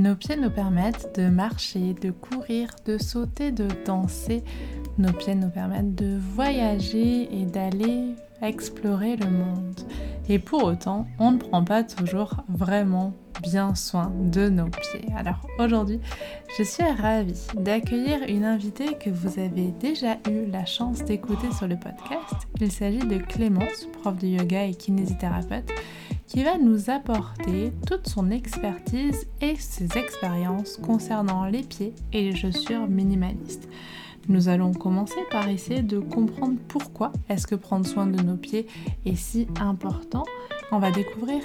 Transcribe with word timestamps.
Nos 0.00 0.14
pieds 0.14 0.36
nous 0.36 0.48
permettent 0.48 1.14
de 1.20 1.28
marcher, 1.28 1.92
de 1.92 2.10
courir, 2.10 2.70
de 2.86 2.96
sauter, 2.96 3.52
de 3.52 3.68
danser. 3.84 4.42
Nos 4.96 5.12
pieds 5.12 5.34
nous 5.34 5.50
permettent 5.50 5.94
de 5.94 6.16
voyager 6.34 7.28
et 7.30 7.44
d'aller 7.44 8.14
explorer 8.40 9.16
le 9.16 9.28
monde. 9.28 9.78
Et 10.26 10.38
pour 10.38 10.64
autant, 10.64 11.06
on 11.18 11.32
ne 11.32 11.36
prend 11.36 11.62
pas 11.64 11.84
toujours 11.84 12.34
vraiment 12.48 13.12
bien 13.42 13.74
soin 13.74 14.10
de 14.18 14.48
nos 14.48 14.68
pieds. 14.68 15.04
Alors 15.14 15.46
aujourd'hui, 15.58 16.00
je 16.56 16.62
suis 16.62 16.82
ravie 16.82 17.46
d'accueillir 17.54 18.20
une 18.26 18.46
invitée 18.46 18.94
que 18.94 19.10
vous 19.10 19.38
avez 19.38 19.70
déjà 19.80 20.14
eu 20.30 20.50
la 20.50 20.64
chance 20.64 21.04
d'écouter 21.04 21.52
sur 21.52 21.68
le 21.68 21.76
podcast. 21.76 22.48
Il 22.58 22.72
s'agit 22.72 23.00
de 23.00 23.18
Clémence, 23.18 23.86
prof 24.00 24.16
de 24.16 24.28
yoga 24.28 24.64
et 24.64 24.74
kinésithérapeute, 24.74 25.70
qui 26.30 26.44
va 26.44 26.58
nous 26.58 26.90
apporter 26.90 27.72
toute 27.88 28.08
son 28.08 28.30
expertise 28.30 29.26
et 29.40 29.56
ses 29.56 29.98
expériences 29.98 30.76
concernant 30.76 31.44
les 31.46 31.64
pieds 31.64 31.92
et 32.12 32.22
les 32.22 32.36
chaussures 32.36 32.86
minimalistes. 32.86 33.68
Nous 34.28 34.48
allons 34.48 34.72
commencer 34.72 35.18
par 35.32 35.48
essayer 35.48 35.82
de 35.82 35.98
comprendre 35.98 36.56
pourquoi 36.68 37.10
est-ce 37.28 37.48
que 37.48 37.56
prendre 37.56 37.84
soin 37.84 38.06
de 38.06 38.22
nos 38.22 38.36
pieds 38.36 38.68
est 39.04 39.16
si 39.16 39.48
important. 39.60 40.22
On 40.70 40.78
va 40.78 40.92
découvrir 40.92 41.42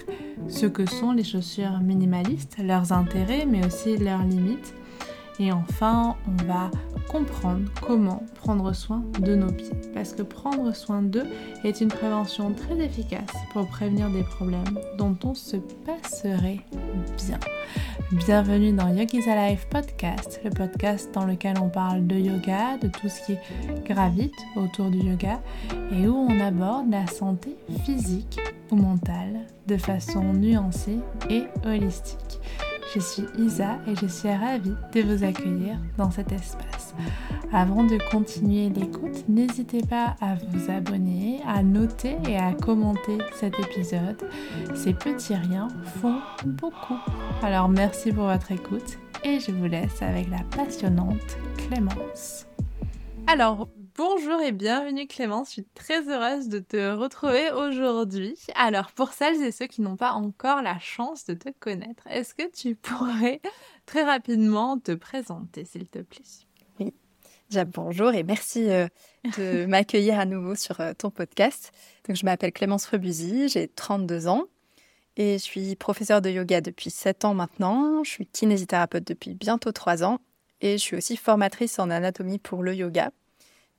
ce 0.49 0.67
que 0.67 0.85
sont 0.85 1.13
les 1.13 1.23
chaussures 1.23 1.79
minimalistes, 1.79 2.57
leurs 2.63 2.91
intérêts 2.91 3.47
mais 3.47 3.65
aussi 3.65 3.97
leurs 3.97 4.23
limites. 4.23 4.75
Et 5.39 5.51
enfin, 5.51 6.15
on 6.27 6.43
va 6.45 6.71
comprendre 7.09 7.69
comment 7.81 8.23
prendre 8.35 8.71
soin 8.73 9.03
de 9.19 9.35
nos 9.35 9.51
pieds. 9.51 9.75
Parce 9.93 10.13
que 10.13 10.21
prendre 10.21 10.73
soin 10.73 11.01
d'eux 11.01 11.25
est 11.63 11.81
une 11.81 11.89
prévention 11.89 12.53
très 12.53 12.79
efficace 12.79 13.29
pour 13.51 13.67
prévenir 13.67 14.09
des 14.09 14.23
problèmes 14.23 14.79
dont 14.97 15.17
on 15.23 15.33
se 15.33 15.57
passerait 15.85 16.59
bien. 17.17 17.39
Bienvenue 18.11 18.71
dans 18.71 18.89
Yogi's 18.89 19.27
Alive 19.27 19.67
Podcast, 19.67 20.39
le 20.43 20.51
podcast 20.51 21.09
dans 21.13 21.25
lequel 21.25 21.57
on 21.61 21.69
parle 21.69 22.07
de 22.07 22.15
yoga, 22.15 22.77
de 22.77 22.87
tout 22.87 23.09
ce 23.09 23.25
qui 23.25 23.37
gravite 23.83 24.35
autour 24.55 24.89
du 24.89 24.99
yoga 24.99 25.41
et 25.91 26.07
où 26.07 26.15
on 26.15 26.39
aborde 26.39 26.89
la 26.89 27.07
santé 27.07 27.57
physique 27.83 28.39
ou 28.71 28.75
mentale 28.77 29.41
de 29.67 29.75
façon 29.75 30.33
nuancée 30.33 30.99
et 31.29 31.43
holistique. 31.65 32.39
Je 32.95 33.01
suis 33.01 33.25
Isa 33.37 33.77
et 33.87 33.95
je 33.95 34.05
suis 34.05 34.29
ravie 34.29 34.73
de 34.93 35.01
vous 35.01 35.25
accueillir 35.25 35.77
dans 35.97 36.11
cet 36.11 36.31
espace. 36.31 36.95
Avant 37.51 37.83
de 37.83 37.97
continuer 38.09 38.69
l'écoute, 38.69 39.27
n'hésitez 39.27 39.81
pas 39.81 40.15
à 40.21 40.35
vous 40.35 40.71
abonner, 40.71 41.41
à 41.45 41.61
noter 41.61 42.15
et 42.25 42.37
à 42.37 42.53
commenter 42.53 43.17
cet 43.33 43.59
épisode. 43.59 44.23
Ces 44.75 44.93
petits 44.93 45.35
riens 45.35 45.67
font 45.99 46.21
beaucoup. 46.45 46.97
Alors 47.43 47.67
merci 47.67 48.13
pour 48.13 48.27
votre 48.27 48.53
écoute 48.53 48.97
et 49.25 49.41
je 49.41 49.51
vous 49.51 49.65
laisse 49.65 50.01
avec 50.01 50.29
la 50.29 50.43
passionnante 50.55 51.37
Clémence. 51.57 52.45
Alors, 53.27 53.67
Bonjour 53.97 54.41
et 54.41 54.51
bienvenue 54.51 55.07
Clémence, 55.07 55.47
je 55.47 55.53
suis 55.53 55.67
très 55.73 56.09
heureuse 56.09 56.49
de 56.49 56.59
te 56.59 56.93
retrouver 56.93 57.49
aujourd'hui. 57.51 58.37
Alors 58.53 58.91
pour 58.91 59.13
celles 59.13 59.41
et 59.41 59.53
ceux 59.53 59.67
qui 59.67 59.81
n'ont 59.81 59.95
pas 59.95 60.11
encore 60.11 60.61
la 60.61 60.77
chance 60.79 61.23
de 61.23 61.33
te 61.33 61.47
connaître, 61.61 62.05
est-ce 62.09 62.35
que 62.35 62.51
tu 62.51 62.75
pourrais 62.81 63.39
très 63.85 64.03
rapidement 64.03 64.77
te 64.77 64.91
présenter 64.91 65.63
s'il 65.63 65.87
te 65.87 65.99
plaît? 65.99 66.25
Oui, 66.81 66.93
déjà 67.49 67.63
bonjour 67.63 68.13
et 68.13 68.23
merci 68.23 68.69
euh, 68.69 68.87
de 69.37 69.65
m'accueillir 69.69 70.19
à 70.19 70.25
nouveau 70.25 70.55
sur 70.55 70.81
euh, 70.81 70.91
ton 70.91 71.09
podcast. 71.09 71.71
Donc 72.05 72.17
je 72.17 72.25
m'appelle 72.25 72.51
Clémence 72.51 72.87
Rebuzy, 72.87 73.47
j'ai 73.47 73.69
32 73.69 74.27
ans 74.27 74.43
et 75.15 75.37
je 75.37 75.43
suis 75.43 75.77
professeure 75.77 76.21
de 76.21 76.29
yoga 76.29 76.59
depuis 76.59 76.89
7 76.89 77.23
ans 77.23 77.33
maintenant. 77.33 78.03
Je 78.03 78.09
suis 78.09 78.27
kinésithérapeute 78.27 79.07
depuis 79.07 79.35
bientôt 79.35 79.71
3 79.71 80.03
ans 80.03 80.19
et 80.59 80.73
je 80.73 80.83
suis 80.83 80.97
aussi 80.97 81.15
formatrice 81.15 81.79
en 81.79 81.89
anatomie 81.89 82.39
pour 82.39 82.61
le 82.61 82.75
yoga 82.75 83.11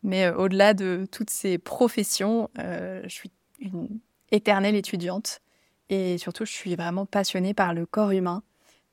mais 0.03 0.27
euh, 0.27 0.37
au-delà 0.37 0.75
de 0.75 1.07
toutes 1.11 1.31
ces 1.31 1.59
professions, 1.59 2.51
euh, 2.59 3.03
je 3.05 3.09
suis 3.09 3.31
une 3.61 4.01
éternelle 4.31 4.75
étudiante 4.75 5.41
et 5.89 6.19
surtout, 6.19 6.45
je 6.45 6.53
suis 6.53 6.75
vraiment 6.75 7.07
passionnée 7.07 7.55
par 7.55 7.75
le 7.75 7.87
corps 7.87 8.11
humain. 8.11 8.43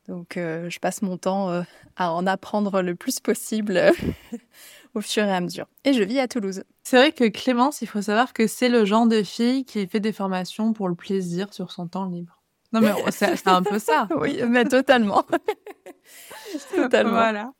Donc, 0.07 0.37
euh, 0.37 0.69
je 0.69 0.79
passe 0.79 1.01
mon 1.01 1.17
temps 1.17 1.63
à 1.95 2.11
en 2.11 2.27
apprendre 2.27 2.81
le 2.81 2.93
plus 2.93 3.19
possible 3.19 3.81
au 4.95 5.01
fur 5.01 5.23
et 5.23 5.33
à 5.33 5.39
mesure. 5.39 5.65
Et 5.85 5.93
je 5.93 6.03
vis 6.03 6.19
à 6.19 6.27
Toulouse. 6.27 6.63
C'est 6.83 6.97
vrai 6.97 7.11
que 7.11 7.27
Clémence, 7.29 7.81
il 7.81 7.87
faut 7.87 8.01
savoir 8.01 8.33
que 8.33 8.45
c'est 8.45 8.69
le 8.69 8.85
genre 8.85 9.07
de 9.07 9.23
fille 9.23 9.65
qui 9.65 9.87
fait 9.87 10.01
des 10.01 10.11
formations 10.11 10.73
pour 10.73 10.89
le 10.89 10.95
plaisir 10.95 11.53
sur 11.53 11.71
son 11.71 11.87
temps 11.87 12.05
libre. 12.05 12.43
Non, 12.73 12.81
mais 12.81 12.91
c'est 13.11 13.47
un 13.47 13.61
peu 13.61 13.77
ça. 13.77 14.07
oui, 14.17 14.41
mais 14.47 14.65
totalement. 14.65 15.23
totalement. 16.75 17.11
Voilà. 17.11 17.51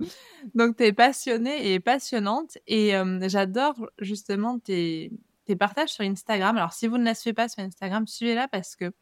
Donc, 0.54 0.76
tu 0.76 0.84
es 0.84 0.92
passionnée 0.92 1.72
et 1.72 1.80
passionnante. 1.80 2.58
Et 2.66 2.92
j'adore 3.22 3.90
justement 3.98 4.58
tes, 4.58 5.10
partages 5.58 5.90
sur 5.90 6.04
Instagram. 6.04 6.56
Alors, 6.56 6.72
si 6.72 6.86
vous 6.86 6.98
ne 6.98 7.04
la 7.04 7.14
suivez 7.14 7.34
pas 7.34 7.48
sur 7.48 7.62
Instagram, 7.62 8.06
suivez-la 8.06 8.48
parce 8.48 8.76
que 8.76 8.92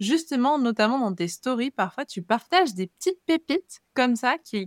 justement, 0.00 0.58
notamment 0.58 0.98
dans 0.98 1.14
tes 1.14 1.28
stories, 1.28 1.70
parfois 1.70 2.04
tu 2.04 2.22
partages 2.22 2.74
des 2.74 2.86
petites 2.86 3.20
pépites 3.26 3.82
comme 3.94 4.16
ça 4.16 4.36
qui, 4.38 4.66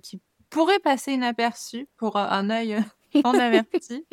pourraient 0.49 0.79
passer 0.79 1.13
inaperçues 1.13 1.87
pour 1.97 2.15
un 2.15 2.51
œil 2.51 2.77
en 3.23 3.33
averti. 3.33 4.05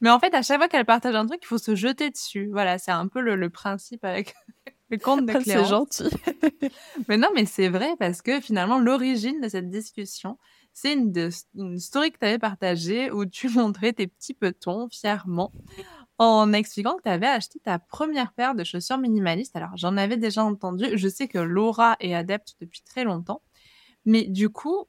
Mais 0.00 0.10
en 0.10 0.18
fait, 0.18 0.34
à 0.34 0.42
chaque 0.42 0.58
fois 0.58 0.66
qu'elle 0.66 0.84
partage 0.84 1.14
un 1.14 1.26
truc, 1.26 1.38
il 1.42 1.46
faut 1.46 1.58
se 1.58 1.76
jeter 1.76 2.10
dessus. 2.10 2.48
Voilà, 2.50 2.78
c'est 2.78 2.90
un 2.90 3.06
peu 3.06 3.20
le, 3.20 3.50
principe 3.50 4.04
avec 4.04 4.34
le 4.90 4.98
compte 4.98 5.26
de 5.26 5.32
Clément. 5.32 5.44
c'est 5.44 5.64
gentil. 5.64 6.10
mais 7.06 7.16
non, 7.16 7.28
mais 7.36 7.46
c'est 7.46 7.68
vrai 7.68 7.94
parce 8.00 8.20
que 8.20 8.40
finalement, 8.40 8.80
l'origine 8.80 9.40
de 9.40 9.48
cette 9.48 9.70
discussion, 9.70 10.38
c'est 10.76 10.92
une, 10.92 11.78
story 11.78 12.12
que 12.12 12.18
tu 12.18 12.26
avais 12.26 12.38
partagée 12.38 13.10
où 13.10 13.24
tu 13.24 13.48
montrais 13.48 13.94
tes 13.94 14.06
petits 14.06 14.34
petons 14.34 14.88
fièrement 14.90 15.50
en 16.18 16.52
expliquant 16.52 16.96
que 16.96 17.02
tu 17.02 17.08
avais 17.08 17.26
acheté 17.26 17.58
ta 17.60 17.78
première 17.78 18.34
paire 18.34 18.54
de 18.54 18.62
chaussures 18.62 18.98
minimalistes. 18.98 19.56
Alors, 19.56 19.74
j'en 19.76 19.96
avais 19.96 20.18
déjà 20.18 20.44
entendu. 20.44 20.84
Je 20.92 21.08
sais 21.08 21.28
que 21.28 21.38
Laura 21.38 21.96
est 22.00 22.12
adepte 22.12 22.56
depuis 22.60 22.82
très 22.82 23.04
longtemps. 23.04 23.40
Mais 24.04 24.24
du 24.24 24.50
coup, 24.50 24.84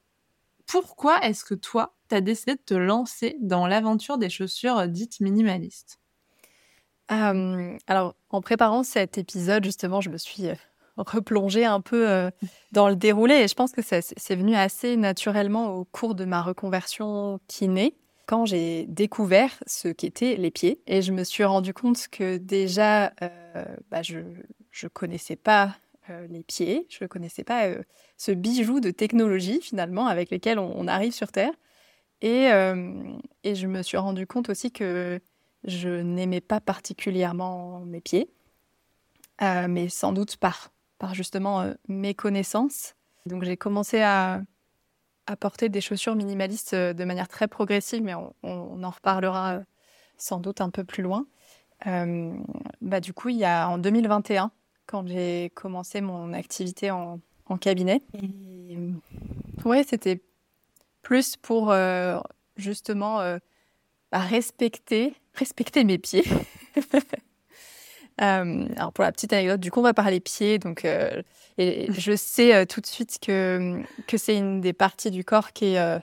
pourquoi 0.66 1.22
est-ce 1.26 1.46
que 1.46 1.56
toi, 1.56 1.96
tu 2.10 2.16
as 2.16 2.22
décidé 2.22 2.56
de 2.56 2.62
te 2.62 2.74
lancer 2.74 3.38
dans 3.40 3.66
l'aventure 3.66 4.18
des 4.18 4.30
chaussures 4.30 4.90
dites 4.90 5.22
minimalistes? 5.22 6.02
Alors, 7.08 8.16
en 8.30 8.42
préparant 8.42 8.84
cet 8.84 9.18
épisode, 9.18 9.64
justement, 9.64 10.02
je 10.02 10.10
me 10.10 10.18
suis 10.18 10.50
replonger 10.98 11.66
un 11.66 11.82
peu 11.82 12.10
euh, 12.10 12.30
dans 12.72 12.90
le 12.90 12.96
déroulé. 12.96 13.36
Et 13.36 13.48
je 13.48 13.56
pense 13.56 13.72
que 13.72 13.82
c'est 13.82 14.36
venu 14.36 14.56
assez 14.56 14.98
naturellement 14.98 15.76
au 15.76 15.86
cours 15.86 16.16
de 16.16 16.26
ma 16.26 16.42
reconversion 16.42 17.40
kiné, 17.48 17.96
quand 18.26 18.46
j'ai 18.46 18.86
découvert 18.88 19.52
ce 19.68 19.88
qu'étaient 19.88 20.36
les 20.36 20.52
pieds. 20.52 20.82
Et 20.88 21.02
je 21.02 21.12
me 21.12 21.24
suis 21.24 21.44
rendu 21.44 21.74
compte 21.74 22.08
que 22.10 22.38
déjà, 22.38 23.14
euh, 23.22 23.66
bah, 23.90 24.02
je 24.02 24.20
ne 24.20 24.88
connaissais 24.90 25.36
pas 25.36 25.76
euh, 26.10 26.28
les 26.30 26.44
pieds, 26.44 26.88
je 26.90 27.04
ne 27.04 27.08
connaissais 27.08 27.44
pas 27.44 27.68
ce 28.18 28.32
bijou 28.32 28.80
de 28.80 28.92
technologie 28.92 29.62
finalement 29.62 30.08
avec 30.08 30.32
lequel 30.32 30.60
on, 30.60 30.88
arrive 30.88 31.14
sur 31.14 31.32
Terre. 31.32 31.54
Et, 32.22 32.48
et 33.44 33.54
je 33.54 33.68
me 33.68 33.84
suis 33.84 33.98
rendu 33.98 34.26
compte 34.26 34.50
aussi 34.50 34.72
que 34.72 35.20
je 35.64 36.02
n'aimais 36.02 36.42
pas 36.42 36.60
particulièrement 36.60 37.82
mes 37.82 38.02
pieds, 38.02 38.32
mais 39.40 39.88
sans 39.88 40.14
doute 40.14 40.38
par 40.38 40.72
par 40.98 41.14
justement 41.14 41.62
euh, 41.62 41.74
mes 41.88 42.14
connaissances. 42.14 42.96
Donc 43.26 43.44
j'ai 43.44 43.58
commencé 43.58 44.02
à, 44.02 44.42
porter 45.42 45.68
des 45.68 45.82
chaussures 45.82 46.16
minimalistes 46.16 46.74
euh, 46.74 46.94
de 46.94 47.04
manière 47.04 47.28
très 47.28 47.48
progressive, 47.48 48.02
mais 48.02 48.14
on, 48.16 48.34
en 48.84 48.90
reparlera 48.90 49.56
euh, 49.56 49.64
sans 50.18 50.40
doute 50.40 50.62
un 50.62 50.70
peu 50.70 50.84
plus 50.84 51.04
loin. 51.04 51.26
bah, 51.86 53.00
du 53.02 53.14
coup, 53.14 53.30
il 53.30 53.38
y 53.38 53.46
a 53.46 53.70
en 53.70 53.78
2021, 53.78 54.52
quand 54.86 55.08
j'ai 55.08 55.52
commencé 55.54 56.02
mon 56.02 56.34
activité 56.34 56.92
en, 56.92 57.20
cabinet, 57.62 58.02
ouais, 59.64 59.84
c'était 59.84 60.22
plus 61.02 61.38
pour 61.38 61.74
justement 62.58 63.20
bah, 64.12 64.20
respecter, 64.20 65.14
respecter 65.34 65.84
mes 65.84 65.98
pieds. 65.98 66.26
Euh, 68.20 68.68
alors 68.76 68.92
pour 68.94 69.04
la 69.04 69.12
petite 69.12 69.32
anecdote, 69.34 69.60
du 69.60 69.70
coup 69.70 69.80
on 69.80 69.84
va 69.84 69.94
parler 69.94 70.20
pieds, 70.20 70.58
donc 70.58 70.86
euh, 70.86 71.22
et 71.60 71.88
je 71.92 72.16
sais 72.16 72.56
euh, 72.56 72.66
tout 72.66 72.82
de 72.82 72.88
suite 72.88 73.20
que 73.22 73.80
que 74.08 74.18
c'est 74.18 74.36
une 74.36 74.60
des 74.60 74.74
parties 74.74 75.12
du 75.12 75.24
corps 75.24 75.54
qui 75.54 75.76
est 75.76 76.02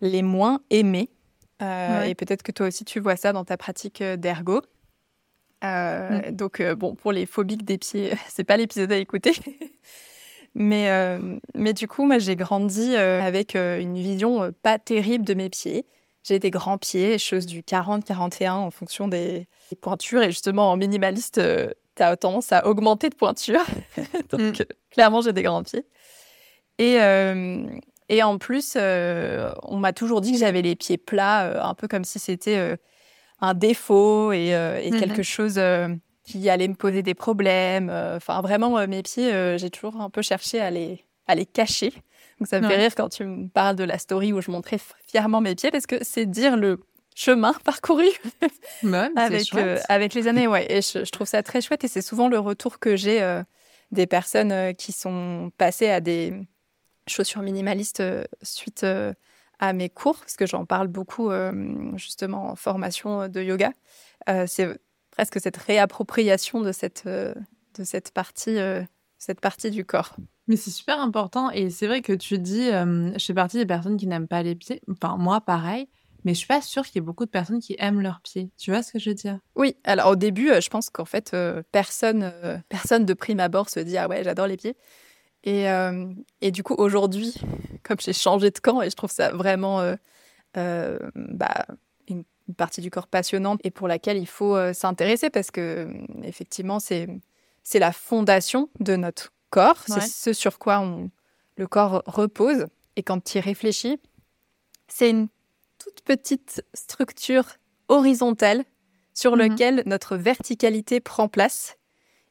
les 0.00 0.22
moins 0.22 0.60
aimées. 0.70 1.10
Et 1.60 2.14
peut-être 2.14 2.42
que 2.42 2.52
toi 2.52 2.68
aussi 2.68 2.84
tu 2.84 3.00
vois 3.00 3.16
ça 3.16 3.32
dans 3.32 3.44
ta 3.44 3.56
pratique 3.56 4.02
d'ergo. 4.02 4.62
Mm. 5.62 6.30
Donc 6.30 6.62
bon 6.62 6.94
pour 6.94 7.10
les 7.10 7.26
phobiques 7.26 7.64
des 7.64 7.78
pieds, 7.78 8.12
c'est 8.28 8.44
pas 8.44 8.56
l'épisode 8.56 8.92
à 8.92 8.96
écouter. 8.96 9.32
mais 10.54 11.18
mais 11.54 11.72
du 11.72 11.88
coup 11.88 12.04
moi 12.04 12.18
j'ai 12.18 12.36
grandi 12.36 12.94
avec 12.94 13.56
une 13.56 13.96
vision 13.96 14.52
pas 14.62 14.78
terrible 14.78 15.24
de 15.24 15.34
mes 15.34 15.50
pieds. 15.50 15.86
J'ai 16.22 16.38
des 16.38 16.50
grands 16.50 16.78
pieds, 16.78 17.18
chose 17.18 17.46
du 17.46 17.62
40-41 17.62 18.50
en 18.50 18.70
fonction 18.70 19.08
des, 19.08 19.46
pointures. 19.76 20.22
Et 20.22 20.30
justement, 20.30 20.70
en 20.70 20.76
minimaliste, 20.76 21.38
euh, 21.38 21.70
tu 21.96 22.02
as 22.02 22.16
tendance 22.16 22.52
à 22.52 22.66
augmenter 22.66 23.10
de 23.10 23.14
pointures. 23.14 23.64
Donc, 24.30 24.40
mm. 24.40 24.62
euh, 24.62 24.64
clairement, 24.90 25.20
j'ai 25.20 25.32
des 25.32 25.42
grands 25.42 25.62
pieds. 25.62 25.84
Et, 26.78 26.98
et 28.08 28.22
en 28.22 28.38
plus, 28.38 28.76
on 28.76 29.76
m'a 29.78 29.92
toujours 29.92 30.20
dit 30.20 30.30
que 30.30 30.38
j'avais 30.38 30.62
les 30.62 30.76
pieds 30.76 30.96
plats, 30.96 31.68
un 31.68 31.74
peu 31.74 31.88
comme 31.88 32.04
si 32.04 32.20
c'était 32.20 32.76
un 33.40 33.52
défaut 33.52 34.30
et, 34.30 34.54
quelque 34.92 35.24
chose 35.24 35.60
qui 36.22 36.48
allait 36.48 36.68
me 36.68 36.76
poser 36.76 37.02
des 37.02 37.14
problèmes. 37.14 37.90
Enfin, 37.90 38.40
vraiment, 38.42 38.86
mes 38.86 39.02
pieds, 39.02 39.58
j'ai 39.58 39.70
toujours 39.70 40.00
un 40.00 40.08
peu 40.08 40.22
cherché 40.22 40.60
à 40.60 40.70
les, 40.70 41.04
à 41.26 41.34
les 41.34 41.46
cacher. 41.46 41.92
Donc 42.38 42.46
ça 42.46 42.60
me 42.60 42.68
fait 42.68 42.76
rire 42.76 42.94
quand 42.96 43.08
tu 43.08 43.24
me 43.24 43.48
parles 43.48 43.76
de 43.76 43.84
la 43.84 43.98
story 43.98 44.32
où 44.32 44.40
je 44.40 44.50
montrais 44.50 44.78
fièrement 45.06 45.40
mes 45.40 45.54
pieds 45.54 45.70
parce 45.70 45.86
que 45.86 45.96
c'est 46.02 46.26
dire 46.26 46.56
le 46.56 46.80
chemin 47.18 47.52
parcouru 47.64 48.06
avec, 49.16 49.54
euh, 49.54 49.78
avec 49.88 50.14
les 50.14 50.28
années. 50.28 50.46
Ouais. 50.46 50.66
Et 50.70 50.82
je, 50.82 51.10
trouve 51.10 51.26
ça 51.26 51.42
très 51.42 51.60
chouette 51.60 51.82
et 51.82 51.88
c'est 51.88 52.02
souvent 52.02 52.28
le 52.28 52.38
retour 52.38 52.78
que 52.78 52.94
j'ai 52.94 53.20
euh, 53.20 53.42
des 53.90 54.06
personnes 54.06 54.52
euh, 54.52 54.72
qui 54.72 54.92
sont 54.92 55.50
passées 55.58 55.88
à 55.88 56.00
des 56.00 56.32
chaussures 57.08 57.42
minimalistes 57.42 58.02
suite 58.42 58.86
à 59.58 59.72
mes 59.72 59.88
cours, 59.88 60.18
parce 60.20 60.36
que 60.36 60.46
j'en 60.46 60.66
parle 60.66 60.88
beaucoup 60.88 61.30
justement 61.94 62.50
en 62.50 62.54
formation 62.54 63.28
de 63.28 63.40
yoga. 63.40 63.72
c'est 64.46 64.68
presque 65.10 65.40
cette 65.40 65.56
réappropriation 65.56 66.60
de 66.60 66.70
cette, 66.70 67.06
de 67.06 67.34
cette, 67.84 68.10
partie, 68.10 68.58
cette 69.16 69.40
partie 69.40 69.70
du 69.70 69.86
corps. 69.86 70.16
Mais 70.48 70.56
c'est 70.56 70.70
super 70.70 71.00
important 71.00 71.50
et 71.50 71.70
c'est 71.70 71.86
vrai 71.86 72.02
que 72.02 72.12
tu 72.12 72.38
dis, 72.38 72.66
je 72.68 73.24
fais 73.24 73.32
partie 73.32 73.56
des 73.56 73.64
personnes 73.64 73.96
qui 73.96 74.06
n'aiment 74.06 74.28
pas 74.28 74.42
les 74.42 74.54
pieds. 74.54 74.82
Enfin, 74.90 75.16
moi, 75.16 75.40
pareil. 75.40 75.88
Mais 76.28 76.34
je 76.34 76.40
suis 76.40 76.46
pas 76.46 76.60
sûre 76.60 76.84
qu'il 76.84 76.96
y 76.96 76.98
ait 76.98 77.00
beaucoup 77.00 77.24
de 77.24 77.30
personnes 77.30 77.58
qui 77.58 77.74
aiment 77.78 78.02
leurs 78.02 78.20
pieds. 78.20 78.50
Tu 78.58 78.70
vois 78.70 78.82
ce 78.82 78.92
que 78.92 78.98
je 78.98 79.08
veux 79.08 79.14
dire? 79.14 79.38
Oui. 79.56 79.76
Alors 79.82 80.08
au 80.08 80.14
début, 80.14 80.50
euh, 80.50 80.60
je 80.60 80.68
pense 80.68 80.90
qu'en 80.90 81.06
fait, 81.06 81.32
euh, 81.32 81.62
personne, 81.72 82.22
euh, 82.22 82.58
personne 82.68 83.06
de 83.06 83.14
prime 83.14 83.40
abord 83.40 83.70
se 83.70 83.80
dit 83.80 83.96
ah 83.96 84.08
ouais, 84.08 84.22
j'adore 84.22 84.46
les 84.46 84.58
pieds. 84.58 84.76
Et, 85.44 85.64
et 86.42 86.50
du 86.50 86.62
coup, 86.62 86.74
aujourd'hui, 86.74 87.32
comme 87.82 87.96
j'ai 87.98 88.12
changé 88.12 88.50
de 88.50 88.58
camp 88.58 88.82
et 88.82 88.90
je 88.90 88.94
trouve 88.94 89.10
ça 89.10 89.30
vraiment 89.30 89.94
bah, 90.54 91.66
une, 92.08 92.24
partie 92.58 92.82
du 92.82 92.90
corps 92.90 93.06
passionnante 93.06 93.58
et 93.64 93.70
pour 93.70 93.88
laquelle 93.88 94.18
il 94.18 94.26
faut 94.26 94.58
s'intéresser 94.74 95.30
parce 95.30 95.50
que 95.50 95.88
effectivement, 96.24 96.78
c'est 96.78 97.08
c'est 97.62 97.78
la 97.78 97.92
fondation 97.92 98.68
de 98.80 98.96
notre 98.96 99.32
corps. 99.48 99.82
C'est 99.86 100.02
ce 100.02 100.34
sur 100.34 100.58
quoi 100.58 100.80
on, 100.80 101.10
le 101.56 101.66
corps 101.66 102.02
repose. 102.04 102.66
Et 102.96 103.02
quand 103.02 103.24
tu 103.24 103.38
y 103.38 103.40
réfléchis, 103.40 103.98
c'est 104.88 105.08
une 105.08 105.28
toute 105.88 106.02
petite 106.02 106.62
structure 106.74 107.44
horizontale 107.88 108.64
sur 109.14 109.32
mhm. 109.32 109.38
laquelle 109.38 109.82
notre 109.86 110.16
verticalité 110.16 111.00
prend 111.00 111.28
place. 111.28 111.76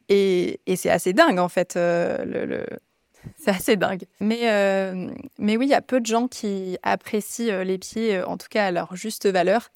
Et, 0.10 0.62
c'est 0.76 0.90
assez 0.90 1.14
dingue, 1.14 1.40
en 1.40 1.50
fait. 1.50 1.76
Euh, 1.76 2.24
le, 2.24 2.66
C'est 3.38 3.52
assez 3.52 3.76
dingue. 3.76 4.06
Mais, 4.22 4.50
euh, 4.50 5.10
mais 5.38 5.58
oui, 5.58 5.66
il 5.66 5.70
y 5.70 5.74
a 5.74 5.82
peu 5.82 6.00
de 6.00 6.06
gens 6.06 6.30
qui 6.30 6.78
apprécient 6.82 7.54
euh, 7.54 7.64
les 7.66 7.78
pieds, 7.78 8.22
en 8.22 8.38
tout 8.38 8.48
cas 8.50 8.68
à 8.68 8.72
leur 8.72 8.96
juste 8.96 9.28
valeur. 9.28 9.70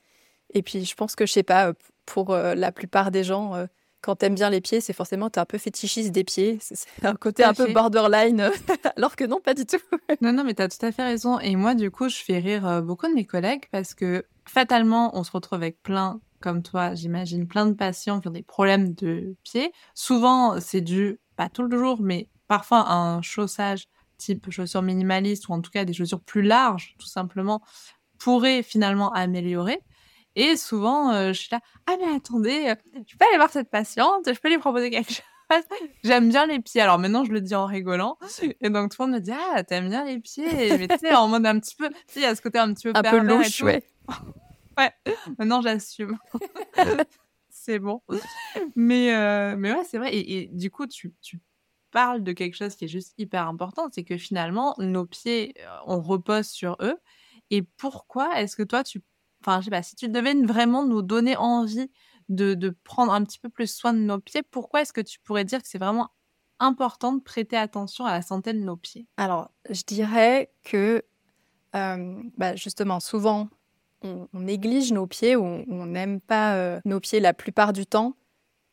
Et 0.53 0.61
puis, 0.61 0.85
je 0.85 0.95
pense 0.95 1.15
que, 1.15 1.25
je 1.25 1.33
sais 1.33 1.43
pas, 1.43 1.73
pour 2.05 2.35
la 2.35 2.71
plupart 2.71 3.11
des 3.11 3.23
gens, 3.23 3.65
quand 4.01 4.15
t'aimes 4.15 4.35
bien 4.35 4.49
les 4.49 4.61
pieds, 4.61 4.81
c'est 4.81 4.93
forcément 4.93 5.29
t'es 5.29 5.39
un 5.39 5.45
peu 5.45 5.57
fétichiste 5.57 6.11
des 6.11 6.23
pieds. 6.23 6.57
C'est 6.61 7.05
un 7.05 7.15
côté 7.15 7.43
un 7.43 7.53
peu 7.53 7.71
borderline, 7.71 8.49
alors 8.97 9.15
que 9.15 9.23
non, 9.23 9.39
pas 9.39 9.53
du 9.53 9.65
tout. 9.65 9.77
non, 10.21 10.33
non, 10.33 10.43
mais 10.43 10.53
t'as 10.53 10.67
tout 10.67 10.83
à 10.85 10.91
fait 10.91 11.03
raison. 11.03 11.39
Et 11.39 11.55
moi, 11.55 11.75
du 11.75 11.91
coup, 11.91 12.09
je 12.09 12.17
fais 12.17 12.39
rire 12.39 12.67
euh, 12.67 12.81
beaucoup 12.81 13.07
de 13.07 13.13
mes 13.13 13.25
collègues 13.25 13.65
parce 13.71 13.93
que 13.93 14.25
fatalement, 14.45 15.17
on 15.17 15.23
se 15.23 15.31
retrouve 15.31 15.57
avec 15.57 15.81
plein, 15.81 16.19
comme 16.39 16.63
toi, 16.63 16.95
j'imagine, 16.95 17.47
plein 17.47 17.65
de 17.65 17.73
patients 17.73 18.19
qui 18.19 18.27
ont 18.27 18.31
des 18.31 18.43
problèmes 18.43 18.93
de 18.93 19.35
pieds. 19.43 19.71
Souvent, 19.93 20.59
c'est 20.59 20.81
dû, 20.81 21.19
pas 21.35 21.49
tout 21.49 21.63
le 21.63 21.77
jour, 21.77 22.01
mais 22.01 22.27
parfois 22.47 22.91
un 22.91 23.21
chaussage 23.21 23.87
type 24.17 24.51
chaussures 24.51 24.81
minimalistes 24.81 25.47
ou 25.47 25.53
en 25.53 25.61
tout 25.61 25.71
cas 25.71 25.85
des 25.85 25.93
chaussures 25.93 26.21
plus 26.21 26.41
larges, 26.43 26.95
tout 26.99 27.07
simplement, 27.07 27.61
pourrait 28.19 28.61
finalement 28.61 29.11
améliorer. 29.13 29.81
Et 30.35 30.55
souvent, 30.55 31.11
euh, 31.11 31.33
je 31.33 31.39
suis 31.39 31.49
là, 31.51 31.59
ah 31.87 31.95
mais 31.99 32.15
attendez, 32.15 32.69
euh, 32.69 32.75
je 33.07 33.17
peux 33.17 33.25
aller 33.25 33.37
voir 33.37 33.49
cette 33.49 33.69
patiente, 33.69 34.33
je 34.33 34.39
peux 34.39 34.49
lui 34.49 34.57
proposer 34.57 34.89
quelque 34.89 35.11
chose. 35.11 35.23
J'aime 36.03 36.29
bien 36.29 36.45
les 36.45 36.59
pieds. 36.61 36.79
Alors 36.79 36.97
maintenant, 36.97 37.25
je 37.25 37.31
le 37.33 37.41
dis 37.41 37.55
en 37.55 37.65
rigolant. 37.65 38.17
Et 38.61 38.69
donc 38.69 38.91
tout 38.91 39.01
le 39.01 39.07
monde 39.07 39.15
me 39.15 39.21
dit, 39.21 39.33
ah, 39.33 39.63
t'aimes 39.63 39.89
bien 39.89 40.05
les 40.05 40.19
pieds. 40.19 40.77
Mais 40.77 40.87
tu 40.87 40.97
sais, 40.97 41.13
en 41.13 41.27
mode 41.27 41.45
un 41.45 41.59
petit 41.59 41.75
peu, 41.75 41.89
tu 41.89 41.95
sais, 42.07 42.19
il 42.21 42.23
y 42.23 42.25
a 42.25 42.35
ce 42.35 42.41
côté 42.41 42.57
un 42.59 42.73
petit 42.73 42.87
peu 42.87 42.93
Un 42.95 43.03
peu 43.03 43.19
louche, 43.19 43.61
ouais. 43.61 43.83
ouais, 44.77 44.91
maintenant 45.37 45.61
j'assume. 45.61 46.17
c'est 47.49 47.79
bon. 47.79 48.01
Mais, 48.75 49.13
euh, 49.13 49.55
mais 49.57 49.73
ouais, 49.73 49.83
c'est 49.83 49.97
vrai. 49.97 50.15
Et, 50.15 50.49
du 50.53 50.71
coup, 50.71 50.87
tu, 50.87 51.13
tu 51.21 51.41
parles 51.91 52.23
de 52.23 52.31
quelque 52.31 52.55
chose 52.55 52.75
qui 52.75 52.85
est 52.85 52.89
juste 52.89 53.13
hyper 53.17 53.47
important, 53.47 53.89
c'est 53.91 54.03
que 54.03 54.17
finalement, 54.17 54.75
nos 54.77 55.05
pieds, 55.05 55.53
on 55.85 55.99
repose 55.99 56.47
sur 56.47 56.77
eux. 56.79 56.95
Et 57.49 57.61
pourquoi 57.61 58.39
est-ce 58.39 58.55
que 58.55 58.63
toi, 58.63 58.81
tu 58.83 59.01
enfin, 59.41 59.59
je 59.59 59.65
sais 59.65 59.71
pas, 59.71 59.83
si 59.83 59.95
tu 59.95 60.09
devais 60.09 60.33
vraiment 60.45 60.85
nous 60.85 61.01
donner 61.01 61.35
envie 61.35 61.89
de, 62.29 62.75
prendre 62.83 63.11
un 63.11 63.23
petit 63.23 63.39
peu 63.39 63.49
plus 63.49 63.73
soin 63.73 63.93
de 63.93 63.99
nos 63.99 64.19
pieds, 64.19 64.43
pourquoi 64.43 64.81
est-ce 64.81 64.93
que 64.93 65.01
tu 65.01 65.19
pourrais 65.19 65.45
dire 65.45 65.61
que 65.61 65.67
c'est 65.67 65.77
vraiment 65.77 66.09
important 66.59 67.13
de 67.13 67.21
prêter 67.21 67.57
attention 67.57 68.05
à 68.05 68.11
la 68.11 68.21
santé 68.21 68.53
de 68.53 68.59
nos 68.59 68.77
pieds? 68.77 69.07
Alors, 69.17 69.51
je 69.69 69.81
dirais 69.83 70.51
que 70.63 71.03
bah, 71.73 72.55
justement, 72.55 72.99
souvent, 72.99 73.49
on, 74.03 74.27
néglige 74.33 74.91
nos 74.91 75.07
pieds 75.07 75.35
on 75.35 75.85
n'aime 75.85 76.19
pas 76.21 76.79
nos 76.85 76.99
pieds 76.99 77.19
la 77.19 77.33
plupart 77.33 77.73
du 77.73 77.85
temps, 77.85 78.15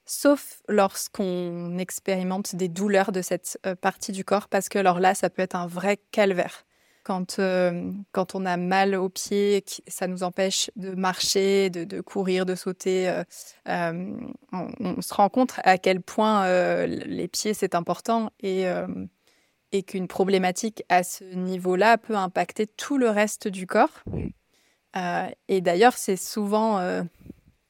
sauf 0.04 0.62
lorsqu'on 0.68 1.78
expérimente 1.78 2.54
des 2.54 2.68
douleurs 2.68 3.12
de 3.12 3.22
cette 3.22 3.58
partie 3.80 4.12
du 4.12 4.24
corps, 4.24 4.48
parce 4.48 4.68
que 4.68 4.78
alors 4.78 5.00
là, 5.00 5.14
ça 5.14 5.30
peut 5.30 5.42
être 5.42 5.56
un 5.56 5.66
vrai 5.66 5.98
calvaire 6.12 6.64
quand, 7.08 7.38
euh, 7.38 7.90
quand 8.12 8.34
on 8.34 8.44
a 8.44 8.58
mal 8.58 8.94
aux 8.94 9.08
pieds, 9.08 9.64
ça 9.86 10.06
nous 10.06 10.24
empêche 10.24 10.70
de 10.76 10.90
marcher, 10.90 11.70
de, 11.70 12.02
courir, 12.02 12.44
de 12.44 12.54
sauter. 12.54 13.08
Euh, 13.08 13.24
euh, 13.66 14.12
on, 14.52 15.00
se 15.00 15.14
rend 15.14 15.30
compte 15.30 15.54
à 15.64 15.78
quel 15.78 16.02
point 16.02 16.46
les 16.86 17.26
pieds, 17.26 17.54
c'est 17.54 17.74
important 17.74 18.30
et, 18.40 18.66
et 19.72 19.82
qu'une 19.84 20.06
problématique 20.06 20.82
à 20.90 21.02
ce 21.02 21.24
niveau-là 21.24 21.96
peut 21.96 22.14
impacter 22.14 22.66
tout 22.66 22.98
le 22.98 23.08
reste 23.08 23.48
du 23.48 23.66
corps. 23.66 24.04
et 25.48 25.60
d'ailleurs, 25.62 25.96
c'est 25.96 26.16
souvent 26.18 26.78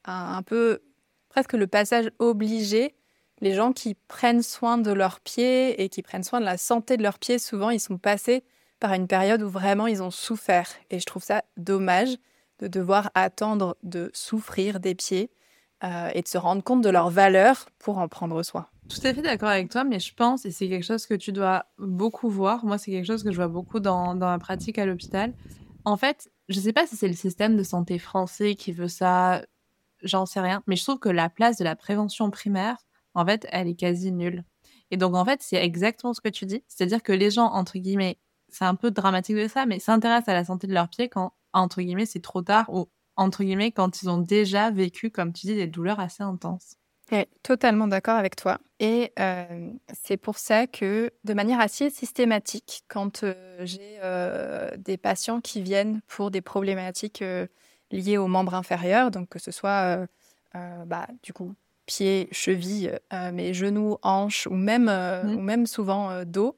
un, 0.03 0.43
peu 0.43 0.81
presque 1.29 1.53
le 1.53 1.67
passage 1.67 2.11
obligé 2.19 2.93
les 3.39 3.53
gens 3.53 3.71
qui 3.71 3.95
prennent 4.09 4.43
soin 4.43 4.77
de 4.77 4.91
leurs 4.91 5.21
pieds 5.21 5.81
et 5.81 5.87
qui 5.87 6.01
prennent 6.01 6.25
soin 6.25 6.41
de 6.41 6.45
la 6.45 6.57
santé 6.57 6.97
de 6.97 7.03
leurs 7.03 7.19
pieds, 7.19 7.39
souvent 7.39 7.69
ils 7.69 7.79
sont 7.79 7.97
passés 7.97 8.43
par 8.79 8.93
une 8.93 9.07
période 9.07 9.41
où 9.41 9.49
vraiment 9.49 9.87
ils 9.87 10.01
ont 10.01 10.11
souffert. 10.11 10.69
Et 10.89 10.99
je 10.99 11.05
trouve 11.05 11.23
ça 11.23 11.43
dommage 11.57 12.17
de 12.59 12.67
devoir 12.67 13.11
attendre 13.15 13.77
de 13.83 14.11
souffrir 14.13 14.79
des 14.79 14.95
pieds 14.95 15.31
euh, 15.83 16.09
et 16.13 16.21
de 16.21 16.27
se 16.27 16.37
rendre 16.37 16.63
compte 16.63 16.81
de 16.81 16.89
leur 16.89 17.09
valeur 17.09 17.69
pour 17.79 17.97
en 17.97 18.07
prendre 18.07 18.41
soin. 18.43 18.67
Tout 18.89 19.05
à 19.05 19.13
fait 19.13 19.21
d'accord 19.21 19.49
avec 19.49 19.69
toi, 19.69 19.83
mais 19.83 19.99
je 19.99 20.13
pense, 20.13 20.45
et 20.45 20.51
c'est 20.51 20.67
quelque 20.67 20.85
chose 20.85 21.05
que 21.05 21.13
tu 21.13 21.31
dois 21.31 21.65
beaucoup 21.77 22.29
voir, 22.29 22.65
moi 22.65 22.77
c'est 22.77 22.91
quelque 22.91 23.05
chose 23.05 23.23
que 23.23 23.31
je 23.31 23.35
vois 23.35 23.47
beaucoup 23.47 23.79
dans, 23.79 24.15
dans 24.15 24.27
ma 24.27 24.39
pratique 24.39 24.79
à 24.79 24.85
l'hôpital. 24.85 25.33
En 25.85 25.95
fait, 25.95 26.29
je 26.49 26.57
ne 26.57 26.63
sais 26.63 26.73
pas 26.73 26.87
si 26.87 26.95
c'est 26.95 27.07
le 27.07 27.13
système 27.13 27.55
de 27.55 27.63
santé 27.63 27.99
français 27.99 28.55
qui 28.55 28.71
veut 28.71 28.87
ça, 28.87 29.43
j'en 30.01 30.25
sais 30.25 30.39
rien, 30.39 30.63
mais 30.65 30.75
je 30.75 30.83
trouve 30.83 30.99
que 30.99 31.09
la 31.09 31.29
place 31.29 31.57
de 31.57 31.63
la 31.63 31.75
prévention 31.75 32.31
primaire, 32.31 32.77
en 33.13 33.25
fait, 33.25 33.45
elle 33.51 33.67
est 33.67 33.75
quasi 33.75 34.11
nulle. 34.11 34.43
Et 34.91 34.97
donc, 34.97 35.15
en 35.15 35.23
fait, 35.23 35.41
c'est 35.43 35.63
exactement 35.63 36.13
ce 36.13 36.21
que 36.21 36.29
tu 36.29 36.45
dis. 36.45 36.63
C'est-à-dire 36.67 37.03
que 37.03 37.11
les 37.11 37.29
gens, 37.29 37.45
entre 37.45 37.77
guillemets, 37.77 38.17
c'est 38.51 38.65
un 38.65 38.75
peu 38.75 38.91
dramatique 38.91 39.35
de 39.35 39.47
ça, 39.47 39.65
mais 39.65 39.79
s'intéressent 39.79 40.29
à 40.29 40.33
la 40.33 40.45
santé 40.45 40.67
de 40.67 40.73
leurs 40.73 40.89
pieds 40.89 41.09
quand, 41.09 41.33
entre 41.53 41.81
guillemets, 41.81 42.05
c'est 42.05 42.21
trop 42.21 42.41
tard 42.41 42.65
ou, 42.69 42.87
entre 43.15 43.43
guillemets, 43.43 43.71
quand 43.71 44.01
ils 44.01 44.09
ont 44.09 44.19
déjà 44.19 44.71
vécu, 44.71 45.11
comme 45.11 45.33
tu 45.33 45.47
dis, 45.47 45.55
des 45.55 45.67
douleurs 45.67 45.99
assez 45.99 46.23
intenses. 46.23 46.75
Oui, 47.11 47.25
totalement 47.41 47.87
d'accord 47.87 48.15
avec 48.15 48.35
toi. 48.35 48.59
Et 48.79 49.11
euh, 49.19 49.71
c'est 49.93 50.17
pour 50.17 50.37
ça 50.37 50.67
que, 50.67 51.11
de 51.23 51.33
manière 51.33 51.59
assez 51.59 51.89
systématique, 51.89 52.83
quand 52.87 53.23
euh, 53.23 53.33
j'ai 53.61 53.97
euh, 54.03 54.69
des 54.77 54.97
patients 54.97 55.41
qui 55.41 55.61
viennent 55.61 56.01
pour 56.07 56.29
des 56.29 56.41
problématiques 56.41 57.23
liées 57.91 58.17
aux 58.17 58.27
membres 58.27 58.53
inférieurs, 58.53 59.09
donc 59.09 59.29
que 59.29 59.39
ce 59.39 59.51
soit, 59.51 60.07
bah, 60.53 61.07
du 61.23 61.33
coup, 61.33 61.55
pieds, 61.87 62.29
chevilles, 62.31 62.91
mes 63.33 63.53
genoux, 63.53 63.97
hanches 64.03 64.45
ou 64.45 64.53
même, 64.53 64.85
mmh. 64.85 65.35
ou 65.35 65.41
même 65.41 65.65
souvent 65.65 66.23
dos, 66.23 66.55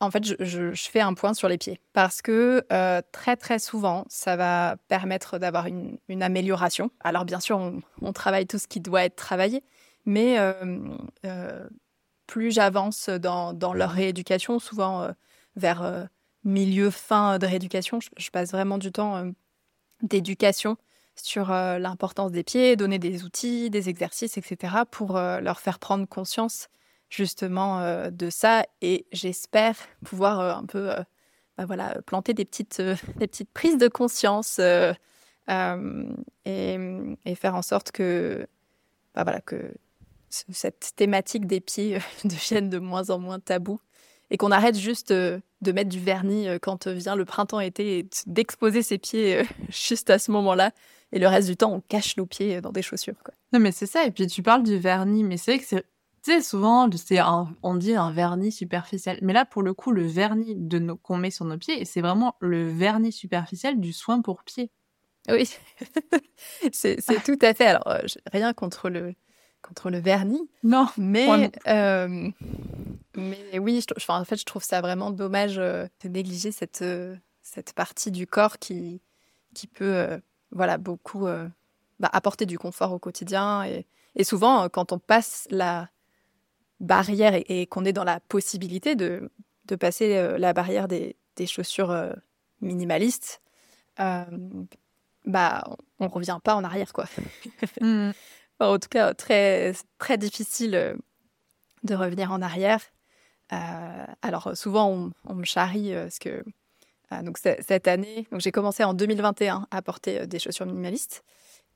en 0.00 0.10
fait, 0.10 0.24
je, 0.44 0.74
fais 0.74 1.00
un 1.00 1.14
point 1.14 1.32
sur 1.32 1.48
les 1.48 1.56
pieds 1.56 1.80
parce 1.94 2.20
que 2.20 2.64
euh, 2.70 3.00
très 3.12 3.36
très 3.36 3.58
souvent, 3.58 4.04
ça 4.08 4.36
va 4.36 4.76
permettre 4.88 5.38
d'avoir 5.38 5.66
une, 5.66 6.22
amélioration. 6.22 6.90
Alors 7.00 7.24
bien 7.24 7.40
sûr, 7.40 7.72
on, 8.02 8.12
travaille 8.12 8.46
tout 8.46 8.58
ce 8.58 8.68
qui 8.68 8.80
doit 8.80 9.04
être 9.04 9.16
travaillé, 9.16 9.62
mais 10.04 10.38
euh, 10.38 10.78
euh, 11.24 11.66
plus 12.26 12.50
j'avance 12.52 13.08
dans, 13.08 13.54
leur 13.74 13.90
rééducation, 13.90 14.58
souvent 14.58 15.08
vers 15.56 16.08
milieu 16.44 16.90
fin 16.90 17.38
de 17.38 17.46
rééducation, 17.46 17.98
je, 18.00 18.30
passe 18.30 18.50
vraiment 18.50 18.78
du 18.78 18.92
temps 18.92 19.30
d'éducation 20.02 20.76
sur 21.14 21.48
l'importance 21.48 22.32
des 22.32 22.44
pieds, 22.44 22.76
donner 22.76 22.98
des 22.98 23.24
outils, 23.24 23.70
des 23.70 23.88
exercices, 23.88 24.36
etc., 24.36 24.74
pour 24.90 25.14
leur 25.14 25.60
faire 25.60 25.78
prendre 25.78 26.06
conscience 26.06 26.68
justement 27.08 28.10
de 28.10 28.30
ça 28.30 28.64
et 28.80 29.06
j'espère 29.12 29.76
pouvoir 30.04 30.58
un 30.58 30.64
peu 30.64 30.90
bah 31.56 31.64
voilà, 31.64 31.96
planter 32.06 32.34
des 32.34 32.44
petites, 32.44 32.80
des 33.16 33.26
petites 33.26 33.50
prises 33.50 33.78
de 33.78 33.88
conscience 33.88 34.58
et, 34.58 34.92
faire 37.34 37.54
en 37.54 37.62
sorte 37.62 37.92
que, 37.92 38.46
bah 39.14 39.24
voilà, 39.24 39.40
que 39.40 39.72
cette 40.28 40.92
thématique 40.96 41.46
des 41.46 41.60
pieds 41.60 41.98
devienne 42.24 42.68
de 42.68 42.78
moins 42.78 43.10
en 43.10 43.18
moins 43.18 43.40
tabou 43.40 43.80
et 44.30 44.36
qu'on 44.36 44.50
arrête 44.50 44.76
juste 44.76 45.12
de 45.12 45.72
mettre 45.72 45.88
du 45.88 46.00
vernis 46.00 46.48
quand 46.60 46.88
vient 46.88 47.16
le 47.16 47.24
printemps-été 47.24 47.98
et 47.98 48.08
d'exposer 48.26 48.82
ses 48.82 48.98
pieds 48.98 49.42
juste 49.68 50.10
à 50.10 50.18
ce 50.18 50.30
moment-là. 50.32 50.72
Et 51.12 51.18
le 51.18 51.28
reste 51.28 51.48
du 51.48 51.56
temps, 51.56 51.72
on 51.72 51.80
cache 51.80 52.16
nos 52.16 52.26
pieds 52.26 52.60
dans 52.60 52.72
des 52.72 52.82
chaussures. 52.82 53.14
Quoi. 53.24 53.32
Non, 53.52 53.60
mais 53.60 53.70
c'est 53.70 53.86
ça. 53.86 54.04
Et 54.04 54.10
puis 54.10 54.26
tu 54.26 54.42
parles 54.42 54.64
du 54.64 54.76
vernis, 54.76 55.22
mais 55.22 55.36
c'est 55.36 55.52
vrai 55.52 55.60
que 55.60 55.66
c'est. 55.66 55.84
Tu 56.26 56.32
sais, 56.32 56.42
souvent, 56.42 56.90
c'est 56.96 57.20
on 57.62 57.74
dit 57.76 57.94
un 57.94 58.10
vernis 58.10 58.50
superficiel. 58.50 59.16
Mais 59.22 59.32
là, 59.32 59.44
pour 59.44 59.62
le 59.62 59.74
coup, 59.74 59.92
le 59.92 60.04
vernis 60.04 60.56
de 60.56 60.80
nos... 60.80 60.96
qu'on 60.96 61.18
met 61.18 61.30
sur 61.30 61.44
nos 61.44 61.56
pieds, 61.56 61.84
c'est 61.84 62.00
vraiment 62.00 62.34
le 62.40 62.68
vernis 62.68 63.12
superficiel 63.12 63.78
du 63.78 63.92
soin 63.92 64.20
pour 64.22 64.42
pieds. 64.42 64.72
Oui, 65.28 65.48
c'est 66.72 66.96
tout 67.24 67.38
à 67.42 67.54
fait. 67.54 67.66
Alors, 67.66 68.00
rien 68.32 68.52
contre 68.54 68.90
le, 68.90 69.14
contre 69.62 69.88
le 69.88 69.98
vernis. 69.98 70.50
Non. 70.64 70.88
Mais, 70.98 71.52
euh, 71.68 72.28
mais 73.14 73.58
oui, 73.60 73.80
je, 73.88 74.10
en 74.10 74.24
fait, 74.24 74.36
je 74.36 74.44
trouve 74.44 74.64
ça 74.64 74.80
vraiment 74.80 75.12
dommage 75.12 75.58
euh, 75.58 75.86
de 76.02 76.08
négliger 76.08 76.50
cette, 76.50 76.82
euh, 76.82 77.14
cette 77.42 77.72
partie 77.72 78.10
du 78.10 78.26
corps 78.26 78.58
qui, 78.58 79.00
qui 79.54 79.68
peut 79.68 80.20
voilà, 80.50 80.76
beaucoup 80.76 81.28
bah, 82.00 82.10
apporter 82.12 82.46
du 82.46 82.58
confort 82.58 82.92
au 82.92 82.98
quotidien. 82.98 83.62
Et, 83.62 83.86
et, 84.16 84.24
souvent, 84.24 84.68
quand 84.68 84.90
on 84.90 84.98
passe 84.98 85.46
la 85.50 85.88
barrière 86.80 87.34
et, 87.34 87.66
qu'on 87.66 87.84
est 87.84 87.92
dans 87.92 88.04
la 88.04 88.20
possibilité 88.20 88.96
de, 88.96 89.30
de 89.66 89.76
passer 89.76 90.36
la 90.38 90.52
barrière 90.52 90.88
des, 90.88 91.16
des 91.36 91.46
chaussures 91.46 92.14
minimalistes, 92.60 93.40
bah, 93.98 95.64
on 95.98 96.08
revient 96.08 96.38
pas 96.42 96.54
en 96.54 96.64
arrière, 96.64 96.92
quoi. 96.92 97.06
Mmh 97.80 98.10
en 98.60 98.78
tout 98.78 98.88
cas, 98.88 99.14
très, 99.14 99.74
très 99.98 100.18
difficile 100.18 100.74
euh, 100.74 100.94
de 101.82 101.94
revenir 101.94 102.32
en 102.32 102.42
arrière. 102.42 102.80
Euh, 103.52 104.04
alors, 104.22 104.56
souvent, 104.56 105.12
on, 105.24 105.34
me 105.34 105.44
charrie 105.44 105.94
euh, 105.94 106.04
parce 106.04 106.18
que 106.18 106.44
donc, 107.22 107.38
cette 107.38 107.86
année, 107.86 108.26
j'ai 108.38 108.50
commencé 108.50 108.82
en 108.82 108.92
2021 108.92 109.68
à 109.70 109.82
porter 109.82 110.26
des 110.26 110.40
chaussures 110.40 110.66
minimalistes. 110.66 111.22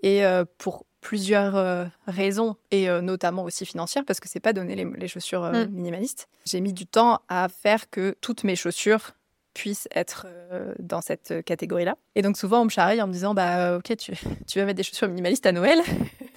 Et 0.03 0.23
pour 0.59 0.87
plusieurs 1.01 1.91
raisons, 2.07 2.57
et 2.71 2.89
notamment 3.01 3.45
aussi 3.45 3.67
financières, 3.67 4.05
parce 4.07 4.21
que 4.21 4.29
c'est 4.29 4.41
pas 4.41 4.53
donné 4.53 4.75
les, 4.75 5.09
chaussures 5.09 5.43
mmh. 5.43 5.67
minimalistes, 5.67 6.29
j'ai 6.47 6.61
mis 6.61 6.73
du 6.73 6.87
temps 6.87 7.21
à 7.29 7.49
faire 7.49 7.91
que 7.91 8.17
toutes 8.21 8.45
mes 8.45 8.57
chaussures 8.57 9.13
puissent 9.55 9.89
être 9.95 10.27
dans 10.79 11.01
cette 11.01 11.45
catégorie-là. 11.45 11.97
Et 12.15 12.23
donc 12.23 12.37
souvent 12.37 12.63
on 12.63 12.65
me 12.65 12.71
charrie 12.71 13.03
en 13.03 13.07
me 13.07 13.13
disant 13.13 13.35
bah 13.35 13.77
ok 13.77 13.97
tu, 13.97 14.13
tu 14.47 14.59
vas 14.59 14.65
mettre 14.65 14.77
des 14.77 14.83
chaussures 14.83 15.09
minimalistes 15.09 15.47
à 15.47 15.53
Noël 15.53 15.81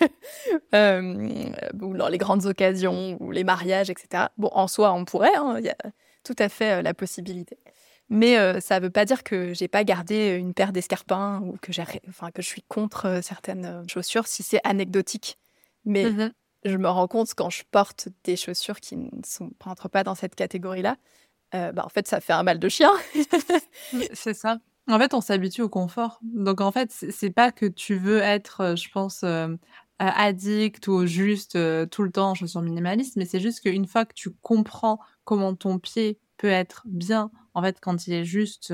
euh, 0.74 1.52
ou 1.82 1.96
dans 1.96 2.08
les 2.08 2.18
grandes 2.18 2.46
occasions 2.46 3.18
ou 3.20 3.32
les 3.32 3.44
mariages 3.44 3.90
etc. 3.90 4.26
Bon 4.38 4.50
en 4.52 4.68
soi 4.68 4.94
on 4.94 5.06
pourrait, 5.06 5.36
hein, 5.36 5.56
il 5.60 5.66
y 5.66 5.70
a 5.70 5.78
tout 6.24 6.36
à 6.40 6.50
fait 6.50 6.82
la 6.82 6.94
possibilité. 6.94 7.58
Mais 8.10 8.62
ça 8.62 8.80
ne 8.80 8.86
veut 8.86 8.92
pas 8.92 9.06
dire 9.06 9.24
que 9.24 9.54
j'ai 9.54 9.68
pas 9.68 9.84
gardé 9.84 10.36
une 10.36 10.54
paire 10.54 10.72
d'escarpins 10.72 11.40
ou 11.42 11.58
que 11.62 11.72
j'ai, 11.72 11.84
enfin 12.10 12.30
que 12.32 12.42
je 12.42 12.48
suis 12.48 12.62
contre 12.68 13.22
certaines 13.24 13.84
chaussures 13.90 14.28
si 14.28 14.44
c'est 14.44 14.60
anecdotique. 14.64 15.40
Mais 15.86 16.12
mmh 16.12 16.32
je 16.66 16.78
me 16.78 16.90
rends 16.90 17.08
compte 17.08 17.34
quand 17.36 17.50
je 17.50 17.64
porte 17.72 18.10
des 18.24 18.36
chaussures 18.36 18.80
qui 18.80 18.98
ne 18.98 19.10
sont, 19.26 19.52
rentrent 19.60 19.90
pas 19.90 20.04
dans 20.04 20.16
cette 20.16 20.36
catégorie-là, 20.36 20.98
euh, 21.56 21.72
bah, 21.72 21.84
en 21.86 21.90
fait, 21.90 22.08
ça 22.08 22.20
fait 22.20 22.34
un 22.34 22.44
mal 22.44 22.60
de 22.60 22.70
chien. 22.70 22.92
c'est 24.14 24.34
ça. 24.34 24.60
En 24.90 25.00
fait, 25.00 25.14
on 25.14 25.22
s'habitue 25.22 25.62
au 25.62 25.70
confort. 25.70 26.20
Donc, 26.24 26.62
en 26.62 26.72
fait, 26.72 26.92
c'est 26.92 27.30
pas 27.30 27.52
que 27.52 27.66
tu 27.66 27.96
veux 27.96 28.20
être, 28.20 28.62
euh, 28.62 28.76
je 28.76 28.90
pense, 28.90 29.24
euh, 29.24 29.56
addict 30.00 30.88
ou 30.88 31.06
juste 31.06 31.58
tout 31.90 32.04
le 32.04 32.12
temps 32.12 32.32
en 32.32 32.36
chaussures 32.36 32.62
minimalistes, 32.62 33.16
mais 33.16 33.26
c'est 33.26 33.40
juste 33.40 33.62
qu'une 33.62 33.86
fois 33.86 34.04
que 34.04 34.14
tu 34.14 34.32
comprends 34.42 35.00
comment 35.24 35.56
ton 35.56 35.80
pied 35.80 36.20
peut 36.36 36.50
être 36.50 36.84
bien, 36.86 37.32
en 37.54 37.62
fait, 37.62 37.80
quand 37.80 38.08
il 38.08 38.14
est 38.14 38.26
juste 38.26 38.74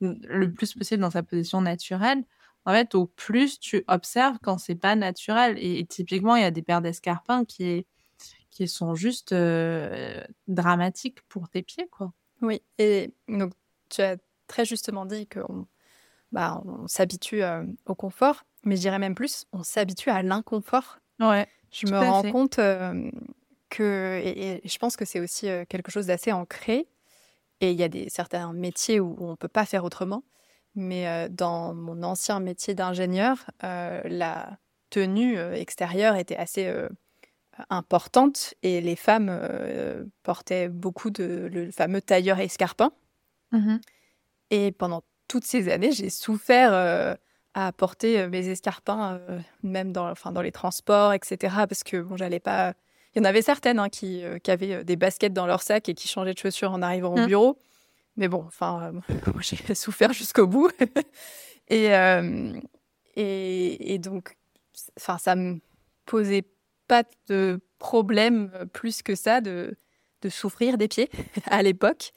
le 0.00 0.52
plus 0.52 0.74
possible 0.74 1.00
dans 1.00 1.10
sa 1.10 1.22
position 1.22 1.60
naturelle, 1.60 2.24
en 2.64 2.72
fait, 2.72 2.94
au 2.94 3.06
plus 3.06 3.58
tu 3.60 3.84
observes 3.88 4.38
quand 4.42 4.58
c'est 4.58 4.74
pas 4.74 4.94
naturel. 4.94 5.56
Et, 5.58 5.80
et 5.80 5.86
typiquement, 5.86 6.36
il 6.36 6.42
y 6.42 6.46
a 6.46 6.50
des 6.50 6.62
paires 6.62 6.82
d'escarpins 6.82 7.44
qui 7.44 7.64
est 7.64 7.86
qui 8.50 8.66
sont 8.66 8.96
juste 8.96 9.32
dramatiques 10.48 11.20
pour 11.28 11.48
tes 11.48 11.62
pieds, 11.62 11.88
quoi. 11.90 12.12
Oui, 12.42 12.62
et 12.78 13.12
donc 13.28 13.52
tu 13.88 14.02
as 14.02 14.16
très 14.46 14.64
justement 14.64 15.06
dit 15.06 15.26
qu'on 15.26 15.66
bah, 16.32 16.62
on 16.64 16.86
s'habitue 16.88 17.42
au 17.86 17.94
confort, 17.94 18.44
mais 18.64 18.76
je 18.76 18.82
dirais 18.82 18.98
même 18.98 19.14
plus, 19.14 19.46
on 19.52 19.62
s'habitue 19.62 20.10
à 20.10 20.22
l'inconfort. 20.22 20.98
Ouais. 21.20 21.46
Je 21.70 21.86
me 21.86 21.98
rends 21.98 22.30
compte 22.30 22.56
que, 23.70 24.20
et, 24.24 24.60
je 24.64 24.78
pense 24.78 24.96
que 24.96 25.04
c'est 25.04 25.20
aussi 25.20 25.48
quelque 25.68 25.90
chose 25.90 26.06
d'assez 26.06 26.32
ancré, 26.32 26.88
et 27.60 27.72
il 27.72 27.78
y 27.78 27.82
a 27.82 27.88
des, 27.88 28.08
certains 28.08 28.52
métiers 28.52 29.00
où, 29.00 29.16
on 29.20 29.30
ne 29.32 29.36
peut 29.36 29.48
pas 29.48 29.66
faire 29.66 29.84
autrement, 29.84 30.24
mais 30.74 31.28
dans 31.30 31.74
mon 31.74 32.02
ancien 32.02 32.40
métier 32.40 32.74
d'ingénieur, 32.74 33.50
la 33.62 34.58
tenue 34.90 35.38
extérieure 35.54 36.14
était 36.16 36.36
assez 36.36 36.72
importante 37.70 38.54
et 38.62 38.80
les 38.80 38.96
femmes 38.96 39.28
euh, 39.30 40.04
portaient 40.22 40.68
beaucoup 40.68 41.10
de 41.10 41.48
le 41.52 41.70
fameux 41.70 42.00
tailleur 42.00 42.38
escarpin. 42.38 42.92
Mmh 43.52 43.76
et 44.50 44.72
pendant 44.72 45.02
toutes 45.28 45.44
ces 45.44 45.68
années, 45.68 45.92
j'ai 45.92 46.08
souffert 46.08 46.72
euh, 46.72 47.14
à 47.52 47.70
porter 47.70 48.18
euh, 48.18 48.30
mes 48.30 48.48
escarpins, 48.48 49.20
même 49.62 49.92
dans, 49.92 50.08
enfin, 50.08 50.32
dans 50.32 50.40
les 50.40 50.52
transports, 50.52 51.12
etc. 51.12 51.54
Parce 51.68 51.82
que 51.84 51.98
bon, 51.98 52.16
j'allais 52.16 52.40
pas. 52.40 52.72
Il 53.18 53.22
y 53.24 53.26
en 53.26 53.28
avait 53.28 53.42
certaines 53.42 53.80
hein, 53.80 53.88
qui, 53.88 54.22
qui, 54.44 54.50
avaient 54.50 54.84
des 54.84 54.96
baskets 54.96 55.32
dans 55.32 55.46
leur 55.46 55.62
sac 55.62 55.88
et 55.88 55.94
qui 55.94 56.06
changeaient 56.06 56.34
de 56.34 56.38
chaussures 56.38 56.70
en 56.70 56.82
arrivant 56.82 57.14
au 57.14 57.18
mmh. 57.18 57.26
bureau. 57.26 57.58
Mais 58.16 58.28
bon, 58.28 58.44
enfin, 58.46 58.92
j'ai 59.40 59.74
souffert 59.74 60.12
jusqu'au 60.12 60.46
bout. 60.46 60.70
et, 61.68 61.88
et, 63.16 63.94
et, 63.94 63.98
donc, 63.98 64.36
enfin, 64.96 65.18
ça 65.18 65.34
me 65.34 65.58
posait 66.06 66.44
pas 66.88 67.04
de 67.28 67.60
problème 67.78 68.50
euh, 68.54 68.64
plus 68.64 69.02
que 69.02 69.14
ça 69.14 69.40
de, 69.40 69.76
de 70.22 70.28
souffrir 70.28 70.78
des 70.78 70.88
pieds 70.88 71.10
à 71.46 71.62
l'époque. 71.62 72.12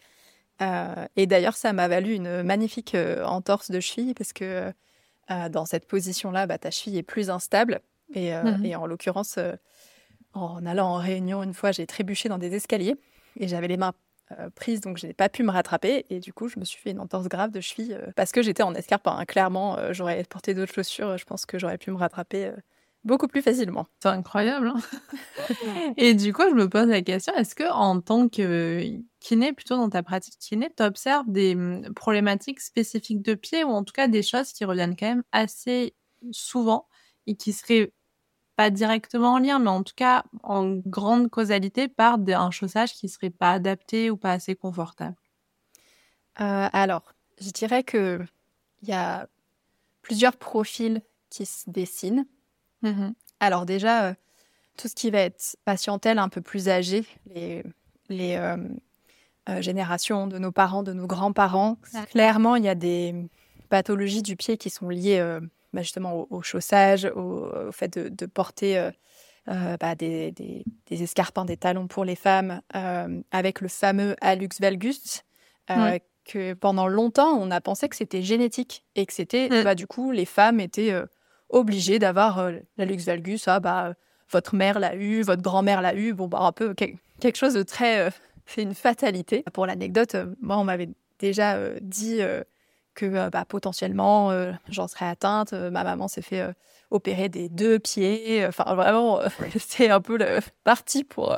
Euh, 0.62 1.08
et 1.15 1.27
d'ailleurs, 1.27 1.55
ça 1.55 1.74
m'a 1.74 1.88
valu 1.88 2.13
une 2.13 2.43
magnifique 2.43 2.96
euh, 2.96 3.24
entorse 3.25 3.70
de 3.70 3.79
cheville 3.79 4.13
parce 4.15 4.34
que 4.34 4.74
dans 5.50 5.63
cette 5.63 5.88
position-là, 5.88 6.46
bah, 6.46 6.58
ta 6.58 6.72
cheville 6.72 6.98
est 6.98 7.03
plus 7.03 7.29
instable. 7.29 7.79
Et, 8.13 8.34
mmh 8.34 8.65
et 8.65 8.75
en 8.75 8.86
l'occurrence, 8.86 9.39
en 10.33 10.65
allant 10.65 10.88
en 10.88 10.97
réunion 10.97 11.43
une 11.43 11.53
fois, 11.53 11.71
j'ai 11.71 11.85
trébuché 11.85 12.29
dans 12.29 12.38
des 12.38 12.53
escaliers 12.55 12.95
et 13.39 13.47
j'avais 13.47 13.67
les 13.67 13.77
mains 13.77 13.93
prises, 14.55 14.79
donc 14.79 14.97
je 14.97 15.07
n'ai 15.07 15.13
pas 15.13 15.27
pu 15.27 15.43
me 15.43 15.51
rattraper. 15.51 16.05
Et 16.09 16.19
du 16.19 16.31
coup, 16.31 16.47
je 16.47 16.57
me 16.57 16.63
suis 16.63 16.79
fait 16.79 16.91
une 16.91 17.01
entorse 17.01 17.27
grave 17.27 17.51
de 17.51 17.59
cheville 17.59 18.00
parce 18.15 18.31
que 18.31 18.41
j'étais 18.41 18.63
en 18.63 18.73
escarpe. 18.73 19.07
Hein. 19.07 19.25
Clairement, 19.27 19.77
j'aurais 19.91 20.23
porté 20.23 20.53
d'autres 20.53 20.73
chaussures, 20.73 21.17
je 21.17 21.25
pense 21.25 21.45
que 21.45 21.59
j'aurais 21.59 21.77
pu 21.77 21.91
me 21.91 21.97
rattraper 21.97 22.53
beaucoup 23.03 23.27
plus 23.27 23.41
facilement. 23.41 23.88
C'est 24.00 24.09
incroyable. 24.09 24.67
Hein. 24.67 25.93
et 25.97 26.13
du 26.13 26.33
coup, 26.33 26.43
je 26.50 26.55
me 26.55 26.69
pose 26.69 26.88
la 26.88 27.01
question, 27.01 27.33
est-ce 27.35 27.55
que 27.55 27.69
en 27.71 28.00
tant 28.01 28.29
que 28.29 28.83
kiné, 29.19 29.53
plutôt 29.53 29.75
dans 29.75 29.89
ta 29.89 30.03
pratique 30.03 30.38
kiné, 30.39 30.69
tu 30.75 30.83
observes 30.83 31.25
des 31.27 31.55
mmh, 31.55 31.93
problématiques 31.95 32.59
spécifiques 32.59 33.21
de 33.21 33.33
pied 33.33 33.63
ou 33.63 33.69
en 33.69 33.83
tout 33.83 33.93
cas 33.93 34.07
des 34.07 34.23
choses 34.23 34.51
qui 34.51 34.65
reviennent 34.65 34.95
quand 34.95 35.07
même 35.07 35.23
assez 35.31 35.95
souvent 36.31 36.88
et 37.27 37.35
qui 37.35 37.53
seraient 37.53 37.91
pas 38.62 38.70
directement 38.70 39.34
en 39.34 39.39
lien, 39.39 39.58
mais 39.58 39.72
en 39.72 39.82
tout 39.82 39.96
cas 39.96 40.24
en 40.44 40.75
grande 40.86 41.32
causalité 41.32 41.88
par 41.88 42.20
un 42.27 42.51
chaussage 42.51 42.94
qui 42.94 43.10
serait 43.10 43.32
pas 43.32 43.53
adapté 43.53 44.12
ou 44.12 44.18
pas 44.18 44.34
assez 44.34 44.56
confortable. 44.56 45.15
Euh, 46.39 46.70
Alors, 46.72 47.15
je 47.39 47.50
dirais 47.50 47.82
que 47.82 48.20
il 48.84 48.89
y 48.89 48.94
a 48.94 49.27
plusieurs 50.03 50.38
profils 50.38 51.01
qui 51.32 51.48
se 51.48 51.68
dessinent. 51.72 52.27
Mmh 52.84 53.13
Alors 53.39 53.65
déjà, 53.65 54.03
euh, 54.03 54.13
tout 54.77 54.88
ce 54.88 54.94
qui 54.94 55.10
va 55.10 55.22
être 55.22 55.58
patientèle 55.65 56.20
un 56.20 56.30
peu 56.30 56.41
plus 56.41 56.70
âgée, 56.70 57.03
les, 57.34 57.63
les 58.10 58.36
euh, 58.36 58.58
euh, 59.50 59.60
générations 59.63 60.27
de 60.27 60.38
nos 60.38 60.51
parents, 60.51 60.84
de 60.84 60.94
nos 60.94 61.08
grands-parents, 61.08 61.80
clairement, 62.12 62.56
il 62.58 62.63
y 62.63 62.70
a 62.70 62.75
des 62.75 63.27
pathologies 63.70 64.22
du 64.22 64.36
pied 64.36 64.58
qui 64.58 64.70
sont 64.70 64.89
liées 64.89 65.39
bah, 65.73 65.81
justement 65.81 66.27
au, 66.29 66.41
chaussage, 66.41 67.05
au, 67.15 67.71
fait 67.71 67.97
de, 67.97 68.25
porter 68.25 68.89
bah, 69.47 69.95
des, 69.95 70.31
des, 70.31 70.65
des, 70.87 71.03
escarpins, 71.03 71.45
des 71.45 71.57
talons 71.57 71.87
pour 71.87 72.05
les 72.05 72.15
femmes, 72.15 72.61
avec 73.31 73.61
le 73.61 73.67
fameux 73.67 74.15
hallux 74.21 74.49
valgus. 74.59 75.23
que 76.25 76.53
pendant 76.53 76.87
longtemps, 76.87 77.33
on 77.39 77.49
a 77.51 77.61
pensé 77.61 77.89
que 77.89 77.95
c'était 77.95 78.21
génétique 78.21 78.85
et 78.95 79.05
que 79.05 79.13
c'était, 79.13 79.49
mmh. 79.49 79.63
bah, 79.63 79.75
du 79.75 79.87
coup, 79.87 80.11
les 80.11 80.25
femmes 80.25 80.59
étaient 80.59 80.93
obligé 81.51 81.99
d'avoir 81.99 82.39
euh, 82.39 82.51
luxe 82.77 83.05
valgus. 83.05 83.47
Ah, 83.47 83.59
bah, 83.59 83.93
votre 84.29 84.55
mère 84.55 84.79
l'a 84.79 84.95
eu, 84.95 85.21
votre 85.21 85.41
grand-mère 85.41 85.81
l'a 85.81 85.95
eu. 85.95 86.13
Bon, 86.13 86.27
bah, 86.27 86.39
un 86.41 86.51
peu 86.51 86.73
quelque 86.73 87.35
chose 87.35 87.53
de 87.53 87.63
très. 87.63 88.09
c'est 88.45 88.63
une 88.63 88.73
fatalité. 88.73 89.43
Pour 89.53 89.65
l'anecdote, 89.65 90.15
moi, 90.41 90.57
on 90.57 90.63
m'avait 90.63 90.89
déjà 91.19 91.57
dit 91.81 92.19
que 92.93 93.29
bah, 93.29 93.45
potentiellement 93.45 94.31
j'en 94.69 94.88
serais 94.88 95.07
atteinte. 95.07 95.53
ma 95.53 95.83
maman 95.83 96.07
s'est 96.07 96.21
fait 96.21 96.53
opérer 96.89 97.29
des 97.29 97.50
deux 97.50 97.79
pieds. 97.79 98.45
Enfin, 98.45 98.75
vraiment, 98.75 99.19
c'est 99.60 99.89
un 99.89 100.01
peu 100.01 100.17
le 100.17 100.39
parti 100.63 101.03
pour 101.03 101.36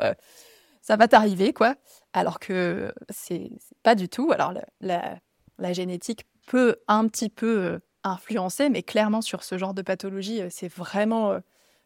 ça 0.84 0.98
va 0.98 1.08
t'arriver, 1.08 1.54
quoi. 1.54 1.76
Alors 2.12 2.40
que 2.40 2.94
c'est 3.10 3.50
pas 3.82 3.96
du 3.96 4.10
tout. 4.10 4.32
Alors, 4.32 4.54
la, 4.82 5.20
la, 5.58 5.74
génétique 5.74 6.26
peut 6.46 6.76
un 6.90 7.08
petit 7.08 7.30
peu 7.30 7.58
euh, 7.58 7.80
influencer, 8.04 8.70
mais 8.70 8.84
clairement, 8.84 9.22
sur 9.22 9.44
ce 9.44 9.58
genre 9.58 9.74
de 9.74 9.82
pathologie, 9.82 10.42
euh, 10.42 10.50
c'est 10.52 10.68
vraiment 10.68 11.32
euh, 11.32 11.40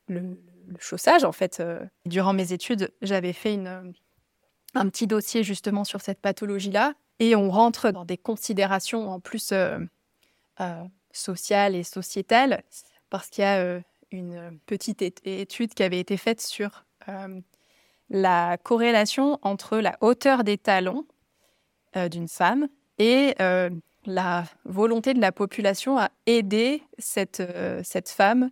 le, 0.07 0.19
le, 0.19 0.75
chaussage, 0.79 1.23
en 1.23 1.31
fait. 1.31 1.61
Durant 2.05 2.33
mes 2.33 2.53
études, 2.53 2.91
j'avais 3.01 3.33
fait 3.33 3.53
une, 3.53 3.93
un 4.73 4.89
petit 4.89 5.05
dossier 5.05 5.43
justement 5.43 5.83
sur 5.83 6.01
cette 6.01 6.19
pathologie-là, 6.19 6.93
et 7.19 7.35
on 7.35 7.49
rentre 7.49 7.91
dans 7.91 8.05
des 8.05 8.17
considérations 8.17 9.09
en 9.09 9.19
plus 9.19 9.53
sociales 11.11 11.75
et 11.75 11.83
sociétales, 11.83 12.63
parce 13.09 13.29
qu'il 13.29 13.43
y 13.43 13.47
a 13.47 13.81
une 14.11 14.59
petite 14.65 15.01
étude 15.01 15.73
qui 15.73 15.83
avait 15.83 15.99
été 15.99 16.17
faite 16.17 16.41
sur 16.41 16.85
la 18.09 18.57
corrélation 18.57 19.39
entre 19.41 19.77
la 19.77 19.97
hauteur 20.01 20.43
des 20.43 20.57
talons 20.57 21.05
euh, 21.95 22.09
d'une 22.09 22.27
femme 22.27 22.67
et 22.97 23.35
euh, 23.41 23.69
la 24.05 24.45
volonté 24.65 25.13
de 25.13 25.21
la 25.21 25.31
population 25.31 25.97
à 25.97 26.09
aider 26.25 26.83
cette, 26.97 27.39
euh, 27.39 27.81
cette 27.83 28.09
femme 28.09 28.49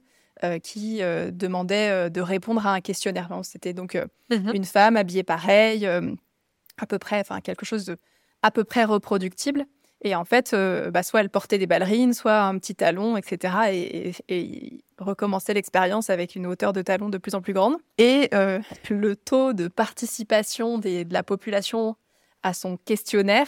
qui 0.61 0.99
demandait 0.99 2.09
de 2.11 2.21
répondre 2.21 2.67
à 2.67 2.73
un 2.73 2.81
questionnaire. 2.81 3.29
C'était 3.41 3.73
donc 3.73 3.95
mhm. 4.29 4.51
une 4.53 4.65
femme 4.65 4.95
habillée 4.95 5.23
pareil, 5.23 5.87
à 5.87 6.85
peu 6.87 6.99
près, 6.99 7.21
enfin 7.21 7.39
quelque 7.39 7.65
chose 7.65 7.85
de 7.85 7.97
à 8.45 8.51
peu 8.51 8.63
près 8.63 8.83
reproductible. 8.83 9.65
Et 10.03 10.13
en 10.13 10.25
fait, 10.25 10.55
bah, 10.91 11.01
soit 11.01 11.21
elle 11.21 11.29
portait 11.29 11.57
des 11.57 11.65
ballerines, 11.65 12.13
soit 12.13 12.41
un 12.41 12.57
petit 12.59 12.75
talon, 12.75 13.17
etc. 13.17 13.53
Et, 13.71 14.11
et, 14.29 14.83
recommencer 14.97 15.53
l'expérience 15.53 16.09
avec 16.09 16.35
une 16.35 16.47
hauteur 16.47 16.73
de 16.73 16.81
talon 16.81 17.09
de 17.09 17.17
plus 17.17 17.35
en 17.35 17.41
plus 17.41 17.53
grande. 17.53 17.75
Et 17.97 18.29
euh, 18.33 18.59
le 18.89 19.15
taux 19.15 19.53
de 19.53 19.67
participation 19.67 20.77
de 20.77 21.05
la 21.11 21.23
population 21.23 21.95
à 22.43 22.53
son 22.53 22.77
questionnaire 22.77 23.47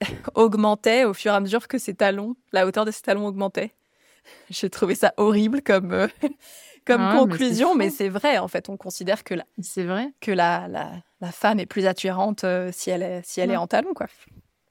augmentait 0.34 1.04
au 1.04 1.14
fur 1.14 1.32
et 1.32 1.36
à 1.36 1.40
mesure 1.40 1.68
que 1.68 1.78
ses 1.78 1.94
talons, 1.94 2.36
la 2.52 2.66
hauteur 2.66 2.84
de 2.84 2.90
ses 2.90 3.02
talons 3.02 3.26
augmentait. 3.26 3.74
J'ai 4.50 4.70
trouvé 4.70 4.94
ça 4.94 5.12
horrible 5.16 5.62
comme, 5.62 5.92
euh, 5.92 6.08
comme 6.84 7.00
ah 7.00 7.16
conclusion, 7.16 7.74
mais 7.74 7.90
c'est 7.90 8.08
vrai, 8.08 8.38
en 8.38 8.48
fait. 8.48 8.68
On 8.68 8.76
considère 8.76 9.24
que 9.24 9.34
la, 9.34 9.44
c'est 9.60 9.84
vrai. 9.84 10.12
que 10.20 10.32
la, 10.32 10.68
la, 10.68 10.90
femme 11.32 11.58
est 11.60 11.66
plus 11.66 11.86
attirante 11.86 12.44
euh, 12.44 12.70
si 12.72 12.90
elle 12.90 13.02
est, 13.02 13.22
si 13.24 13.40
elle 13.40 13.50
est 13.50 13.56
en 13.56 13.66
talons. 13.66 13.94
Quoi. 13.94 14.06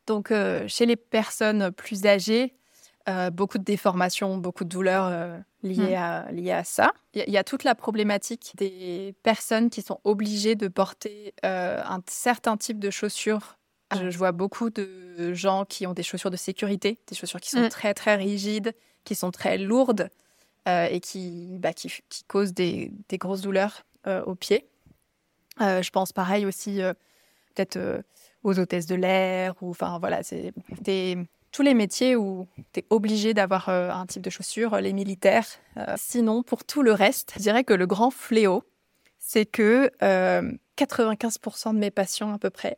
Donc, 0.06 0.32
chez 0.68 0.86
les 0.86 0.96
personnes 0.96 1.72
plus 1.72 2.06
âgées, 2.06 2.58
euh, 3.10 3.30
beaucoup 3.30 3.58
de 3.58 3.64
déformations, 3.64 4.38
beaucoup 4.38 4.66
de 4.66 4.70
douleurs 4.70 5.08
euh, 5.08 5.38
liées, 5.64 5.94
mmh. 5.94 5.98
à, 5.98 6.32
liées 6.34 6.52
à 6.52 6.66
ça. 6.66 6.92
Il 7.14 7.32
y, 7.32 7.38
a 7.38 7.44
toute 7.46 7.64
la 7.64 7.74
problématique 7.74 8.52
des 8.58 9.16
personnes 9.24 9.70
qui 9.70 9.82
sont 9.82 10.02
obligées 10.04 10.56
de 10.56 10.68
porter 10.68 11.34
euh, 11.46 11.82
un 11.86 12.02
certain 12.08 12.58
type 12.58 12.80
de 12.80 12.90
chaussures. 12.90 13.58
Je, 13.96 14.18
vois 14.18 14.34
beaucoup 14.34 14.70
de 14.70 15.34
gens 15.34 15.64
qui 15.64 15.88
ont 15.88 15.94
des 15.94 16.04
chaussures 16.04 16.32
de 16.32 16.36
sécurité, 16.36 17.00
des 17.08 17.16
chaussures 17.16 17.40
qui 17.40 17.50
sont 17.50 17.62
mmh. 17.62 17.70
très 17.70 17.94
très 17.94 18.16
rigides, 18.18 18.74
qui 19.06 19.16
sont 19.16 19.32
très 19.32 19.58
lourdes 19.58 20.10
et 20.66 21.00
qui, 21.00 21.58
bah, 21.60 21.72
qui, 21.72 21.90
qui, 22.10 22.26
causent 22.26 22.54
des, 22.54 22.92
des 23.08 23.18
grosses 23.18 23.40
douleurs 23.40 23.86
aux 24.26 24.36
pieds. 24.36 24.68
Je 25.60 25.90
pense 25.90 26.14
pareil 26.14 26.46
aussi 26.46 26.80
peut-être 27.54 28.04
aux 28.44 28.60
hôtesses 28.60 28.86
de 28.86 28.96
l'air 28.96 29.56
ou 29.62 29.72
enfin 29.72 30.00
voilà, 30.00 30.24
c'est 30.24 30.54
tous 31.52 31.64
les 31.64 31.74
métiers 31.74 32.16
où 32.16 32.48
tu 32.72 32.82
es 32.82 32.86
obligé 32.92 33.34
d'avoir 33.34 33.70
euh, 33.70 33.90
un 33.90 34.06
type 34.06 34.22
de 34.22 34.30
chaussures, 34.30 34.76
les 34.78 34.94
militaires. 34.94 35.48
Euh, 35.78 35.96
sinon, 35.98 36.44
pour 36.44 36.64
tout 36.64 36.84
le 36.84 36.92
reste, 36.92 37.34
je 37.36 37.42
dirais 37.42 37.64
que 37.64 37.74
le 37.74 37.88
grand 37.88 38.12
fléau, 38.12 38.64
c'est 39.18 39.48
que 39.48 39.92
95% 40.00 41.70
euh, 41.70 41.74
de 41.74 41.78
mes 41.80 41.90
patients 41.90 42.32
à 42.34 42.38
peu 42.38 42.52
près, 42.52 42.78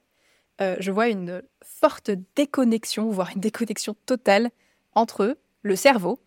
je 0.62 0.92
vois 0.92 1.08
une 1.08 1.42
forte 1.64 2.12
déconnexion, 2.36 3.10
voire 3.10 3.30
une 3.34 3.40
déconnexion 3.40 3.96
totale 4.06 4.50
entre 4.94 5.38
le 5.62 5.76
cerveau 5.78 6.20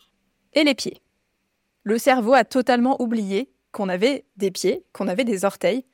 et 0.55 0.65
les 0.65 0.75
pieds. 0.75 1.03
Le 1.85 1.99
cerveau 1.99 2.33
a 2.33 2.45
totalement 2.45 3.01
oublié 3.03 3.51
qu'on 3.73 3.91
avait 3.91 4.25
des 4.37 4.51
pieds, 4.51 4.85
qu'on 4.93 5.09
avait 5.09 5.25
des 5.25 5.45
orteils. 5.45 5.85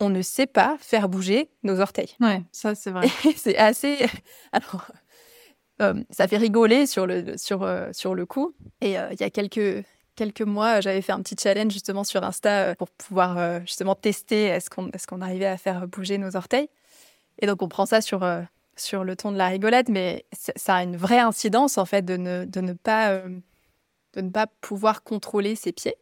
On 0.00 0.08
ne 0.08 0.22
sait 0.22 0.46
pas 0.46 0.78
faire 0.80 1.08
bouger 1.10 1.50
nos 1.62 1.78
orteils. 1.78 2.16
Ouais, 2.20 2.42
ça 2.52 2.74
c'est 2.74 2.90
vrai. 2.90 3.08
c'est 3.36 3.56
assez. 3.58 3.98
Alors, 4.52 4.90
euh, 5.82 6.02
ça 6.10 6.26
fait 6.26 6.38
rigoler 6.38 6.86
sur 6.86 7.06
le, 7.06 7.36
sur, 7.36 7.62
euh, 7.62 7.90
sur 7.92 8.14
le 8.14 8.24
coup. 8.24 8.54
Et 8.80 8.98
euh, 8.98 9.08
il 9.12 9.20
y 9.20 9.24
a 9.24 9.30
quelques, 9.30 9.84
quelques 10.16 10.42
mois, 10.42 10.80
j'avais 10.80 11.02
fait 11.02 11.12
un 11.12 11.20
petit 11.20 11.36
challenge 11.40 11.72
justement 11.72 12.04
sur 12.04 12.24
Insta 12.24 12.74
pour 12.76 12.90
pouvoir 12.90 13.60
justement 13.66 13.94
tester 13.94 14.44
est-ce 14.44 14.70
qu'on 14.70 14.88
est 14.88 15.06
qu'on 15.06 15.20
arrivait 15.20 15.46
à 15.46 15.58
faire 15.58 15.86
bouger 15.86 16.18
nos 16.18 16.34
orteils. 16.34 16.68
Et 17.38 17.46
donc 17.46 17.62
on 17.62 17.68
prend 17.68 17.86
ça 17.86 18.00
sur, 18.00 18.26
sur 18.76 19.04
le 19.04 19.16
ton 19.16 19.32
de 19.32 19.38
la 19.38 19.48
rigolade, 19.48 19.88
mais 19.88 20.26
ça 20.32 20.76
a 20.76 20.82
une 20.82 20.96
vraie 20.96 21.20
incidence 21.20 21.78
en 21.78 21.86
fait 21.86 22.02
de 22.02 22.16
ne, 22.16 22.44
de 22.44 22.60
ne, 22.60 22.74
pas, 22.74 23.22
de 24.14 24.20
ne 24.20 24.28
pas 24.28 24.46
pouvoir 24.60 25.02
contrôler 25.02 25.54
ses 25.56 25.72
pieds, 25.72 25.96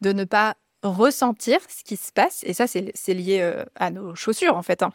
de 0.00 0.12
ne 0.12 0.24
pas 0.24 0.56
ressentir 0.82 1.60
ce 1.68 1.84
qui 1.84 1.96
se 1.96 2.12
passe. 2.12 2.42
Et 2.44 2.54
ça, 2.54 2.66
c'est 2.66 3.14
lié 3.14 3.64
à 3.74 3.90
nos 3.90 4.14
chaussures 4.14 4.56
en 4.56 4.62
fait, 4.62 4.82
hein. 4.82 4.92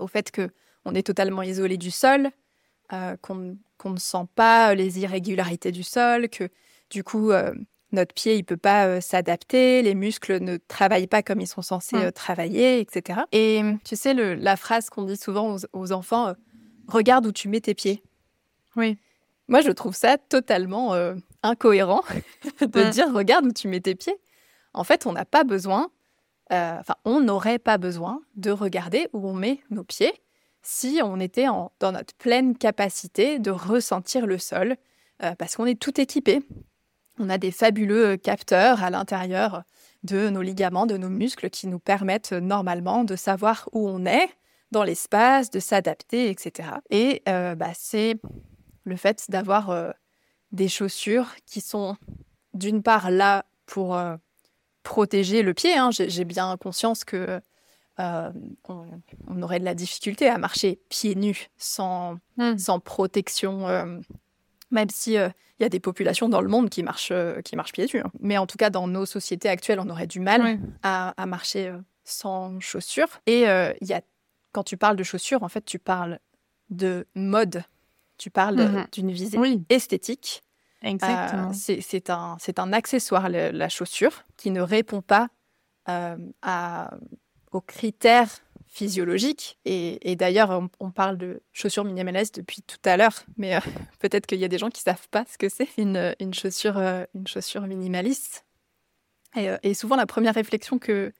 au 0.00 0.06
fait 0.06 0.30
que 0.30 0.50
on 0.84 0.94
est 0.94 1.06
totalement 1.06 1.42
isolé 1.42 1.76
du 1.76 1.90
sol, 1.90 2.30
euh, 2.92 3.16
qu'on 3.20 3.56
ne 3.90 3.98
sent 3.98 4.26
pas 4.34 4.74
les 4.74 5.00
irrégularités 5.00 5.72
du 5.72 5.82
sol, 5.82 6.28
que 6.28 6.48
du 6.90 7.04
coup, 7.04 7.30
euh, 7.30 7.52
notre 7.92 8.14
pied, 8.14 8.36
il 8.36 8.44
peut 8.44 8.56
pas 8.56 8.86
euh, 8.86 9.00
s'adapter, 9.00 9.82
les 9.82 9.94
muscles 9.94 10.40
ne 10.40 10.56
travaillent 10.56 11.06
pas 11.06 11.22
comme 11.22 11.40
ils 11.40 11.46
sont 11.46 11.62
censés 11.62 11.96
mmh. 11.96 12.12
travailler, 12.12 12.80
etc. 12.80 13.20
Et 13.32 13.62
tu 13.84 13.96
sais, 13.96 14.14
le, 14.14 14.34
la 14.34 14.56
phrase 14.56 14.90
qu'on 14.90 15.04
dit 15.04 15.16
souvent 15.16 15.56
aux, 15.72 15.92
enfants, 15.92 16.34
regarde 16.88 17.26
où 17.26 17.32
tu 17.32 17.48
mets 17.48 17.60
tes 17.60 17.74
pieds. 17.74 18.02
Oui. 18.76 18.98
Moi, 19.48 19.60
je 19.60 19.70
trouve 19.70 19.96
ça 19.96 20.16
totalement 20.16 20.94
incohérent 21.42 22.02
de 22.60 22.90
dire 22.90 23.12
regarde 23.12 23.46
où 23.46 23.52
tu 23.52 23.66
mets 23.66 23.80
tes 23.80 23.96
pieds. 23.96 24.16
En 24.74 24.84
fait, 24.84 25.06
on 25.06 25.12
n'a 25.12 25.24
pas 25.24 25.44
besoin, 25.44 25.90
enfin, 26.50 26.94
on 27.04 27.20
n'aurait 27.20 27.58
pas 27.58 27.78
besoin 27.78 28.20
de 28.36 28.50
regarder 28.50 29.08
où 29.12 29.26
on 29.26 29.34
met 29.34 29.60
nos 29.70 29.84
pieds 29.84 30.20
si 30.62 31.00
on 31.02 31.20
était 31.20 31.46
dans 31.46 31.92
notre 31.92 32.14
pleine 32.14 32.56
capacité 32.56 33.38
de 33.38 33.50
ressentir 33.50 34.26
le 34.26 34.38
sol, 34.38 34.76
euh, 35.22 35.34
parce 35.34 35.56
qu'on 35.56 35.66
est 35.66 35.80
tout 35.80 36.00
équipé. 36.00 36.42
On 37.18 37.30
a 37.30 37.38
des 37.38 37.50
fabuleux 37.50 38.16
capteurs 38.16 38.82
à 38.82 38.90
l'intérieur 38.90 39.62
de 40.02 40.30
nos 40.30 40.42
ligaments, 40.42 40.86
de 40.86 40.96
nos 40.96 41.08
muscles, 41.08 41.50
qui 41.50 41.66
nous 41.66 41.78
permettent 41.78 42.32
normalement 42.32 43.04
de 43.04 43.16
savoir 43.16 43.68
où 43.72 43.88
on 43.88 44.06
est 44.06 44.28
dans 44.70 44.84
l'espace, 44.84 45.50
de 45.50 45.60
s'adapter, 45.60 46.30
etc. 46.30 46.68
Et 46.90 47.22
euh, 47.28 47.54
bah, 47.54 47.72
c'est 47.74 48.16
le 48.84 48.96
fait 48.96 49.26
d'avoir 49.28 49.70
euh, 49.70 49.90
des 50.52 50.68
chaussures 50.68 51.34
qui 51.44 51.60
sont 51.60 51.96
d'une 52.54 52.82
part 52.82 53.10
là 53.10 53.44
pour 53.66 53.98
protéger 54.82 55.42
le 55.42 55.54
pied. 55.54 55.76
Hein. 55.76 55.90
J'ai 55.90 56.24
bien 56.24 56.56
conscience 56.56 57.04
que 57.04 57.40
euh, 57.98 58.30
on, 58.68 59.42
aurait 59.42 59.60
de 59.60 59.64
la 59.64 59.74
difficulté 59.74 60.28
à 60.28 60.38
marcher 60.38 60.80
pieds 60.88 61.14
nus 61.14 61.50
sans, 61.58 62.16
hmm. 62.38 62.56
sans 62.56 62.80
protection, 62.80 63.68
euh, 63.68 63.98
même 64.70 64.88
si 64.88 65.18
euh, 65.18 65.28
il 65.58 65.64
y 65.64 65.66
a 65.66 65.68
des 65.68 65.80
populations 65.80 66.30
dans 66.30 66.40
le 66.40 66.48
monde 66.48 66.70
qui 66.70 66.82
marchent, 66.82 67.12
qui 67.44 67.56
marchent 67.56 67.72
pieds 67.72 67.88
nus. 67.92 68.00
Hein. 68.00 68.10
Mais 68.20 68.38
en 68.38 68.46
tout 68.46 68.56
cas, 68.56 68.70
dans 68.70 68.86
nos 68.86 69.04
sociétés 69.04 69.50
actuelles, 69.50 69.80
on 69.80 69.90
aurait 69.90 70.06
du 70.06 70.20
mal 70.20 70.58
à, 70.82 71.14
marcher 71.26 71.74
sans 72.04 72.58
chaussures. 72.60 73.20
Et 73.26 73.42
il 73.42 73.86
y 73.86 73.92
a, 73.92 74.00
quand 74.52 74.62
tu 74.62 74.78
parles 74.78 74.96
de 74.96 75.02
chaussures, 75.02 75.42
en 75.42 75.48
fait, 75.48 75.64
tu 75.66 75.78
parles 75.78 76.18
de 76.70 77.06
mode, 77.14 77.64
tu 78.16 78.30
parles 78.30 78.62
mhm. 78.62 78.86
d'une 78.92 79.10
visée 79.10 79.38
esthétique. 79.68 80.42
Exactement. 80.82 81.52
c'est 81.52 82.10
un, 82.10 82.36
un 82.56 82.72
accessoire, 82.72 83.28
la 83.28 83.68
chaussure, 83.68 84.24
qui 84.36 84.50
ne 84.50 84.60
répond 84.60 85.02
pas 85.02 85.28
à 85.86 86.90
aux 87.52 87.60
critères 87.60 88.30
physiologiques. 88.66 89.58
Et, 89.64 90.16
d'ailleurs, 90.16 90.62
on, 90.78 90.90
parle 90.90 91.18
de 91.18 91.42
chaussures 91.52 91.84
minimalistes 91.84 92.36
depuis 92.36 92.62
tout 92.62 92.78
à 92.84 92.96
l'heure, 92.96 93.24
mais 93.36 93.56
euh, 93.56 93.60
peut-être 93.98 94.26
qu'il 94.26 94.38
y 94.38 94.44
a 94.44 94.48
des 94.48 94.58
gens 94.58 94.70
qui 94.70 94.80
savent 94.80 95.08
pas 95.10 95.24
ce 95.30 95.38
que 95.38 95.48
c'est 95.48 95.68
une, 95.76 96.14
une, 96.20 96.34
chaussure, 96.34 96.78
euh, 96.78 97.04
une 97.14 97.26
chaussure 97.26 97.62
minimaliste. 97.62 98.44
Euh, 99.36 99.58
et, 99.62 99.74
souvent, 99.74 99.96
la 99.96 100.06
première 100.06 100.34
réflexion 100.34 100.78
que, 100.78 101.12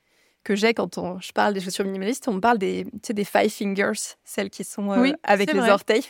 que 0.45 0.55
j'ai 0.55 0.75
quand 0.75 0.99
on, 0.99 1.21
je 1.21 1.33
parle 1.33 1.55
des 1.55 1.61
chaussures 1.61 1.85
minimalistes, 1.85 2.29
on 2.29 2.41
parle 2.41 2.59
des, 2.59 2.87
des 3.09 3.25
five 3.25 3.51
fingers, 3.51 4.15
celles 4.25 4.51
qui 4.51 4.65
sont 4.65 4.91
avec 5.25 5.53
les 5.53 5.69
orteils. 5.69 6.05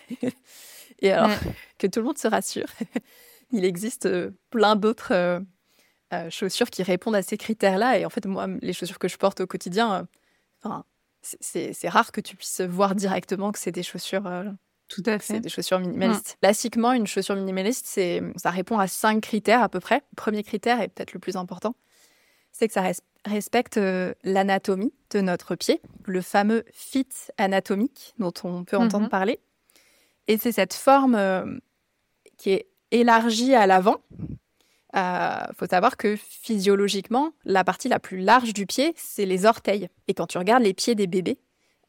et 1.00 1.12
alors, 1.12 1.30
que 1.78 1.86
tout 1.86 2.00
le 2.00 2.06
monde 2.06 2.18
se 2.18 2.28
rassure, 2.28 2.68
il 3.52 3.64
existe 3.64 4.08
plein 4.50 4.76
d'autres 4.76 5.42
chaussures 6.28 6.70
qui 6.70 6.82
répondent 6.82 7.16
à 7.16 7.22
ces 7.22 7.36
critères-là. 7.36 7.98
Et 7.98 8.04
en 8.04 8.10
fait, 8.10 8.26
moi, 8.26 8.46
les 8.60 8.72
chaussures 8.72 8.98
que 8.98 9.08
je 9.08 9.16
porte 9.16 9.40
au 9.40 9.46
quotidien, 9.46 10.08
enfin, 10.62 10.84
c'est 11.22 11.88
rare 11.88 12.12
que 12.12 12.20
tu 12.20 12.36
puisses 12.36 12.60
voir 12.62 12.94
directement 12.94 13.52
que 13.52 13.58
c'est 13.58 13.72
des 13.72 13.82
chaussures. 13.82 14.22
Tout 14.88 15.02
à 15.06 15.18
fait. 15.20 15.34
C'est 15.34 15.40
des 15.40 15.48
chaussures 15.48 15.78
minimalistes. 15.78 16.34
Mmh. 16.34 16.40
Classiquement, 16.40 16.92
une 16.92 17.06
chaussure 17.06 17.36
minimaliste, 17.36 17.86
c'est, 17.86 18.22
ça 18.36 18.50
répond 18.50 18.78
à 18.78 18.88
cinq 18.88 19.20
critères 19.20 19.62
à 19.62 19.68
peu 19.68 19.78
près. 19.78 20.02
Le 20.10 20.16
premier 20.16 20.42
critère 20.42 20.80
est 20.80 20.88
peut-être 20.88 21.12
le 21.12 21.20
plus 21.20 21.36
important, 21.36 21.76
c'est 22.50 22.66
que 22.66 22.74
ça 22.74 22.90
respecte 23.24 23.78
l'anatomie 24.24 24.92
de 25.10 25.20
notre 25.20 25.54
pied, 25.54 25.80
le 26.06 26.20
fameux 26.22 26.64
fit 26.72 27.06
anatomique 27.36 28.14
dont 28.18 28.32
on 28.42 28.64
peut 28.64 28.76
entendre 28.76 29.06
mmh 29.06 29.10
parler. 29.10 29.38
Et 30.26 30.38
c'est 30.38 30.52
cette 30.52 30.74
forme 30.74 31.60
qui 32.36 32.50
est 32.50 32.69
élargie 32.90 33.54
à 33.54 33.66
l'avant. 33.66 33.96
Il 34.92 34.98
euh, 34.98 35.52
faut 35.56 35.66
savoir 35.66 35.96
que 35.96 36.16
physiologiquement, 36.16 37.32
la 37.44 37.62
partie 37.62 37.88
la 37.88 38.00
plus 38.00 38.18
large 38.18 38.52
du 38.52 38.66
pied, 38.66 38.92
c'est 38.96 39.26
les 39.26 39.46
orteils. 39.46 39.88
Et 40.08 40.14
quand 40.14 40.26
tu 40.26 40.38
regardes 40.38 40.64
les 40.64 40.74
pieds 40.74 40.96
des 40.96 41.06
bébés, 41.06 41.38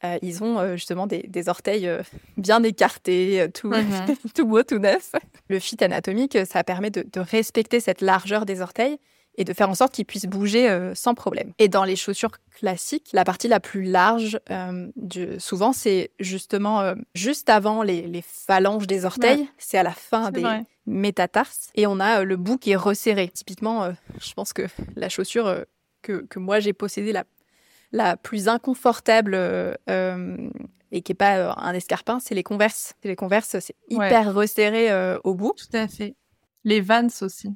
euh, 0.04 0.18
ils 0.22 0.44
ont 0.44 0.60
euh, 0.60 0.76
justement 0.76 1.08
des, 1.08 1.50
orteils 1.50 1.90
bien 2.38 2.62
écartés, 2.62 3.48
tout, 3.54 3.70
mhm. 3.70 4.16
tout 4.36 4.46
beau, 4.46 4.62
tout 4.62 4.78
neuf. 4.78 5.14
Le 5.48 5.60
fit 5.60 5.84
anatomique, 5.84 6.38
ça 6.46 6.64
permet 6.64 6.92
de 6.92 7.20
respecter 7.20 7.80
cette 7.80 8.02
largeur 8.02 8.46
des 8.46 8.62
orteils 8.62 9.00
et 9.36 9.44
de 9.44 9.54
faire 9.54 9.70
en 9.70 9.76
sorte 9.76 9.94
qu'ils 9.94 10.06
puissent 10.06 10.26
bouger 10.26 10.70
euh, 10.70 10.94
sans 10.96 11.14
problème. 11.14 11.54
Et 11.58 11.68
dans 11.68 11.84
les 11.84 11.96
chaussures 11.96 12.32
classiques, 12.54 13.10
la 13.14 13.24
partie 13.24 13.48
la 13.48 13.60
plus 13.60 13.84
large, 13.84 14.40
euh, 14.50 14.90
souvent, 15.40 15.74
c'est 15.74 16.12
justement 16.20 16.82
euh, 16.82 16.96
juste 17.16 17.50
avant 17.50 17.84
les, 17.84 18.24
phalanges 18.26 18.88
des 18.88 19.06
orteils, 19.06 19.50
c'est 19.58 19.78
à 19.78 19.84
la 19.84 19.92
fin 19.92 20.32
des 20.32 20.44
métatarses, 20.86 21.70
et 21.76 21.88
on 21.88 22.00
a 22.00 22.24
le 22.24 22.38
bout 22.38 22.58
qui 22.58 22.72
est 22.72 22.76
resserré. 22.76 23.30
Typiquement, 23.30 23.92
je 24.20 24.34
pense 24.34 24.52
que 24.54 24.64
la 24.96 25.10
chaussure 25.10 25.66
que, 26.02 26.26
que 26.30 26.40
moi 26.40 26.60
j'ai 26.60 26.74
possédée, 26.74 27.14
la, 27.14 27.24
la 27.92 28.18
plus 28.18 28.48
inconfortable 28.48 29.36
et 30.94 31.02
qui 31.02 31.12
n'est 31.12 31.16
pas 31.16 31.54
un 31.54 31.74
escarpin, 31.74 32.20
c'est 32.20 32.36
les 32.36 32.44
converses. 32.44 32.94
Les 33.04 33.16
converses, 33.16 33.58
c'est 33.60 33.76
hyper 33.90 34.34
resserré 34.34 34.90
au 35.24 35.36
bout. 35.36 35.54
Tout 35.58 35.78
à 35.78 35.88
fait. 35.88 36.16
Les 36.64 36.82
vans 36.82 37.08
aussi. 37.22 37.50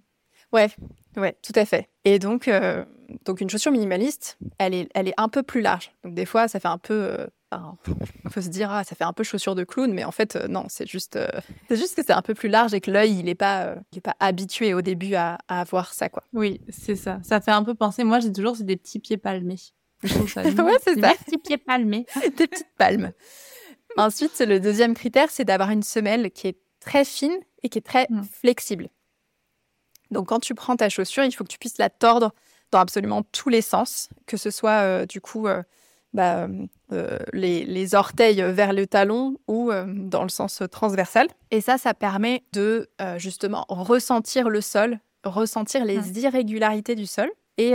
Ouais, 0.53 0.69
ouais, 1.17 1.35
tout 1.41 1.53
à 1.55 1.65
fait. 1.65 1.89
Et 2.03 2.19
donc, 2.19 2.47
euh, 2.47 2.85
donc 3.25 3.41
une 3.41 3.49
chaussure 3.49 3.71
minimaliste, 3.71 4.37
elle 4.57 4.73
est, 4.73 4.89
elle 4.93 5.07
est 5.07 5.13
un 5.17 5.29
peu 5.29 5.43
plus 5.43 5.61
large. 5.61 5.91
Donc 6.03 6.13
des 6.13 6.25
fois, 6.25 6.47
ça 6.47 6.59
fait 6.59 6.67
un 6.67 6.77
peu, 6.77 6.93
euh, 6.93 7.27
on 7.51 8.29
peut 8.29 8.41
se 8.41 8.49
dire 8.49 8.71
ah 8.71 8.83
ça 8.83 8.95
fait 8.95 9.03
un 9.03 9.13
peu 9.13 9.23
chaussure 9.23 9.55
de 9.55 9.63
clown, 9.63 9.91
mais 9.93 10.03
en 10.03 10.11
fait 10.11 10.35
euh, 10.35 10.47
non, 10.47 10.65
c'est 10.67 10.87
juste, 10.87 11.19
c'est 11.67 11.77
juste 11.77 11.95
que 11.95 12.03
c'est 12.05 12.13
un 12.13 12.21
peu 12.21 12.33
plus 12.33 12.49
large 12.49 12.73
et 12.73 12.81
que 12.81 12.91
l'œil 12.91 13.19
il 13.19 13.29
est 13.29 13.35
pas, 13.35 13.75
il 13.91 13.97
est 13.99 14.01
pas 14.01 14.15
habitué 14.19 14.73
au 14.73 14.81
début 14.81 15.15
à, 15.15 15.37
à 15.47 15.63
voir 15.63 15.93
ça 15.93 16.09
quoi. 16.09 16.23
Oui, 16.33 16.61
c'est 16.69 16.95
ça. 16.95 17.19
Ça 17.23 17.41
fait 17.41 17.51
un 17.51 17.63
peu 17.63 17.75
penser. 17.75 18.03
Moi, 18.03 18.19
j'ai 18.19 18.31
toujours 18.31 18.55
des 18.57 18.77
petits 18.77 18.99
pieds 18.99 19.17
palmés. 19.17 19.59
Je 20.03 20.13
trouve 20.13 20.29
ça. 20.29 20.41
ouais, 20.43 20.77
c'est 20.83 20.99
ça. 20.99 21.11
Des 21.11 21.17
petits 21.25 21.37
pieds 21.37 21.57
palmés. 21.57 22.05
des 22.37 22.47
petites 22.47 22.73
palmes. 22.77 23.11
Ensuite, 23.97 24.39
le 24.39 24.59
deuxième 24.59 24.93
critère, 24.93 25.29
c'est 25.29 25.45
d'avoir 25.45 25.71
une 25.71 25.83
semelle 25.83 26.31
qui 26.31 26.47
est 26.47 26.57
très 26.79 27.05
fine 27.05 27.37
et 27.63 27.69
qui 27.69 27.77
est 27.77 27.85
très 27.85 28.07
mm. 28.09 28.23
flexible. 28.23 28.89
Donc 30.11 30.27
quand 30.27 30.39
tu 30.39 30.55
prends 30.55 30.75
ta 30.75 30.89
chaussure, 30.89 31.23
il 31.23 31.31
faut 31.31 31.43
que 31.43 31.49
tu 31.49 31.59
puisses 31.59 31.77
la 31.77 31.89
tordre 31.89 32.31
dans 32.71 32.79
absolument 32.79 33.23
tous 33.31 33.49
les 33.49 33.61
sens, 33.61 34.09
que 34.25 34.37
ce 34.37 34.51
soit 34.51 34.81
euh, 34.81 35.05
du 35.05 35.21
coup 35.21 35.47
euh, 35.47 35.63
bah, 36.13 36.47
euh, 36.91 37.19
les, 37.33 37.95
orteils 37.95 38.41
vers 38.41 38.73
le 38.73 38.87
talon 38.87 39.37
ou 39.47 39.71
dans 39.71 40.23
le 40.23 40.29
sens 40.29 40.61
transversal. 40.71 41.27
Et 41.51 41.61
ça, 41.61 41.77
ça 41.77 41.93
permet 41.93 42.43
de 42.53 42.89
justement 43.17 43.65
ressentir 43.69 44.49
le 44.49 44.61
sol, 44.61 44.99
ressentir 45.23 45.83
les 45.85 45.99
mmh. 45.99 46.17
irrégularités 46.17 46.95
du 46.95 47.05
sol 47.05 47.29
et, 47.57 47.73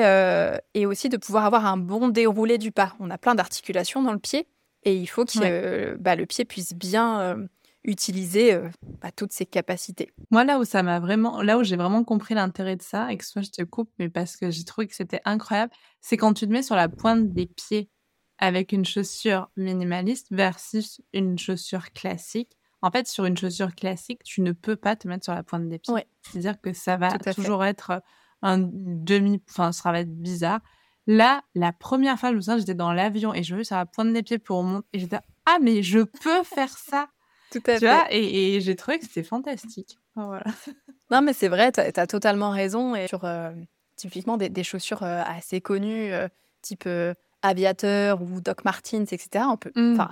et, 0.74 0.86
aussi 0.86 1.08
de 1.08 1.16
pouvoir 1.18 1.44
avoir 1.44 1.66
un 1.66 1.76
bon 1.76 2.08
déroulé 2.08 2.56
du 2.56 2.72
pas. 2.72 2.94
On 2.98 3.10
a 3.10 3.18
plein 3.18 3.34
d'articulations 3.34 4.02
dans 4.02 4.12
le 4.12 4.18
pied 4.18 4.46
et 4.84 4.94
il 4.94 5.06
faut 5.06 5.26
que 5.26 5.96
bah, 5.96 6.16
le 6.16 6.24
pied 6.24 6.46
puisse 6.46 6.72
bien 6.72 7.46
utiliser 7.84 8.54
euh, 8.54 8.68
bah, 9.00 9.10
toutes 9.10 9.32
ses 9.32 9.46
capacités. 9.46 10.12
Moi, 10.30 10.44
là 10.44 10.58
où 10.58 10.64
ça 10.64 10.82
m'a 10.82 11.00
vraiment, 11.00 11.42
là 11.42 11.58
où 11.58 11.62
j'ai 11.62 11.76
vraiment 11.76 12.04
compris 12.04 12.34
l'intérêt 12.34 12.76
de 12.76 12.82
ça, 12.82 13.12
et 13.12 13.16
que 13.16 13.24
soit 13.24 13.42
je 13.42 13.50
te 13.50 13.62
coupe, 13.62 13.90
mais 13.98 14.08
parce 14.08 14.36
que 14.36 14.50
j'ai 14.50 14.64
trouvé 14.64 14.86
que 14.86 14.94
c'était 14.94 15.20
incroyable, 15.24 15.72
c'est 16.00 16.16
quand 16.16 16.34
tu 16.34 16.46
te 16.46 16.52
mets 16.52 16.62
sur 16.62 16.76
la 16.76 16.88
pointe 16.88 17.32
des 17.32 17.46
pieds 17.46 17.90
avec 18.38 18.72
une 18.72 18.84
chaussure 18.84 19.50
minimaliste 19.56 20.28
versus 20.30 21.00
une 21.12 21.38
chaussure 21.38 21.92
classique. 21.92 22.56
En 22.82 22.90
fait, 22.90 23.06
sur 23.06 23.26
une 23.26 23.36
chaussure 23.36 23.74
classique, 23.74 24.22
tu 24.24 24.40
ne 24.40 24.52
peux 24.52 24.76
pas 24.76 24.96
te 24.96 25.06
mettre 25.06 25.24
sur 25.24 25.34
la 25.34 25.42
pointe 25.42 25.68
des 25.68 25.78
pieds. 25.78 25.94
C'est-à-dire 26.22 26.60
que 26.60 26.72
ça 26.72 26.96
va 26.96 27.18
toujours 27.18 27.64
être 27.64 28.02
un 28.42 28.58
demi, 28.58 29.42
enfin, 29.50 29.72
ça 29.72 29.92
va 29.92 30.00
être 30.00 30.14
bizarre. 30.14 30.60
Là, 31.06 31.42
la 31.54 31.72
première 31.72 32.18
fois, 32.18 32.30
je 32.30 32.36
me 32.36 32.40
souviens, 32.40 32.58
j'étais 32.58 32.74
dans 32.74 32.92
l'avion 32.92 33.34
et 33.34 33.42
je 33.42 33.54
me 33.54 33.62
sur 33.62 33.76
la 33.76 33.84
pointe 33.84 34.12
des 34.12 34.22
pieds 34.22 34.38
pour 34.38 34.62
monter. 34.62 34.86
Et 34.94 34.98
j'étais, 35.00 35.18
ah, 35.44 35.58
mais 35.60 35.82
je 35.82 36.00
peux 36.00 36.42
faire 36.42 36.76
ça. 36.76 37.08
Tout 37.50 37.62
à 37.66 37.78
tu 37.78 37.86
Vois, 37.86 38.06
et, 38.10 38.60
j'ai 38.60 38.76
trouvé 38.76 38.98
que 38.98 39.04
c'était 39.04 39.22
fantastique. 39.22 39.98
voilà. 40.14 40.44
Non, 41.10 41.22
mais 41.22 41.32
c'est 41.32 41.48
vrai, 41.48 41.72
tu 41.72 41.80
as, 41.80 42.06
totalement 42.06 42.50
raison. 42.50 42.94
Et 42.94 43.08
sur 43.08 43.24
euh, 43.24 43.50
typiquement 43.96 44.36
des, 44.36 44.62
chaussures 44.62 45.02
euh, 45.02 45.22
assez 45.26 45.60
connues, 45.60 46.12
euh, 46.12 46.28
type 46.62 46.88
Aviateur 47.42 48.22
ou 48.22 48.40
Doc 48.40 48.64
Martens, 48.64 49.12
etc., 49.12 49.44
on 49.48 49.56
peut. 49.56 49.72
Enfin, 49.74 50.10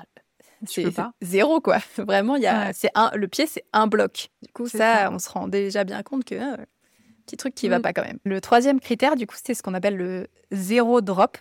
c'est 0.67 0.87
zéro, 1.23 1.61
quoi. 1.61 1.79
Vraiment, 1.99 2.35
y 2.35 2.49
a, 2.49 2.73
c'est 2.73 2.91
un, 2.97 3.13
le 3.15 3.29
pied, 3.29 3.47
c'est 3.47 3.65
un 3.73 3.87
bloc. 3.87 4.31
Du 4.43 4.53
coup, 4.53 4.67
ça, 4.67 5.09
on 5.13 5.21
se 5.21 5.31
rend 5.31 5.47
déjà 5.47 5.85
bien 5.85 6.03
compte 6.03 6.25
que 6.25 6.35
petit 7.27 7.37
truc 7.37 7.55
qui 7.55 7.69
va 7.69 7.79
mmh. 7.79 7.83
pas 7.83 7.93
quand 7.93 8.05
même. 8.05 8.19
Le 8.25 8.41
troisième 8.41 8.81
critère, 8.81 9.15
du 9.15 9.29
coup, 9.29 9.37
c'est 9.41 9.55
ce 9.55 9.63
qu'on 9.63 9.75
appelle 9.75 9.97
le 9.97 10.27
zéro 10.51 11.01
drop. 11.01 11.39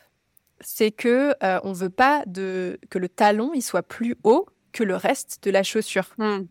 C'est 0.59 0.91
que 0.91 1.33
on 1.63 1.73
veut 1.73 1.89
pas 1.89 2.23
de, 2.27 2.79
que 2.91 2.99
le 2.99 3.09
talon 3.09 3.53
il 3.55 3.63
soit 3.63 3.83
plus 3.83 4.15
haut 4.23 4.47
que 4.71 4.83
le 4.83 4.95
reste 4.95 5.43
de 5.43 5.51
la 5.51 5.63
chaussure. 5.63 6.09
Hmm. 6.17 6.45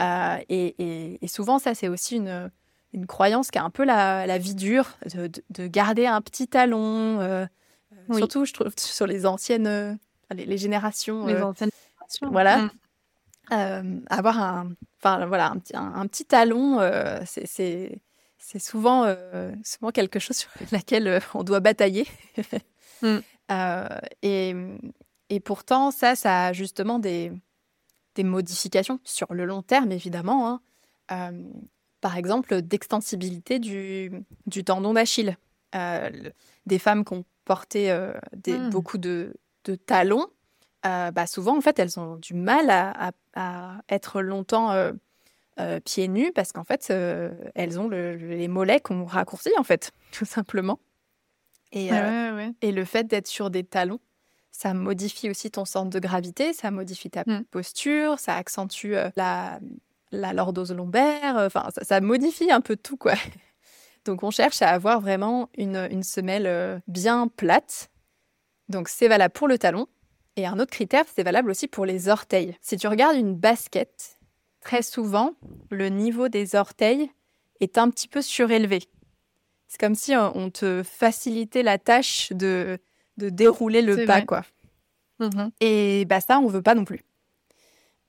Euh, 0.00 0.38
et, 0.48 1.18
souvent, 1.26 1.58
ça, 1.58 1.74
c'est 1.74 1.88
aussi 1.88 2.16
une, 2.16 2.50
une 2.92 3.06
croyance 3.06 3.50
qui 3.50 3.58
a 3.58 3.64
un 3.64 3.70
peu 3.70 3.84
la, 3.84 4.38
vie 4.38 4.54
dure, 4.54 4.98
de, 5.14 5.66
garder 5.66 6.06
un 6.06 6.20
petit 6.20 6.48
talon. 6.48 7.20
Euh, 7.20 7.46
surtout, 8.12 8.44
je 8.44 8.52
trouve, 8.52 8.72
sur 8.78 9.06
les 9.06 9.26
anciennes, 9.26 9.66
euh, 9.66 9.94
les, 10.34 10.58
générations. 10.58 11.26
Les 11.26 11.40
anciennes 11.40 11.70
générations. 11.70 12.30
Voilà. 12.30 12.70
Hmm. 13.50 14.00
avoir 14.08 14.40
un, 14.40 14.72
enfin, 14.98 15.26
voilà, 15.26 15.50
un, 15.50 15.58
petit, 15.58 15.76
un, 15.76 16.06
petit 16.06 16.24
talon, 16.24 16.78
c'est 17.26 18.00
c'est 18.46 18.58
souvent, 18.58 19.06
souvent 19.64 19.90
quelque 19.90 20.18
chose 20.18 20.36
sur 20.36 20.50
laquelle 20.72 21.20
on 21.34 21.44
doit 21.44 21.60
batailler. 21.60 22.06
Hmm. 23.00 23.18
et, 24.22 24.54
et, 25.30 25.40
pourtant, 25.40 25.90
ça, 25.90 26.14
ça 26.14 26.46
a 26.46 26.52
justement 26.52 26.98
des, 26.98 27.32
des 28.14 28.24
modifications 28.24 29.00
sur 29.04 29.34
le 29.34 29.44
long 29.44 29.62
terme, 29.62 29.92
évidemment. 29.92 30.48
Hein. 30.48 30.60
Euh, 31.12 31.42
par 32.00 32.16
exemple, 32.16 32.62
d'extensibilité 32.62 33.58
du, 33.58 34.12
du, 34.46 34.64
tendon 34.64 34.94
d'Achille. 34.94 35.36
Euh, 35.74 36.10
des 36.66 36.78
femmes 36.78 37.04
qui 37.04 37.14
ont 37.14 37.24
porté 37.44 37.90
euh, 37.90 38.12
des, 38.36 38.56
hmm. 38.56 38.70
beaucoup 38.70 38.98
de, 38.98 39.34
de 39.64 39.74
talons, 39.74 40.26
bah 40.82 41.26
souvent, 41.26 41.56
en 41.56 41.62
fait, 41.62 41.78
elles 41.78 41.98
ont 41.98 42.16
du 42.16 42.34
mal 42.34 42.68
à, 42.68 43.12
à, 43.34 43.78
être 43.88 44.20
longtemps 44.20 44.70
pieds 45.86 46.08
nus 46.08 46.30
parce 46.34 46.52
qu'en 46.52 46.64
fait, 46.64 46.90
elles 47.54 47.80
ont 47.80 47.88
les 47.88 48.48
mollets 48.48 48.80
qu'on 48.80 49.06
raccourci, 49.06 49.48
en 49.56 49.64
fait, 49.64 49.92
tout 50.12 50.26
simplement. 50.26 50.78
Et, 51.72 51.88
et 52.60 52.70
le 52.70 52.84
fait 52.84 53.04
d'être 53.04 53.26
sur 53.26 53.48
des 53.48 53.64
talons, 53.64 53.98
ça 54.54 54.72
modifie 54.72 55.28
aussi 55.28 55.50
ton 55.50 55.64
centre 55.64 55.90
de 55.90 55.98
gravité, 55.98 56.52
ça 56.52 56.70
modifie 56.70 57.10
ta 57.10 57.24
mmh. 57.26 57.44
posture, 57.50 58.20
ça 58.20 58.36
accentue 58.36 58.94
la, 59.16 59.58
la 60.12 60.32
lordose 60.32 60.70
lombaire, 60.72 61.34
enfin, 61.38 61.68
ça, 61.82 62.00
modifie 62.00 62.52
un 62.52 62.60
peu 62.60 62.76
tout, 62.76 62.96
quoi. 62.96 63.14
Donc, 64.04 64.22
on 64.22 64.30
cherche 64.30 64.62
à 64.62 64.68
avoir 64.68 65.00
vraiment 65.00 65.48
une, 65.58 65.88
une 65.90 66.04
semelle 66.04 66.80
bien 66.86 67.26
plate. 67.26 67.90
Donc, 68.68 68.88
c'est 68.88 69.08
valable 69.08 69.32
pour 69.32 69.48
le 69.48 69.58
talon. 69.58 69.88
Et 70.36 70.46
un 70.46 70.60
autre 70.60 70.70
critère, 70.70 71.04
c'est 71.12 71.22
valable 71.24 71.50
aussi 71.50 71.66
pour 71.66 71.84
les 71.84 72.08
orteils. 72.08 72.56
Si 72.60 72.76
tu 72.76 72.86
regardes 72.86 73.16
une 73.16 73.34
basket, 73.34 74.18
très 74.60 74.82
souvent, 74.82 75.34
le 75.70 75.88
niveau 75.88 76.28
des 76.28 76.54
orteils 76.54 77.10
est 77.60 77.76
un 77.76 77.90
petit 77.90 78.08
peu 78.08 78.22
surélevé. 78.22 78.82
C'est 79.66 79.80
comme 79.80 79.94
si 79.94 80.14
on 80.14 80.50
te 80.50 80.82
facilitait 80.84 81.62
la 81.62 81.78
tâche 81.78 82.30
de, 82.32 82.78
de 83.16 83.28
dérouler 83.28 83.82
le 83.82 84.06
pas, 84.06 84.22
quoi. 84.22 84.42
Mhm. 85.20 85.50
Et 85.60 86.04
bah, 86.06 86.20
ça, 86.20 86.38
on 86.38 86.46
veut 86.46 86.62
pas 86.62 86.74
non 86.74 86.84
plus. 86.84 87.02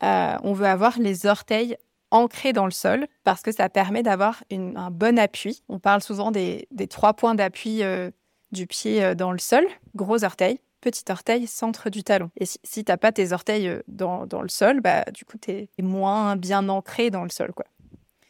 Euh, 0.03 0.35
on 0.43 0.53
veut 0.53 0.65
avoir 0.65 0.99
les 0.99 1.25
orteils 1.25 1.77
ancrés 2.11 2.53
dans 2.53 2.65
le 2.65 2.71
sol 2.71 3.07
parce 3.23 3.41
que 3.41 3.51
ça 3.51 3.69
permet 3.69 4.03
d'avoir 4.03 4.43
un 4.51 4.91
bon 4.91 5.19
appui. 5.19 5.63
On 5.69 5.79
parle 5.79 6.01
souvent 6.01 6.31
des, 6.31 6.67
trois 6.89 7.13
points 7.13 7.35
d'appui 7.35 7.83
euh, 7.83 8.11
du 8.51 8.67
pied 8.67 9.03
euh, 9.03 9.15
dans 9.15 9.31
le 9.31 9.39
sol. 9.39 9.65
Gros 9.95 10.23
orteil, 10.23 10.59
petit 10.81 11.03
orteil, 11.09 11.47
centre 11.47 11.89
du 11.89 12.03
talon. 12.03 12.29
Et 12.37 12.45
si, 12.45 12.59
tu 12.83 12.83
n'as 12.87 12.97
pas 12.97 13.11
tes 13.11 13.31
orteils 13.31 13.71
dans, 13.87 14.25
le 14.41 14.49
sol, 14.49 14.81
bah, 14.81 15.05
du 15.13 15.25
coup, 15.25 15.37
tu 15.37 15.51
es 15.51 15.69
moins 15.81 16.35
bien 16.35 16.67
ancré 16.69 17.09
dans 17.09 17.23
le 17.23 17.29
sol. 17.29 17.53
Quoi. 17.53 17.65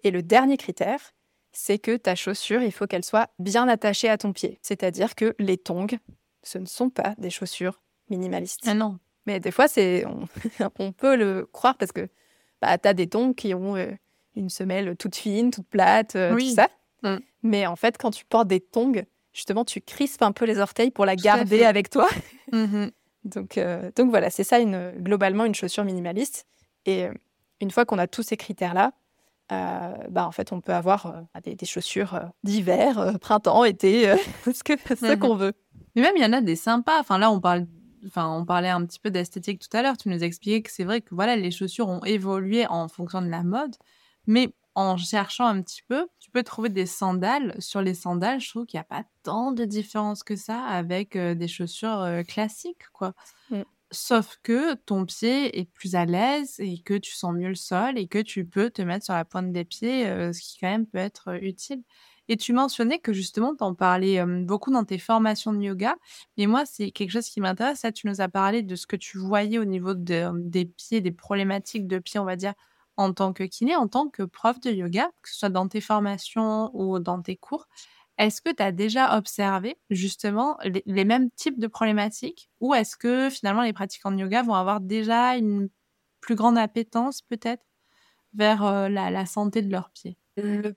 Et 0.04 0.12
le 0.12 0.22
dernier 0.22 0.58
critère, 0.58 1.00
c'est 1.52 1.80
que 1.80 1.96
ta 1.96 2.16
chaussure, 2.16 2.62
il 2.62 2.72
faut 2.72 2.86
qu'elle 2.86 3.04
soit 3.04 3.30
bien 3.40 3.68
attachée 3.68 4.10
à 4.10 4.18
ton 4.18 4.34
pied. 4.34 4.60
C'est-à-dire 4.62 5.16
que 5.16 5.36
les 5.40 5.58
tongs, 5.58 5.88
ce 6.48 6.58
ne 6.58 6.66
sont 6.66 6.90
pas 6.90 7.16
des 7.18 7.30
chaussures 7.30 7.82
minimalistes. 8.10 8.62
Ah 8.66 8.74
non. 8.74 9.00
Mais 9.26 9.40
des 9.40 9.52
fois, 9.52 9.68
c'est 9.68 10.06
on, 10.80 10.92
peut 10.92 11.16
le 11.16 11.46
croire 11.52 11.78
parce 11.78 11.92
que 11.92 12.08
bah, 12.62 12.78
tu 12.78 12.88
as 12.88 12.94
des 12.94 13.08
tongs 13.08 13.34
qui 13.34 13.54
ont 13.54 13.76
euh, 13.76 13.92
une 14.36 14.50
semelle 14.50 14.96
toute 14.96 15.16
fine, 15.16 15.52
toute 15.52 15.68
plate, 15.68 16.16
euh, 16.16 16.38
tout 16.38 16.50
ça. 16.54 16.70
Mm. 17.04 17.18
Mais 17.44 17.66
en 17.66 17.76
fait, 17.76 17.98
quand 17.98 18.12
tu 18.12 18.26
portes 18.26 18.48
des 18.48 18.60
tongs, 18.60 19.04
justement, 19.34 19.66
tu 19.66 19.82
crispes 19.82 20.22
un 20.22 20.32
peu 20.32 20.46
les 20.46 20.60
orteils 20.60 20.92
pour 20.92 21.06
la 21.06 21.16
garder 21.16 21.64
avec 21.64 21.90
toi. 21.90 22.08
Mm-hmm. 22.52 22.92
donc, 23.24 23.58
euh, 23.58 23.90
donc 23.96 24.12
voilà, 24.12 24.30
c'est 24.30 24.44
ça 24.44 24.60
une, 24.60 24.92
globalement 25.00 25.46
une 25.46 25.56
chaussure 25.56 25.84
minimaliste. 25.84 26.46
Et 26.86 27.08
une 27.60 27.72
fois 27.72 27.84
qu'on 27.84 27.98
a 27.98 28.06
tous 28.06 28.22
ces 28.22 28.38
critères-là, 28.38 28.94
bah, 29.50 30.26
en 30.26 30.32
fait, 30.32 30.52
on 30.52 30.62
peut 30.62 30.74
avoir 30.74 31.24
des, 31.44 31.66
chaussures 31.66 32.20
d'hiver, 32.44 33.18
printemps, 33.20 33.64
été, 33.64 34.16
ce 34.46 34.64
que 34.64 34.74
ce 34.78 34.94
mm-hmm. 34.94 35.20
qu'on 35.20 35.36
veut. 35.36 35.54
Mais 35.96 36.02
même, 36.02 36.14
il 36.16 36.24
y 36.24 36.26
en 36.26 36.34
a 36.34 36.42
des 36.42 36.56
sympas. 36.56 37.00
Enfin, 37.00 37.18
là, 37.18 37.32
on 37.32 37.40
parle 37.40 37.68
enfin, 38.08 38.30
on 38.30 38.46
parlait 38.46 38.70
un 38.70 38.86
petit 38.86 39.00
peu 39.00 39.12
d'esthétique 39.12 39.60
tout 39.60 39.76
à 39.76 39.82
l'heure. 39.82 39.98
Tu 39.98 40.10
nous 40.10 40.24
expliquais 40.24 40.62
que 40.62 40.72
c'est 40.72 40.84
vrai 40.84 41.02
que 41.02 41.14
voilà, 41.14 41.36
les 41.36 41.52
chaussures 41.52 41.90
ont 41.90 42.04
évolué 42.04 42.66
en 42.68 42.88
fonction 42.88 43.22
de 43.22 43.30
la 43.30 43.44
mode, 43.44 43.76
mais 44.28 44.54
en 44.76 44.98
cherchant 44.98 45.48
un 45.48 45.62
petit 45.62 45.82
peu, 45.88 46.08
tu 46.20 46.30
peux 46.30 46.44
trouver 46.44 46.70
des 46.70 46.86
sandales. 46.86 47.56
Sur 47.60 47.82
les 47.82 47.94
sandales, 47.94 48.42
je 48.42 48.50
trouve 48.50 48.66
qu'il 48.66 48.78
n'y 48.78 48.82
a 48.82 48.84
pas 48.84 49.04
tant 49.24 49.52
de 49.52 49.64
différence 49.64 50.24
que 50.24 50.36
ça 50.36 50.62
avec 50.64 51.16
euh, 51.16 51.34
des 51.34 51.48
chaussures 51.48 52.02
euh, 52.02 52.24
classiques, 52.24 52.90
quoi. 52.92 53.14
Mmh. 53.50 53.62
Sauf 53.92 54.38
que 54.44 54.74
ton 54.74 55.06
pied 55.06 55.58
est 55.60 55.66
plus 55.72 55.96
à 55.96 56.06
l'aise 56.06 56.56
et 56.60 56.80
que 56.82 56.96
tu 56.96 57.14
sens 57.14 57.34
mieux 57.34 57.50
le 57.50 57.56
sol 57.56 57.98
et 57.98 58.08
que 58.08 58.18
tu 58.20 58.44
peux 58.46 58.70
te 58.72 58.82
mettre 58.82 59.06
sur 59.06 59.14
la 59.14 59.26
pointe 59.26 59.52
des 59.52 59.64
pieds, 59.64 60.06
ce 60.06 60.40
qui 60.42 60.58
quand 60.60 60.68
même 60.70 60.88
peut 60.88 60.98
être 60.98 61.36
utile. 61.44 61.84
Et 62.28 62.36
tu 62.36 62.52
mentionnais 62.54 62.98
que 63.00 63.14
justement, 63.14 63.56
tu 63.56 63.64
en 63.64 63.76
parlais 63.76 64.26
beaucoup 64.26 64.72
dans 64.72 64.84
tes 64.84 64.98
formations 64.98 65.54
de 65.54 65.62
yoga. 65.62 65.96
Mais 66.38 66.48
moi, 66.48 66.66
c'est 66.66 66.90
quelque 66.92 67.12
chose 67.12 67.30
qui 67.30 67.40
m'intéresse. 67.42 67.86
Tu 67.94 68.08
nous 68.08 68.22
as 68.22 68.28
parlé 68.28 68.64
de 68.64 68.76
ce 68.76 68.88
que 68.88 68.96
tu 68.96 69.20
voyais 69.20 69.60
au 69.60 69.66
niveau 69.66 69.94
des 69.94 70.66
pieds, 70.66 71.02
des 71.02 71.12
problématiques 71.12 71.88
de 71.88 72.00
pieds, 72.00 72.20
on 72.20 72.26
va 72.26 72.36
dire, 72.36 72.54
en 72.98 73.14
tant 73.14 73.34
que 73.34 73.44
kiné, 73.44 73.76
en 73.76 73.88
tant 73.88 74.10
que 74.10 74.24
prof 74.24 74.60
de 74.62 74.72
yoga, 74.72 75.12
que 75.22 75.30
ce 75.30 75.38
soit 75.38 75.50
dans 75.50 75.68
tes 75.68 75.82
formations 75.82 76.72
ou 76.74 76.98
dans 77.00 77.22
tes 77.22 77.36
cours. 77.38 77.68
Est-ce 78.18 78.42
que 78.42 78.52
tu 78.52 78.64
as 78.64 78.72
déjà 78.72 79.18
observé 79.18 79.78
justement 79.90 80.58
les, 80.86 81.06
mêmes 81.06 81.30
types 81.32 81.60
de 81.60 81.68
problématiques 81.68 82.50
ou 82.62 82.74
est-ce 82.74 82.96
que 82.96 83.30
finalement 83.30 83.62
les 83.62 83.74
pratiquants 83.74 84.12
de 84.12 84.18
yoga 84.18 84.42
vont 84.42 84.54
avoir 84.54 84.80
déjà 84.80 85.36
une 85.36 85.70
plus 86.22 86.36
grande 86.36 86.58
appétence 86.58 87.22
peut-être 87.22 87.64
vers 88.34 88.90
la, 88.90 89.12
la, 89.12 89.26
santé 89.26 89.62
de 89.62 89.70
leurs 89.70 89.90
pieds? 89.90 90.18
Le 90.38 90.76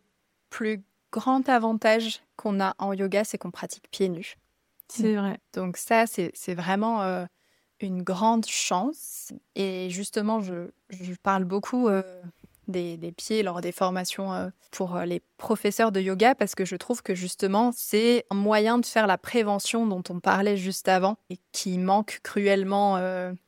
plus 0.51 0.83
grand 1.13 1.49
avantage 1.49 2.21
qu'on 2.37 2.61
a 2.61 2.75
en 2.79 2.93
yoga, 2.93 3.25
c'est 3.25 3.39
qu'on 3.39 3.51
pratique 3.51 3.89
pieds 3.91 4.09
nus. 4.09 4.37
C'est 4.89 5.17
vrai. 5.17 5.39
Donc 5.53 5.77
ça, 5.77 6.07
c'est 6.07 6.55
vraiment 6.55 7.03
euh, 7.03 7.27
une 7.81 8.03
grande 8.03 8.47
chance. 8.47 9.33
Et 9.55 9.91
justement, 9.91 10.41
je, 10.41 10.71
parle 11.23 11.45
beaucoup 11.45 11.89
euh, 11.89 12.03
des, 12.69 12.97
pieds 13.17 13.43
lors 13.43 13.61
des 13.61 13.73
formations 13.73 14.33
euh, 14.33 14.49
pour 14.71 14.99
les 14.99 15.21
professeurs 15.37 15.93
de 15.93 16.01
yoga 16.01 16.35
parce 16.35 16.55
que 16.55 16.65
je 16.65 16.77
trouve 16.77 17.03
que 17.03 17.15
justement, 17.15 17.73
c'est 17.75 18.27
un 18.31 18.37
moyen 18.37 18.79
de 18.79 18.87
faire 18.87 19.07
la 19.07 19.19
prévention 19.19 19.87
dont 19.87 20.03
on 20.11 20.21
parlait 20.21 20.57
juste 20.57 20.89
avant 20.89 21.17
et 21.31 21.39
qui 21.53 21.79
manque 21.79 22.21
cruellement 22.23 22.99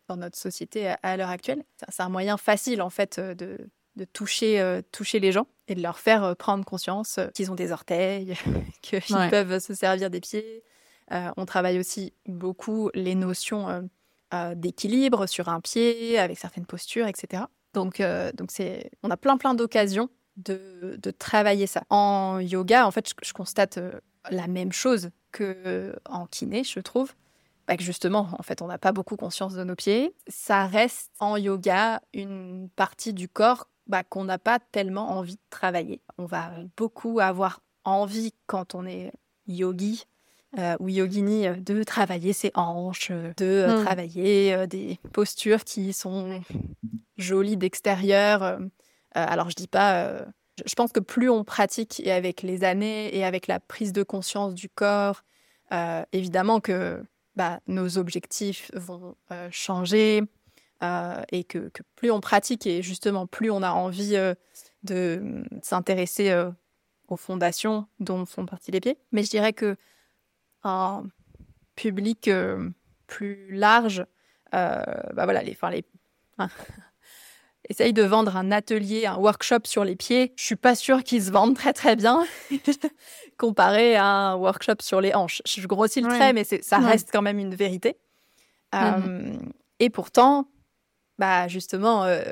dans 0.09 0.17
notre 0.17 0.39
société 0.39 0.95
à 1.03 1.17
l'heure 1.17 1.29
actuelle. 1.29 1.65
C'est 1.89 2.03
un 2.03 2.09
moyen 2.09 2.37
facile 2.37 2.83
en 2.83 2.91
fait 2.91 3.21
de 3.21 3.59
de 3.97 4.05
toucher, 4.05 4.61
euh, 4.61 4.83
toucher 4.93 5.21
les 5.21 5.33
gens 5.33 5.47
et 5.69 5.75
de 5.75 5.83
leur 5.83 5.99
faire 5.99 6.25
euh, 6.25 6.35
prendre 6.35 6.65
conscience 6.65 7.19
euh, 7.19 7.27
qu'ils 7.29 7.51
ont 7.51 7.55
des 7.55 7.73
orteils, 7.73 8.35
qu'ils 8.83 9.01
peuvent 9.31 9.59
se 9.59 9.75
servir 9.75 10.11
des 10.11 10.21
pieds. 10.21 10.63
on 11.11 11.45
travaille 11.45 11.79
aussi 11.79 12.13
beaucoup 12.27 12.91
les 12.95 13.15
notions 13.15 13.89
d'équilibre 14.55 15.27
sur 15.27 15.49
un 15.49 15.61
pied, 15.61 16.19
avec 16.19 16.39
certaines 16.39 16.67
postures, 16.67 17.09
etc. 17.09 17.45
Donc, 17.73 18.03
donc 18.35 18.51
c'est, 18.51 18.91
on 19.03 19.11
a 19.11 19.17
plein 19.17 19.37
plein 19.37 19.55
d'occasions 19.55 20.09
de, 20.37 20.99
de, 21.01 21.11
travailler 21.11 21.67
ça. 21.67 21.83
En 21.91 22.41
yoga, 22.41 22.87
en 22.87 22.91
fait, 22.91 23.13
je, 23.23 23.33
constate 23.33 23.79
la 24.31 24.47
même 24.49 24.73
chose 24.73 25.11
que 25.33 25.95
en 26.09 26.27
kiné, 26.27 26.65
je 26.65 26.81
trouve. 26.81 27.15
Bah, 27.71 27.77
que 27.77 27.85
justement, 27.85 28.29
en 28.37 28.43
fait, 28.43 28.63
on 28.63 28.67
n'a 28.67 28.79
pas 28.79 28.91
beaucoup 28.91 29.17
conscience 29.17 29.55
de 29.55 29.63
nos 29.63 29.77
pieds. 29.77 30.13
Ça 30.27 30.67
reste 30.67 31.13
en 31.21 31.37
yoga 31.37 32.03
une 32.13 32.69
partie 32.75 33.13
du 33.13 33.29
corps 33.29 33.69
bah, 33.87 34.03
qu'on 34.03 34.25
n'a 34.25 34.39
pas 34.39 34.59
tellement 34.59 35.11
envie 35.17 35.37
de 35.37 35.43
travailler. 35.51 36.03
On 36.19 36.25
va 36.25 36.51
beaucoup 36.77 37.21
avoir 37.21 37.61
envie 37.85 38.33
quand 38.47 38.75
on 38.75 38.87
est 38.87 39.13
yogi 39.47 40.05
euh, 40.59 40.77
ou 40.81 40.89
yogini 40.89 41.47
euh, 41.47 41.55
de 41.55 41.83
travailler 41.83 42.33
ses 42.33 42.51
hanches, 42.55 43.11
de 43.11 43.45
euh, 43.45 43.81
mmh. 43.81 43.85
travailler 43.85 44.67
des 44.67 44.99
postures 45.13 45.65
qui 45.65 45.93
sont 45.93 46.43
jolies 47.17 47.57
d'extérieur. 47.57 48.59
alors 49.13 49.51
je 49.51 49.55
dis 49.55 49.69
pas, 49.69 50.25
je 50.65 50.75
pense 50.75 50.93
que 50.93 51.01
plus 51.01 51.29
on 51.29 51.45
pratique 51.45 52.01
et 52.01 52.13
avec 52.13 52.43
les 52.43 52.65
années 52.65 53.15
et 53.15 53.25
avec 53.25 53.47
la 53.47 53.61
prise 53.61 53.93
de 53.93 54.03
conscience 54.03 54.55
du 54.55 54.69
corps, 54.69 55.23
évidemment 56.13 56.61
que 56.61 57.03
bah, 57.37 57.61
nos 57.67 57.99
objectifs 57.99 58.71
vont 58.75 59.17
changer, 59.51 60.23
euh, 60.83 61.23
et 61.31 61.45
que, 61.45 61.71
plus 61.95 62.11
on 62.11 62.21
pratique 62.21 62.67
et 62.67 62.81
justement 62.81 63.27
plus 63.27 63.51
on 63.51 63.63
a 63.63 63.71
envie 63.73 64.17
euh, 64.17 64.35
de, 64.83 65.45
s'intéresser 65.63 66.31
euh, 66.31 66.51
aux 67.09 67.19
fondations 67.19 67.87
dont 67.99 68.25
font 68.25 68.47
partie 68.47 68.71
les 68.71 68.81
pieds. 68.81 68.97
Mais 69.13 69.23
je 69.23 69.29
dirais 69.29 69.53
que 69.53 69.77
un 70.65 71.05
public 71.77 72.31
plus 73.07 73.51
large, 73.51 74.05
bah 74.53 75.25
voilà, 75.25 75.43
les, 75.43 75.53
enfin 75.53 75.71
les, 75.71 75.85
hein, 76.39 76.49
essaye 77.69 77.93
de 77.93 78.03
vendre 78.03 78.37
un 78.37 78.53
atelier, 78.53 79.07
un 79.07 79.17
workshop 79.17 79.61
sur 79.65 79.85
les 79.85 79.97
pieds. 79.97 80.33
Je 80.37 80.45
suis 80.45 80.57
pas 80.57 80.75
sûre 80.75 81.03
qu'ils 81.03 81.25
se 81.25 81.31
vendent 81.31 81.57
très 81.57 81.73
très 81.73 81.97
bien 81.97 82.25
comparé 83.39 83.97
à 83.97 84.05
un 84.05 84.35
workshop 84.35 84.77
sur 84.81 85.01
les 85.01 85.15
hanches. 85.15 85.43
Je 85.47 85.67
grossis 85.67 86.01
le 86.01 86.09
trait, 86.09 86.33
mais 86.33 86.45
ça 86.45 86.79
reste 86.79 87.11
quand 87.13 87.23
même 87.23 87.39
une 87.39 87.55
vérité. 87.55 87.97
Mmh 88.73 89.39
et 89.81 89.89
pourtant, 89.89 90.47
bah 91.19 91.49
justement, 91.49 92.05
euh, 92.05 92.23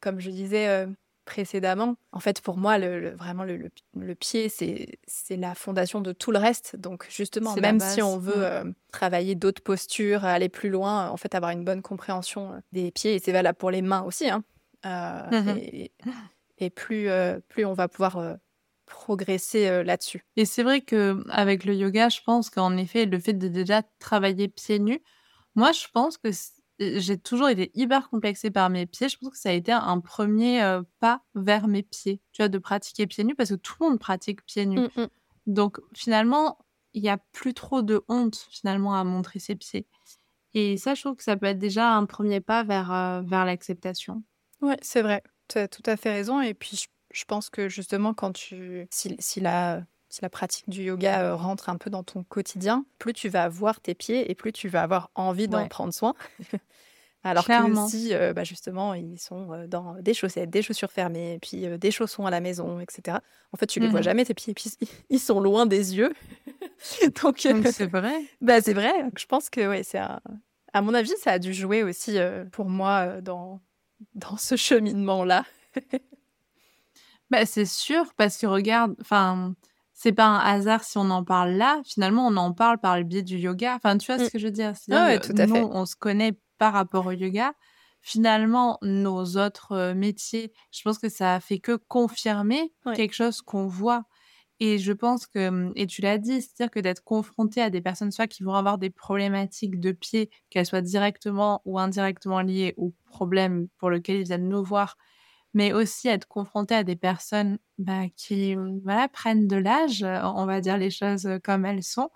comme 0.00 0.18
je 0.18 0.30
disais 0.30 0.68
euh, 0.68 0.86
précédemment, 1.28 1.96
en 2.12 2.20
fait 2.20 2.40
pour 2.40 2.56
moi 2.56 2.78
le, 2.78 3.10
vraiment 3.10 3.44
le, 3.44 3.70
le, 3.94 4.14
pied 4.14 4.48
c'est 4.48 5.36
la 5.36 5.54
fondation 5.54 6.00
de 6.00 6.12
tout 6.12 6.32
le 6.32 6.38
reste. 6.38 6.74
Donc 6.76 7.06
justement, 7.10 7.54
même 7.56 7.80
si 7.80 8.00
on 8.00 8.18
veut 8.18 8.32
euh, 8.36 8.64
travailler 8.92 9.34
d'autres 9.34 9.62
postures, 9.62 10.24
aller 10.24 10.48
plus 10.48 10.70
loin, 10.70 11.10
en 11.10 11.16
fait 11.18 11.34
avoir 11.34 11.50
une 11.50 11.64
bonne 11.64 11.82
compréhension 11.82 12.62
des 12.72 12.90
pieds 12.90 13.14
et 13.14 13.18
c'est 13.18 13.32
valable 13.32 13.58
pour 13.58 13.70
les 13.70 13.82
mains 13.82 14.02
aussi. 14.02 14.30
Hein, 14.30 14.42
mmh 14.84 15.48
et, 15.58 15.92
et, 16.58 16.70
plus 16.70 17.08
plus 17.48 17.64
on 17.66 17.74
va 17.74 17.88
pouvoir 17.88 18.38
progresser 18.86 19.84
là-dessus. 19.84 20.24
Et 20.36 20.46
c'est 20.46 20.62
vrai 20.62 20.80
que 20.80 21.22
avec 21.28 21.66
le 21.66 21.74
yoga, 21.74 22.08
je 22.08 22.20
pense 22.24 22.48
qu'en 22.48 22.74
effet, 22.78 23.04
le 23.04 23.18
fait 23.18 23.34
de 23.34 23.48
déjà 23.48 23.82
travailler 23.98 24.48
pieds 24.48 24.78
nus, 24.78 25.02
moi, 25.58 25.72
je 25.72 25.86
pense 25.92 26.16
que 26.16 26.30
j'ai 26.78 27.18
toujours 27.18 27.48
été 27.48 27.70
hyper 27.74 28.08
complexée 28.08 28.50
par 28.50 28.70
mes 28.70 28.86
pieds. 28.86 29.08
Je 29.08 29.18
pense 29.18 29.30
que 29.30 29.38
ça 29.38 29.50
a 29.50 29.52
été 29.52 29.72
un 29.72 30.00
premier 30.00 30.62
euh, 30.62 30.82
pas 31.00 31.22
vers 31.34 31.68
mes 31.68 31.82
pieds, 31.82 32.20
tu 32.32 32.42
vois, 32.42 32.48
de 32.48 32.58
pratiquer 32.58 33.06
pieds 33.06 33.24
nus 33.24 33.34
parce 33.34 33.50
que 33.50 33.56
tout 33.56 33.74
le 33.80 33.88
monde 33.88 33.98
pratique 33.98 34.44
pieds 34.44 34.66
nus. 34.66 34.80
Mmh, 34.80 35.02
mmh. 35.02 35.08
Donc 35.46 35.80
finalement, 35.94 36.58
il 36.94 37.02
n'y 37.02 37.08
a 37.08 37.18
plus 37.32 37.54
trop 37.54 37.82
de 37.82 38.02
honte 38.08 38.46
finalement 38.50 38.94
à 38.94 39.04
montrer 39.04 39.38
ses 39.38 39.56
pieds. 39.56 39.86
Et 40.54 40.76
ça, 40.76 40.94
je 40.94 41.02
trouve 41.02 41.16
que 41.16 41.22
ça 41.22 41.36
peut 41.36 41.46
être 41.46 41.58
déjà 41.58 41.92
un 41.92 42.06
premier 42.06 42.40
pas 42.40 42.64
vers, 42.64 42.92
euh, 42.92 43.22
vers 43.22 43.44
l'acceptation. 43.44 44.22
Ouais, 44.60 44.78
c'est 44.82 45.02
vrai. 45.02 45.22
Tu 45.48 45.58
as 45.58 45.68
tout 45.68 45.82
à 45.86 45.96
fait 45.96 46.10
raison. 46.10 46.40
Et 46.40 46.54
puis, 46.54 46.88
je, 47.12 47.24
pense 47.24 47.50
que 47.50 47.68
justement, 47.68 48.14
quand 48.14 48.32
tu. 48.32 48.86
Si, 48.90 49.14
si 49.18 49.40
la 49.40 49.84
si 50.08 50.20
la 50.22 50.30
pratique 50.30 50.68
du 50.68 50.82
yoga 50.82 51.22
euh, 51.22 51.34
rentre 51.34 51.68
un 51.68 51.76
peu 51.76 51.90
dans 51.90 52.02
ton 52.02 52.24
quotidien, 52.24 52.84
plus 52.98 53.12
tu 53.12 53.28
vas 53.28 53.48
voir 53.48 53.80
tes 53.80 53.94
pieds 53.94 54.30
et 54.30 54.34
plus 54.34 54.52
tu 54.52 54.68
vas 54.68 54.82
avoir 54.82 55.10
envie 55.14 55.48
d'en 55.48 55.68
prendre 55.68 55.92
soin. 55.92 56.14
Alors 57.24 57.44
que 57.44 57.88
si, 57.88 58.14
euh, 58.14 58.32
bah, 58.32 58.44
justement, 58.44 58.94
ils 58.94 59.18
sont 59.18 59.52
euh, 59.52 59.66
dans 59.66 59.94
des 60.00 60.14
chaussettes, 60.14 60.50
des 60.50 60.62
chaussures 60.62 60.92
fermées, 60.92 61.38
puis 61.42 61.66
des 61.78 61.90
chaussons 61.90 62.26
à 62.26 62.30
la 62.30 62.40
maison, 62.40 62.80
etc. 62.80 63.18
En 63.52 63.56
fait, 63.56 63.66
tu 63.66 63.80
les 63.80 63.88
vois 63.88 64.00
mmh 64.00 64.04
jamais 64.04 64.24
tes 64.24 64.34
pieds, 64.34 64.54
puis 64.54 64.72
ils 65.10 65.18
sont 65.18 65.40
loin 65.40 65.66
des 65.66 65.96
yeux. 65.96 66.14
Donc, 67.22 67.38
c'est 67.40 67.86
vrai. 67.86 68.24
bah, 68.40 68.60
c'est 68.62 68.72
vrai. 68.72 68.92
Je 69.16 69.26
pense 69.26 69.50
que 69.50 69.68
ouais, 69.68 69.82
c'est 69.82 69.98
à 69.98 70.82
mon 70.82 70.94
avis, 70.94 71.12
ça 71.18 71.32
a 71.32 71.38
dû 71.38 71.52
jouer 71.52 71.82
aussi 71.82 72.18
pour 72.52 72.68
moi 72.68 73.20
dans 73.20 73.60
dans 74.14 74.36
ce 74.36 74.56
cheminement-là. 74.56 75.44
bah, 77.30 77.46
c'est 77.46 77.66
sûr 77.66 78.14
parce 78.16 78.38
que 78.38 78.46
regarde, 78.46 78.94
enfin 79.00 79.54
c'est 80.00 80.12
pas 80.12 80.26
un 80.26 80.38
hasard 80.38 80.84
si 80.84 80.96
on 80.96 81.10
en 81.10 81.24
parle 81.24 81.54
là. 81.54 81.80
Finalement, 81.84 82.28
on 82.28 82.36
en 82.36 82.52
parle 82.52 82.78
par 82.78 82.96
le 82.96 83.02
biais 83.02 83.24
du 83.24 83.36
yoga. 83.36 83.74
Enfin, 83.74 83.98
tu 83.98 84.06
vois 84.06 84.20
ce 84.20 84.28
mmh. 84.28 84.30
que 84.30 84.38
je 84.38 84.46
veux 84.46 84.52
dire? 84.52 84.72
Ah 84.92 85.18
tout 85.18 85.34
à 85.36 85.46
nous, 85.46 85.56
on 85.56 85.86
se 85.86 85.96
connaît 85.96 86.38
par 86.56 86.72
rapport 86.72 87.06
au 87.06 87.10
yoga. 87.10 87.52
Finalement, 88.00 88.78
nos 88.80 89.24
autres 89.36 89.94
métiers, 89.94 90.52
je 90.70 90.82
pense 90.84 91.00
que 91.00 91.08
ça 91.08 91.34
a 91.34 91.40
fait 91.40 91.58
que 91.58 91.74
confirmer 91.74 92.72
quelque 92.94 93.12
chose 93.12 93.42
qu'on 93.42 93.66
voit. 93.66 94.04
Et 94.60 94.78
je 94.78 94.92
pense 94.92 95.26
que, 95.26 95.72
et 95.74 95.88
tu 95.88 96.00
l'as 96.00 96.18
dit, 96.18 96.42
c'est-à-dire 96.42 96.70
que 96.70 96.78
d'être 96.78 97.02
confronté 97.02 97.60
à 97.60 97.68
des 97.68 97.80
personnes 97.80 98.12
soit 98.12 98.28
qui 98.28 98.44
vont 98.44 98.54
avoir 98.54 98.78
des 98.78 98.90
problématiques 98.90 99.80
de 99.80 99.90
pied, 99.90 100.30
qu'elles 100.48 100.66
soient 100.66 100.80
directement 100.80 101.60
ou 101.64 101.76
indirectement 101.80 102.40
liées 102.40 102.74
au 102.76 102.94
problème 103.06 103.66
pour 103.78 103.90
lequel 103.90 104.18
ils 104.18 104.24
viennent 104.24 104.48
nous 104.48 104.62
voir, 104.62 104.96
mais 105.58 105.72
aussi 105.72 106.06
être 106.06 106.28
confronté 106.28 106.72
à 106.76 106.84
des 106.84 106.94
personnes 106.94 107.58
bah, 107.78 108.04
qui 108.16 108.54
voilà, 108.84 109.08
prennent 109.08 109.48
de 109.48 109.56
l'âge, 109.56 110.04
on 110.04 110.46
va 110.46 110.60
dire 110.60 110.78
les 110.78 110.90
choses 110.90 111.28
comme 111.42 111.64
elles 111.66 111.82
sont, 111.82 112.10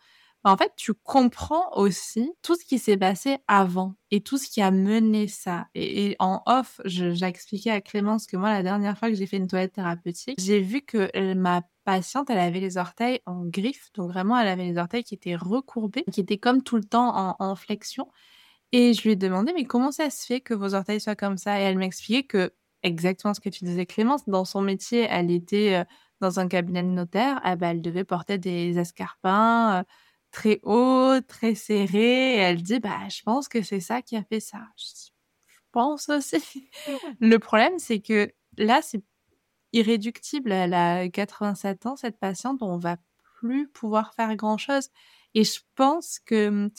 bah, 0.45 0.53
en 0.53 0.57
fait, 0.57 0.73
tu 0.77 0.95
comprends 0.95 1.77
aussi 1.77 2.31
tout 2.43 2.55
ce 2.55 2.65
qui 2.65 2.79
s'est 2.79 2.97
passé 2.97 3.39
avant 3.49 3.97
et 4.13 4.21
tout 4.21 4.39
ce 4.39 4.49
qui 4.49 4.63
a 4.63 4.71
mené 4.71 5.27
ça. 5.27 5.67
Et, 5.75 6.15
en 6.21 6.41
off, 6.47 6.81
j'expliquais 6.85 7.73
à 7.73 7.81
Clémence 7.81 8.27
que 8.27 8.37
moi, 8.37 8.51
la 8.53 8.63
dernière 8.63 8.97
fois 8.97 9.09
que 9.09 9.17
j'ai 9.17 9.27
fait 9.27 9.39
une 9.39 9.49
toilette 9.49 9.73
thérapeutique, 9.73 10.39
j'ai 10.41 10.61
vu 10.61 10.83
que 10.83 11.35
ma 11.35 11.63
patiente, 11.85 12.31
elle 12.31 12.39
avait 12.39 12.61
les 12.61 12.77
orteils 12.77 13.23
en 13.27 13.45
griffe. 13.45 13.91
Donc 13.95 14.13
vraiment, 14.13 14.39
elle 14.39 14.47
avait 14.47 14.67
les 14.67 14.79
orteils 14.79 15.03
qui 15.03 15.15
étaient 15.15 15.35
recourbés, 15.35 16.05
qui 16.13 16.21
étaient 16.21 16.39
comme 16.39 16.63
tout 16.63 16.77
le 16.77 16.85
temps 16.85 17.37
en 17.41 17.57
flexion. 17.57 18.07
Et 18.73 18.95
je 18.95 19.03
lui 19.03 19.11
ai 19.11 19.17
demandé, 19.17 19.53
mais 19.55 19.65
comment 19.65 19.93
ça 19.93 20.09
se 20.11 20.25
fait 20.25 20.41
que 20.41 20.55
vos 20.55 20.75
orteils 20.75 21.01
soient 21.01 21.15
comme 21.17 21.37
ça? 21.37 21.61
Et 21.61 21.65
elle 21.65 21.77
m'expliquait 21.77 22.23
que 22.25 22.53
exactement 22.83 23.35
ce 23.35 23.41
que 23.41 23.49
tu 23.49 23.65
disais, 23.65 23.87
Clémence, 23.87 24.29
dans 24.29 24.45
son 24.45 24.63
métier, 24.63 25.07
elle 25.09 25.31
était 25.31 25.75
euh, 25.75 25.85
dans 26.21 26.41
un 26.41 26.49
cabinet 26.49 26.83
de 26.83 26.89
notaire, 26.89 27.41
ah 27.45 27.57
bah, 27.57 27.69
elle 27.69 27.83
devait 27.83 28.05
porter 28.05 28.39
des 28.39 28.79
escarpins 28.79 29.81
euh, 29.81 29.85
très 30.31 30.61
hauts, 30.63 31.21
très 31.27 31.55
serrés. 31.55 32.37
Elle 32.37 32.63
dit, 32.63 32.81
bah, 32.81 33.09
je 33.09 33.23
pense 33.23 33.49
que 33.49 33.63
c'est 33.63 33.81
ça 33.81 34.03
qui 34.03 34.17
a 34.17 34.25
fait 34.25 34.41
ça. 34.41 34.61
Je, 34.77 35.11
pense 35.73 36.09
aussi. 36.11 36.71
Le 37.21 37.39
problème, 37.39 37.79
c'est 37.79 38.01
que 38.01 38.31
là, 38.59 38.83
c'est 38.83 39.03
irréductible. 39.73 40.53
Elle 40.53 40.75
a 40.75 41.09
87 41.09 41.87
ans, 41.87 41.97
cette 41.97 42.19
patiente, 42.19 42.63
on 42.63 42.79
va 42.79 42.99
plus 43.41 43.69
pouvoir 43.69 44.15
faire 44.15 44.37
grand-chose. 44.37 44.91
Et 45.35 45.45
je 45.45 45.61
pense 45.75 46.19
que, 46.21 46.71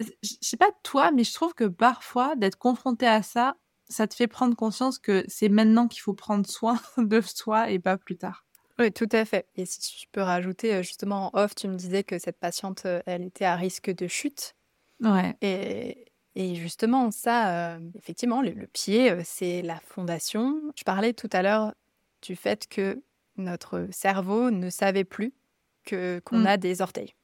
je 0.00 0.36
sais 0.40 0.56
pas 0.56 0.70
toi, 0.82 1.10
mais 1.10 1.24
je 1.24 1.34
trouve 1.34 1.54
que 1.54 1.64
parfois, 1.64 2.36
d'être 2.36 2.56
confronté 2.56 3.06
à 3.06 3.22
ça, 3.22 3.56
ça 3.88 4.06
te 4.06 4.14
fait 4.14 4.26
prendre 4.26 4.56
conscience 4.56 4.98
que 4.98 5.24
c'est 5.28 5.48
maintenant 5.48 5.88
qu'il 5.88 6.00
faut 6.00 6.14
prendre 6.14 6.46
soin 6.46 6.78
de 6.98 7.20
soi 7.20 7.70
et 7.70 7.78
pas 7.78 7.96
plus 7.96 8.16
tard. 8.16 8.44
Oui, 8.78 8.92
tout 8.92 9.08
à 9.12 9.24
fait. 9.24 9.46
Et 9.56 9.64
si 9.64 10.00
je 10.02 10.06
peux 10.12 10.20
rajouter, 10.20 10.74
euh, 10.74 10.82
justement, 10.82 11.34
en 11.34 11.40
off, 11.40 11.54
tu 11.54 11.66
me 11.66 11.76
disais 11.76 12.04
que 12.04 12.18
cette 12.18 12.38
patiente, 12.38 12.84
euh, 12.84 13.00
elle 13.06 13.22
était 13.22 13.46
à 13.46 13.56
risque 13.56 13.90
de 13.90 14.06
chute. 14.06 14.54
Ouais. 15.00 15.34
Et, 15.40 16.12
et 16.34 16.54
justement, 16.56 17.10
ça, 17.10 17.76
euh, 17.76 17.80
effectivement, 17.94 18.42
le, 18.42 18.66
pied, 18.66 19.14
c'est 19.24 19.62
la 19.62 19.80
fondation. 19.80 20.60
Je 20.76 20.84
parlais 20.84 21.14
tout 21.14 21.30
à 21.32 21.42
l'heure 21.42 21.74
du 22.20 22.36
fait 22.36 22.68
que 22.68 23.02
notre 23.38 23.86
cerveau 23.90 24.50
ne 24.50 24.68
savait 24.68 25.04
plus 25.04 25.32
que 25.84 26.20
qu'on 26.24 26.40
mmh. 26.40 26.46
a 26.46 26.56
des 26.56 26.82
orteils. 26.82 27.14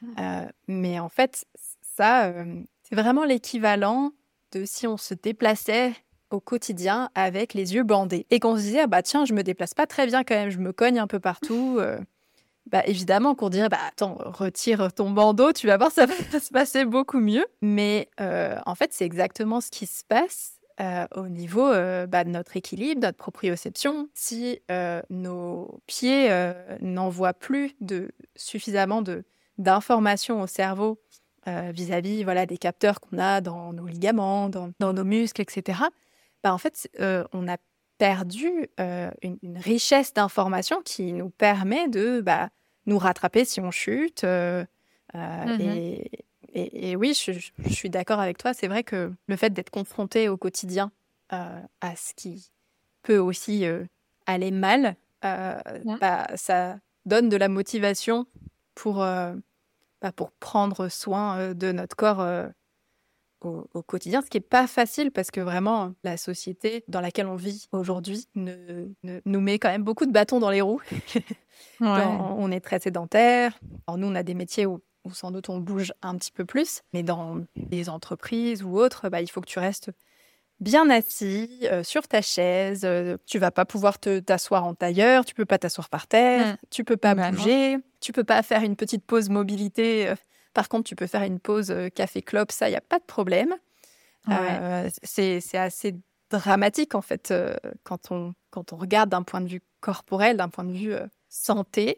Mmh. 0.00 0.46
mais 0.66 0.98
en 0.98 1.08
fait, 1.08 1.44
ça, 1.80 2.32
c'est 2.82 2.96
vraiment 2.96 3.24
l'équivalent 3.24 4.12
de 4.52 4.64
si 4.64 4.86
on 4.86 4.96
se 4.96 5.14
déplaçait 5.14 5.92
au 6.30 6.40
quotidien 6.40 7.10
avec 7.14 7.54
les 7.54 7.74
yeux 7.74 7.82
bandés 7.82 8.26
et 8.30 8.40
qu'on 8.40 8.56
se 8.56 8.62
disait 8.62 8.80
ah 8.80 8.86
bah 8.86 9.02
tiens 9.02 9.24
je 9.24 9.32
me 9.32 9.42
déplace 9.42 9.74
pas 9.74 9.86
très 9.86 10.06
bien 10.06 10.24
quand 10.24 10.34
même 10.34 10.50
je 10.50 10.58
me 10.58 10.72
cogne 10.72 10.98
un 10.98 11.06
peu 11.06 11.20
partout 11.20 11.76
euh. 11.80 11.98
bah 12.66 12.82
évidemment 12.86 13.34
qu'on 13.34 13.50
dirait 13.50 13.68
bah 13.68 13.78
attends 13.86 14.16
retire 14.24 14.92
ton 14.92 15.10
bandeau 15.10 15.52
tu 15.52 15.66
vas 15.66 15.76
voir 15.76 15.90
ça 15.90 16.06
va 16.06 16.40
se 16.40 16.50
passer 16.50 16.84
beaucoup 16.84 17.20
mieux 17.20 17.46
mais 17.60 18.08
euh, 18.20 18.56
en 18.66 18.74
fait 18.74 18.92
c'est 18.92 19.04
exactement 19.04 19.60
ce 19.60 19.70
qui 19.70 19.86
se 19.86 20.04
passe 20.04 20.54
euh, 20.80 21.06
au 21.14 21.28
niveau 21.28 21.70
bah, 22.08 22.24
de 22.24 22.30
notre 22.30 22.56
équilibre, 22.56 23.02
notre 23.02 23.18
proprioception, 23.18 24.08
si 24.14 24.58
nos 25.10 25.82
pieds 25.86 26.30
n'envoient 26.80 27.34
plus 27.34 27.76
de, 27.82 28.10
suffisamment 28.36 29.02
de, 29.02 29.22
d'informations 29.58 30.40
au 30.40 30.46
cerveau 30.46 30.98
vis-à-vis 31.46 32.24
voilà, 32.24 32.46
des 32.46 32.58
capteurs 32.58 33.00
qu'on 33.00 33.18
a 33.18 33.40
dans 33.40 33.72
nos 33.72 33.86
ligaments, 33.86 34.48
dans, 34.48 34.70
dans 34.78 34.92
nos 34.92 35.04
muscles, 35.04 35.40
etc., 35.42 35.80
bah, 36.42 36.52
en 36.52 36.58
fait, 36.58 36.88
on 37.32 37.48
a 37.48 37.56
perdu 37.98 38.68
une, 38.78 39.58
richesse 39.58 40.12
d'informations 40.12 40.82
qui 40.82 41.12
nous 41.12 41.30
permet 41.30 41.88
de 41.88 42.20
bah, 42.20 42.50
nous 42.86 42.98
rattraper 42.98 43.44
si 43.44 43.60
on 43.60 43.70
chute. 43.70 44.24
Mmh 44.24 45.98
et, 46.54 46.96
oui, 46.96 47.14
je, 47.14 47.32
suis 47.70 47.88
d'accord 47.88 48.20
avec 48.20 48.36
toi. 48.36 48.52
C'est 48.52 48.68
vrai 48.68 48.84
que 48.84 49.10
le 49.26 49.36
fait 49.36 49.50
d'être 49.50 49.70
confronté 49.70 50.28
au 50.28 50.36
quotidien 50.36 50.92
à 51.30 51.96
ce 51.96 52.12
qui 52.14 52.50
peut 53.02 53.18
aussi 53.18 53.64
aller 54.26 54.50
mal, 54.50 54.96
bah, 55.22 56.26
ça 56.34 56.78
donne 57.06 57.28
de 57.28 57.36
la 57.36 57.48
motivation 57.48 58.26
pour, 58.74 59.06
pour 60.10 60.32
prendre 60.32 60.88
soin 60.88 61.54
de 61.54 61.70
notre 61.70 61.94
corps 61.94 62.50
au, 63.44 63.82
quotidien, 63.82 64.22
ce 64.22 64.30
qui 64.30 64.36
n'est 64.36 64.42
pas 64.42 64.66
facile 64.66 65.10
parce 65.10 65.30
que 65.30 65.40
vraiment, 65.40 65.92
la 66.04 66.16
société 66.16 66.84
dans 66.88 67.00
laquelle 67.00 67.26
on 67.26 67.36
vit 67.36 67.66
aujourd'hui 67.72 68.26
nous 68.34 69.40
met 69.40 69.58
quand 69.58 69.70
même 69.70 69.84
beaucoup 69.84 70.06
de 70.06 70.12
bâtons 70.12 70.40
dans 70.40 70.50
les 70.50 70.60
roues. 70.60 70.80
on 71.80 72.50
est 72.50 72.60
très 72.60 72.80
sédentaire. 72.80 73.58
Alors 73.86 73.98
nous, 73.98 74.06
on 74.06 74.14
a 74.14 74.22
des 74.22 74.34
métiers 74.34 74.66
où, 74.66 74.80
sans 75.12 75.30
doute 75.30 75.48
on 75.48 75.58
bouge 75.58 75.92
un 76.02 76.16
petit 76.16 76.32
peu 76.32 76.44
plus, 76.44 76.82
mais 76.92 77.02
dans 77.02 77.40
les 77.70 77.88
entreprises 77.88 78.62
ou 78.62 78.78
autres, 78.78 79.08
bah, 79.08 79.20
il 79.20 79.30
faut 79.30 79.40
que 79.40 79.48
tu 79.48 79.58
restes 79.58 79.90
bien 80.62 80.88
assis 80.88 81.60
euh, 81.64 81.82
sur 81.82 82.08
ta 82.08 82.22
chaise. 82.22 82.82
Euh, 82.84 83.16
tu 83.26 83.38
vas 83.38 83.50
pas 83.50 83.64
pouvoir 83.64 83.98
te 83.98 84.20
t'asseoir 84.20 84.64
en 84.64 84.74
tailleur, 84.74 85.24
tu 85.24 85.34
peux 85.34 85.44
pas 85.44 85.58
t'asseoir 85.58 85.90
par 85.90 86.06
terre, 86.06 86.54
mmh. 86.54 86.56
tu 86.70 86.84
peux 86.84 86.96
pas 86.96 87.14
bah 87.14 87.30
bouger, 87.30 87.76
tu 88.00 88.12
peux 88.12 88.24
pas 88.24 88.42
faire 88.42 88.62
une 88.62 88.76
petite 88.76 89.04
pause 89.04 89.28
mobilité 89.28 90.08
euh, 90.08 90.14
par 90.54 90.68
contre, 90.68 90.84
tu 90.84 90.96
peux 90.96 91.06
faire 91.06 91.22
une 91.22 91.40
pause 91.40 91.70
euh, 91.70 91.88
café-clope, 91.88 92.52
ça, 92.52 92.68
il 92.68 92.72
n'y 92.72 92.76
a 92.76 92.82
pas 92.82 92.98
de 92.98 93.04
problème. 93.04 93.54
Euh, 94.28 94.88
c'est 95.02 95.40
assez 95.54 95.96
dramatique, 96.30 96.94
en 96.94 97.02
fait, 97.02 97.34
quand, 97.82 98.12
on, 98.12 98.34
quand 98.50 98.72
on 98.72 98.76
regarde 98.76 99.08
d'un 99.08 99.22
point 99.22 99.40
de 99.40 99.48
vue 99.48 99.62
corporel, 99.80 100.36
d'un 100.36 100.48
point 100.48 100.64
de 100.64 100.72
vue 100.72 100.94
santé. 101.28 101.96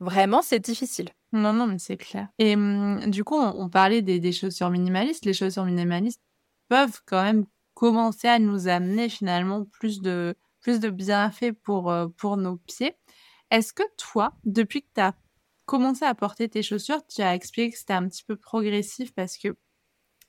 vraiment, 0.00 0.42
c'est 0.42 0.58
difficile. 0.58 1.10
Non, 1.32 1.52
non, 1.52 1.66
mais 1.66 1.78
c'est 1.78 1.96
clair. 1.96 2.28
Et 2.38 2.54
hum, 2.54 3.10
du 3.10 3.22
coup, 3.22 3.36
on, 3.36 3.68
parlait 3.68 4.02
des, 4.02 4.18
des, 4.18 4.32
chaussures 4.32 4.70
minimalistes. 4.70 5.24
Les 5.24 5.34
chaussures 5.34 5.64
minimalistes 5.64 6.20
peuvent 6.68 7.00
quand 7.06 7.22
même 7.22 7.44
commencer 7.74 8.28
à 8.28 8.38
nous 8.38 8.68
amener 8.68 9.08
finalement 9.08 9.64
plus 9.64 10.00
de, 10.00 10.34
plus 10.60 10.80
de 10.80 10.90
bienfaits 10.90 11.52
pour, 11.62 11.94
pour 12.16 12.36
nos 12.36 12.56
pieds. 12.56 12.94
Est-ce 13.50 13.72
que 13.72 13.82
toi, 13.96 14.32
depuis 14.44 14.82
que 14.82 14.88
tu 14.94 15.00
as 15.00 15.14
commencer 15.66 16.04
à 16.04 16.14
porter 16.14 16.48
tes 16.48 16.62
chaussures, 16.62 17.06
tu 17.06 17.22
as 17.22 17.34
expliqué 17.34 17.70
que 17.70 17.78
c'était 17.78 17.94
un 17.94 18.08
petit 18.08 18.24
peu 18.24 18.36
progressif 18.36 19.14
parce 19.14 19.38
que, 19.38 19.56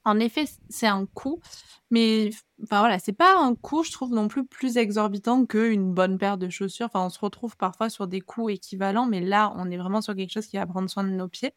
en 0.04 0.20
effet, 0.20 0.46
c'est 0.70 0.88
un 0.88 1.06
coût, 1.08 1.42
mais 1.90 2.30
enfin 2.64 2.80
voilà, 2.80 3.00
c'est 3.00 3.14
pas 3.14 3.38
un 3.40 3.56
coût, 3.56 3.84
je 3.84 3.92
trouve 3.92 4.14
non 4.14 4.28
plus 4.28 4.46
plus 4.46 4.78
exorbitant 4.78 5.46
qu'une 5.46 5.94
bonne 5.94 6.18
paire 6.18 6.38
de 6.38 6.50
chaussures. 6.50 6.86
Enfin, 6.88 7.06
on 7.06 7.10
se 7.10 7.20
retrouve 7.20 7.58
parfois 7.58 7.90
sur 7.90 8.08
des 8.08 8.22
coûts 8.22 8.50
équivalents, 8.50 9.08
mais 9.08 9.22
là, 9.22 9.54
on 9.58 9.72
est 9.72 9.78
vraiment 9.78 10.02
sur 10.02 10.16
quelque 10.16 10.32
chose 10.32 10.48
qui 10.48 10.58
va 10.58 10.66
prendre 10.68 10.90
soin 10.90 11.04
de 11.04 11.10
nos 11.10 11.28
pieds. 11.28 11.54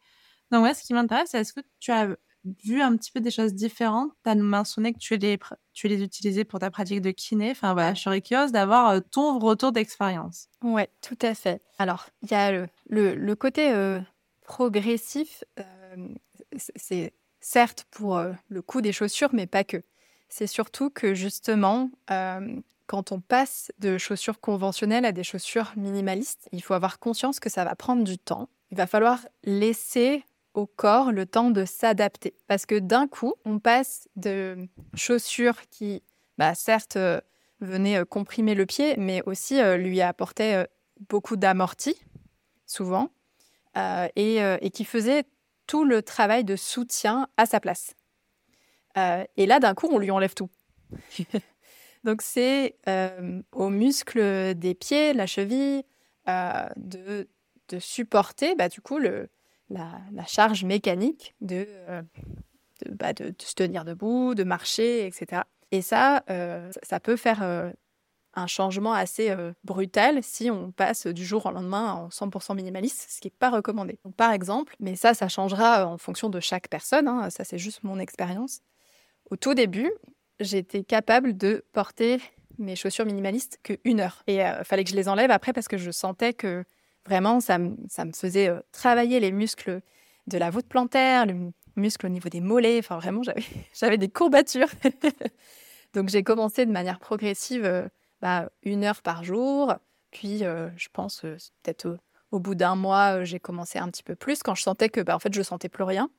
Donc, 0.50 0.64
ouais, 0.64 0.74
ce 0.74 0.82
qui 0.82 0.94
m'intéresse, 0.94 1.30
c'est 1.32 1.40
est-ce 1.40 1.52
que 1.52 1.60
tu 1.78 1.92
as 1.92 2.16
vu 2.64 2.82
un 2.82 2.96
petit 2.96 3.10
peu 3.10 3.20
des 3.20 3.30
choses 3.30 3.54
différentes. 3.54 4.10
Tu 4.24 4.30
as 4.30 4.34
mentionné 4.34 4.92
que 4.92 4.98
tu 4.98 5.16
les, 5.16 5.38
tu 5.72 5.88
les 5.88 6.02
utilisais 6.02 6.44
pour 6.44 6.58
ta 6.58 6.70
pratique 6.70 7.00
de 7.00 7.10
kiné. 7.10 7.50
Enfin 7.50 7.72
voilà, 7.72 7.94
je 7.94 8.02
serais 8.02 8.20
curieuse 8.20 8.52
d'avoir 8.52 8.90
euh, 8.90 9.00
ton 9.00 9.38
retour 9.38 9.72
d'expérience. 9.72 10.48
Oui, 10.62 10.82
tout 11.00 11.18
à 11.22 11.34
fait. 11.34 11.62
Alors, 11.78 12.06
il 12.22 12.30
y 12.30 12.34
a 12.34 12.50
le, 12.50 12.68
le, 13.14 13.34
côté 13.34 13.70
euh, 13.70 14.00
progressif, 14.44 15.44
euh, 15.58 16.08
c'est 16.56 17.12
certes 17.40 17.86
pour 17.90 18.20
le 18.48 18.62
coût 18.62 18.80
des 18.80 18.92
chaussures, 18.92 19.30
mais 19.32 19.46
pas 19.46 19.64
que. 19.64 19.82
C'est 20.28 20.46
surtout 20.46 20.90
que 20.90 21.14
justement, 21.14 21.90
quand 22.86 23.12
on 23.12 23.20
passe 23.20 23.70
de 23.78 23.96
chaussures 23.96 24.40
conventionnelles 24.40 25.04
à 25.04 25.12
des 25.12 25.22
chaussures 25.22 25.72
minimalistes, 25.76 26.48
il 26.52 26.62
faut 26.62 26.74
avoir 26.74 26.98
conscience 26.98 27.38
que 27.40 27.48
ça 27.48 27.64
va 27.64 27.76
prendre 27.76 28.02
du 28.02 28.18
temps. 28.18 28.48
Il 28.70 28.76
va 28.76 28.86
falloir 28.86 29.20
laisser 29.44 30.24
au 30.54 30.66
corps 30.66 31.12
le 31.12 31.26
temps 31.26 31.50
de 31.50 31.64
s'adapter. 31.64 32.34
Parce 32.46 32.66
que 32.66 32.78
d'un 32.78 33.06
coup, 33.06 33.34
on 33.44 33.58
passe 33.58 34.08
de 34.16 34.68
chaussures 34.94 35.60
qui, 35.70 36.02
bah, 36.36 36.54
certes, 36.54 36.96
euh, 36.96 37.20
venaient 37.60 37.98
euh, 37.98 38.04
comprimer 38.04 38.54
le 38.54 38.66
pied, 38.66 38.96
mais 38.96 39.22
aussi 39.26 39.60
euh, 39.60 39.76
lui 39.76 40.00
apportaient 40.00 40.66
beaucoup 41.08 41.36
d'amorti, 41.36 41.96
souvent, 42.66 43.10
et, 44.16 44.70
qui 44.72 44.84
faisaient 44.84 45.24
tout 45.68 45.84
le 45.84 46.02
travail 46.02 46.44
de 46.44 46.56
soutien 46.56 47.28
à 47.36 47.46
sa 47.46 47.60
place. 47.60 47.94
et 48.96 49.46
là, 49.46 49.60
d'un 49.60 49.74
coup, 49.74 49.88
on 49.92 49.98
lui 49.98 50.10
enlève 50.10 50.34
tout. 50.34 50.50
Donc, 52.04 52.20
c'est 52.22 52.76
aux 53.52 53.68
muscles 53.68 54.54
des 54.56 54.74
pieds, 54.74 55.12
la 55.12 55.28
cheville, 55.28 55.84
de, 56.26 57.28
de 57.68 57.78
supporter, 57.78 58.56
bah, 58.56 58.68
du 58.68 58.80
coup, 58.80 58.98
le, 58.98 59.30
la, 59.70 60.24
charge 60.26 60.64
mécanique 60.64 61.34
euh, 61.50 62.02
bah, 62.90 63.12
de, 63.12 63.30
de, 63.30 63.34
se 63.42 63.54
tenir 63.54 63.84
debout, 63.84 64.34
de 64.34 64.44
marcher, 64.44 65.06
etc. 65.06 65.42
Et 65.70 65.82
ça, 65.82 66.24
euh, 66.30 66.70
ça 66.82 67.00
peut 67.00 67.16
faire 67.16 67.42
euh, 67.42 67.70
un 68.34 68.46
changement 68.46 68.92
assez 68.92 69.34
brutal 69.64 70.22
si 70.22 70.50
on 70.50 70.70
passe 70.70 71.06
du 71.06 71.24
jour 71.24 71.46
au 71.46 71.50
lendemain 71.50 71.92
en 71.92 72.08
100% 72.08 72.54
minimaliste, 72.54 73.10
ce 73.10 73.20
qui 73.20 73.26
n'est 73.26 73.34
pas 73.38 73.50
recommandé. 73.50 73.98
Par 74.16 74.32
exemple, 74.32 74.76
mais 74.80 74.96
ça, 74.96 75.14
ça 75.14 75.28
changera 75.28 75.86
en 75.86 75.98
fonction 75.98 76.30
de 76.30 76.40
chaque 76.40 76.68
personne, 76.68 77.08
hein, 77.08 77.30
ça 77.30 77.44
c'est 77.44 77.58
juste 77.58 77.82
mon 77.82 77.98
expérience. 77.98 78.60
Au 79.30 79.36
tout 79.36 79.54
début, 79.54 79.90
j'étais 80.40 80.84
capable 80.84 81.36
de 81.36 81.64
porter 81.72 82.20
mes 82.58 82.76
chaussures 82.76 83.06
minimalistes 83.06 83.58
qu'une 83.62 84.00
heure. 84.00 84.22
Et 84.26 84.36
il 84.36 84.64
fallait 84.64 84.84
que 84.84 84.90
je 84.90 84.96
les 84.96 85.08
enlève 85.08 85.30
après 85.30 85.52
parce 85.52 85.68
que 85.68 85.76
je 85.76 85.90
sentais 85.90 86.32
que 86.32 86.64
vraiment 87.08 87.40
ça, 87.40 87.58
me 87.58 88.12
faisait 88.14 88.50
travailler 88.72 89.18
les 89.20 89.32
muscles 89.32 89.80
de 90.26 90.38
la 90.38 90.50
voûte 90.50 90.66
plantaire, 90.66 91.26
le 91.26 91.52
muscle 91.76 92.06
au 92.06 92.08
niveau 92.10 92.28
des 92.28 92.40
mollets. 92.40 92.78
Enfin, 92.78 92.98
vraiment, 92.98 93.22
j'avais 93.72 93.98
des 93.98 94.08
courbatures. 94.08 94.68
Donc, 95.94 96.10
j'ai 96.10 96.22
commencé 96.22 96.66
de 96.66 96.70
manière 96.70 96.98
progressive 96.98 97.88
bah, 98.20 98.50
une 98.62 98.84
heure 98.84 99.02
par 99.02 99.24
jour. 99.24 99.74
Puis, 100.10 100.40
je 100.40 100.88
pense, 100.92 101.20
peut-être 101.20 101.98
au, 102.30 102.40
bout 102.40 102.54
d'un 102.54 102.76
mois, 102.76 103.24
j'ai 103.24 103.40
commencé 103.40 103.78
un 103.78 103.88
petit 103.88 104.02
peu 104.02 104.14
plus 104.14 104.42
quand 104.42 104.54
je 104.54 104.62
sentais 104.62 104.90
que, 104.90 105.00
bah, 105.00 105.16
en 105.16 105.18
fait, 105.18 105.32
je 105.32 105.42
sentais 105.42 105.70
plus 105.70 105.84
rien. 105.84 106.10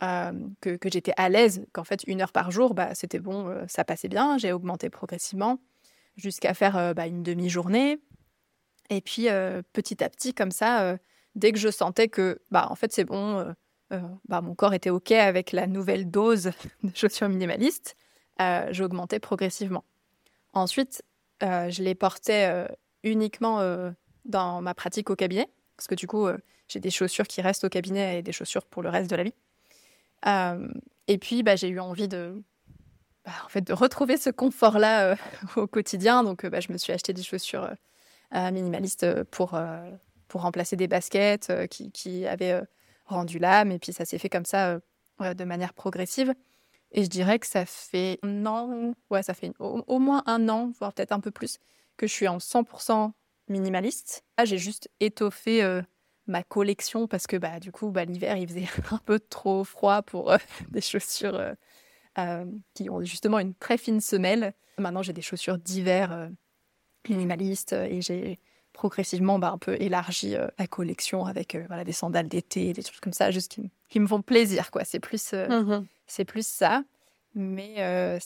que, 0.00 0.76
que 0.76 0.90
j'étais 0.90 1.12
à 1.18 1.28
l'aise, 1.28 1.66
qu'en 1.72 1.84
fait 1.84 2.04
une 2.06 2.22
heure 2.22 2.32
par 2.32 2.50
jour, 2.50 2.72
bah, 2.72 2.94
c'était 2.94 3.20
bon, 3.20 3.54
ça 3.68 3.84
passait 3.84 4.08
bien. 4.08 4.38
J'ai 4.38 4.52
augmenté 4.52 4.88
progressivement 4.88 5.58
jusqu'à 6.16 6.54
faire 6.54 6.94
bah, 6.94 7.06
une 7.06 7.22
demi-journée. 7.22 8.00
Et 8.90 9.00
puis 9.00 9.26
petit 9.72 10.02
à 10.02 10.08
petit, 10.08 10.34
comme 10.34 10.50
ça, 10.50 10.96
dès 11.34 11.52
que 11.52 11.58
je 11.58 11.68
sentais 11.68 12.08
que, 12.08 12.40
bah, 12.50 12.68
en 12.70 12.74
fait, 12.74 12.92
c'est 12.92 13.04
bon, 13.04 13.54
bah, 13.90 14.40
mon 14.40 14.54
corps 14.54 14.74
était 14.74 14.90
OK 14.90 15.12
avec 15.12 15.52
la 15.52 15.66
nouvelle 15.66 16.10
dose 16.10 16.52
de 16.82 16.90
chaussures 16.94 17.28
minimalistes, 17.28 17.96
j'augmentais 18.70 19.20
progressivement. 19.20 19.84
Ensuite, 20.52 21.02
euh, 21.42 21.70
je 21.70 21.82
les 21.82 21.94
portais 21.94 22.50
euh, 22.50 22.66
uniquement 23.04 23.60
euh, 23.60 23.90
dans 24.24 24.60
ma 24.60 24.74
pratique 24.74 25.10
au 25.10 25.16
cabinet, 25.16 25.48
parce 25.76 25.86
que 25.86 25.94
du 25.94 26.06
coup, 26.06 26.26
j'ai 26.66 26.80
des 26.80 26.90
chaussures 26.90 27.26
qui 27.26 27.40
restent 27.40 27.64
au 27.64 27.68
cabinet 27.68 28.18
et 28.18 28.22
des 28.22 28.32
chaussures 28.32 28.64
pour 28.64 28.82
le 28.82 28.88
reste 28.88 29.10
de 29.10 29.16
la 29.16 29.22
vie. 29.22 29.34
et 31.06 31.18
puis, 31.18 31.42
bah, 31.42 31.56
j'ai 31.56 31.68
eu 31.68 31.78
envie 31.78 32.08
de, 32.08 32.42
bah, 33.24 33.32
en 33.44 33.48
fait, 33.48 33.60
de 33.60 33.72
retrouver 33.72 34.16
ce 34.16 34.30
confort-là 34.30 35.16
au 35.56 35.66
quotidien. 35.66 36.24
Donc, 36.24 36.44
bah, 36.46 36.60
je 36.60 36.72
me 36.72 36.78
suis 36.78 36.92
acheté 36.92 37.12
des 37.12 37.22
chaussures 37.22 37.70
minimalistes 38.32 39.24
pour, 39.24 39.58
pour 40.28 40.42
remplacer 40.42 40.76
des 40.76 40.88
baskets 40.88 41.52
qui, 41.68 41.90
qui, 41.92 42.26
avaient 42.26 42.62
rendu 43.06 43.38
l'âme. 43.38 43.72
Et 43.72 43.78
puis, 43.78 43.92
ça 43.92 44.04
s'est 44.04 44.18
fait 44.18 44.28
comme 44.28 44.44
ça 44.44 44.78
de 45.20 45.44
manière 45.44 45.74
progressive. 45.74 46.34
Et 46.92 47.04
je 47.04 47.08
dirais 47.08 47.38
que 47.38 47.46
ça 47.46 47.66
fait 47.66 48.18
un 48.22 48.46
an, 48.46 48.94
ouais, 49.10 49.22
ça 49.22 49.34
fait 49.34 49.52
au, 49.58 49.98
moins 49.98 50.22
un 50.26 50.48
an, 50.48 50.72
voire 50.78 50.92
peut-être 50.92 51.12
un 51.12 51.20
peu 51.20 51.30
plus, 51.30 51.58
que 51.96 52.06
je 52.06 52.12
suis 52.12 52.28
en 52.28 52.38
100% 52.38 53.12
minimaliste. 53.48 54.24
Là, 54.38 54.44
j'ai 54.44 54.58
juste 54.58 54.88
étoffé 55.00 55.62
euh, 55.62 55.82
ma 56.26 56.42
collection 56.42 57.06
parce 57.06 57.26
que 57.26 57.36
bah, 57.36 57.60
du 57.60 57.72
coup, 57.72 57.90
bah, 57.90 58.04
l'hiver, 58.04 58.36
il 58.36 58.48
faisait 58.48 58.66
un 58.90 58.98
peu 58.98 59.20
trop 59.20 59.64
froid 59.64 60.02
pour 60.02 60.32
euh, 60.32 60.38
des 60.70 60.80
chaussures 60.80 61.54
euh, 62.18 62.44
qui 62.74 62.88
ont 62.88 63.02
justement 63.02 63.38
une 63.38 63.54
très 63.54 63.76
fine 63.76 64.00
semelle. 64.00 64.54
Maintenant, 64.78 65.02
j'ai 65.02 65.12
des 65.12 65.22
chaussures 65.22 65.58
d'hiver 65.58 66.30
minimalistes 67.08 67.72
et 67.72 68.00
j'ai 68.00 68.38
progressivement 68.72 69.38
bah, 69.38 69.50
un 69.50 69.58
peu 69.58 69.76
élargi 69.80 70.36
la 70.58 70.66
collection 70.66 71.24
avec 71.24 71.56
voilà, 71.66 71.84
des 71.84 71.92
sandales 71.92 72.28
d'été, 72.28 72.72
des 72.72 72.82
trucs 72.82 73.00
comme 73.00 73.12
ça, 73.12 73.30
juste 73.30 73.52
qui, 73.52 73.70
qui 73.88 73.98
me 73.98 74.06
font 74.06 74.22
plaisir. 74.22 74.70
quoi. 74.70 74.84
C'est 74.84 75.00
plus. 75.00 75.32
Mmh 75.32 75.84
c'est 76.08 76.24
plus 76.24 76.46
ça. 76.46 76.82
Mais 77.34 77.76
euh, 77.78 78.18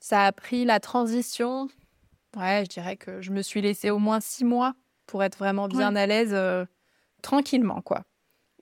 ça 0.00 0.24
a 0.24 0.32
pris 0.32 0.64
la 0.64 0.80
transition. 0.80 1.68
Ouais, 2.36 2.64
je 2.64 2.70
dirais 2.70 2.96
que 2.96 3.22
je 3.22 3.30
me 3.30 3.42
suis 3.42 3.60
laissée 3.60 3.90
au 3.90 3.98
moins 3.98 4.18
six 4.18 4.44
mois 4.44 4.74
pour 5.06 5.22
être 5.22 5.38
vraiment 5.38 5.68
bien 5.68 5.94
à 5.94 6.06
l'aise 6.06 6.32
euh, 6.32 6.64
tranquillement, 7.22 7.80
quoi. 7.82 8.02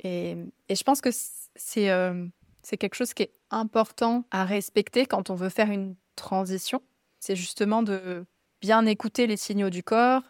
Et, 0.05 0.37
et, 0.69 0.75
je 0.75 0.83
pense 0.83 1.01
que 1.01 1.11
c'est 1.55 1.91
euh, 1.91 2.27
c'est 2.63 2.77
quelque 2.77 2.97
chose 2.97 3.15
qui 3.15 3.23
est 3.23 3.33
important 3.51 4.25
à 4.31 4.45
respecter 4.45 5.07
quand 5.07 5.31
on 5.31 5.35
veut 5.35 5.49
faire 5.49 5.71
une 5.71 5.95
transition. 6.17 6.83
C'est 7.21 7.37
justement 7.37 7.83
de 7.83 8.27
bien 8.63 8.87
écouter 8.87 9.27
les 9.27 9.37
signaux 9.37 9.69
du 9.69 9.83
corps. 9.83 10.23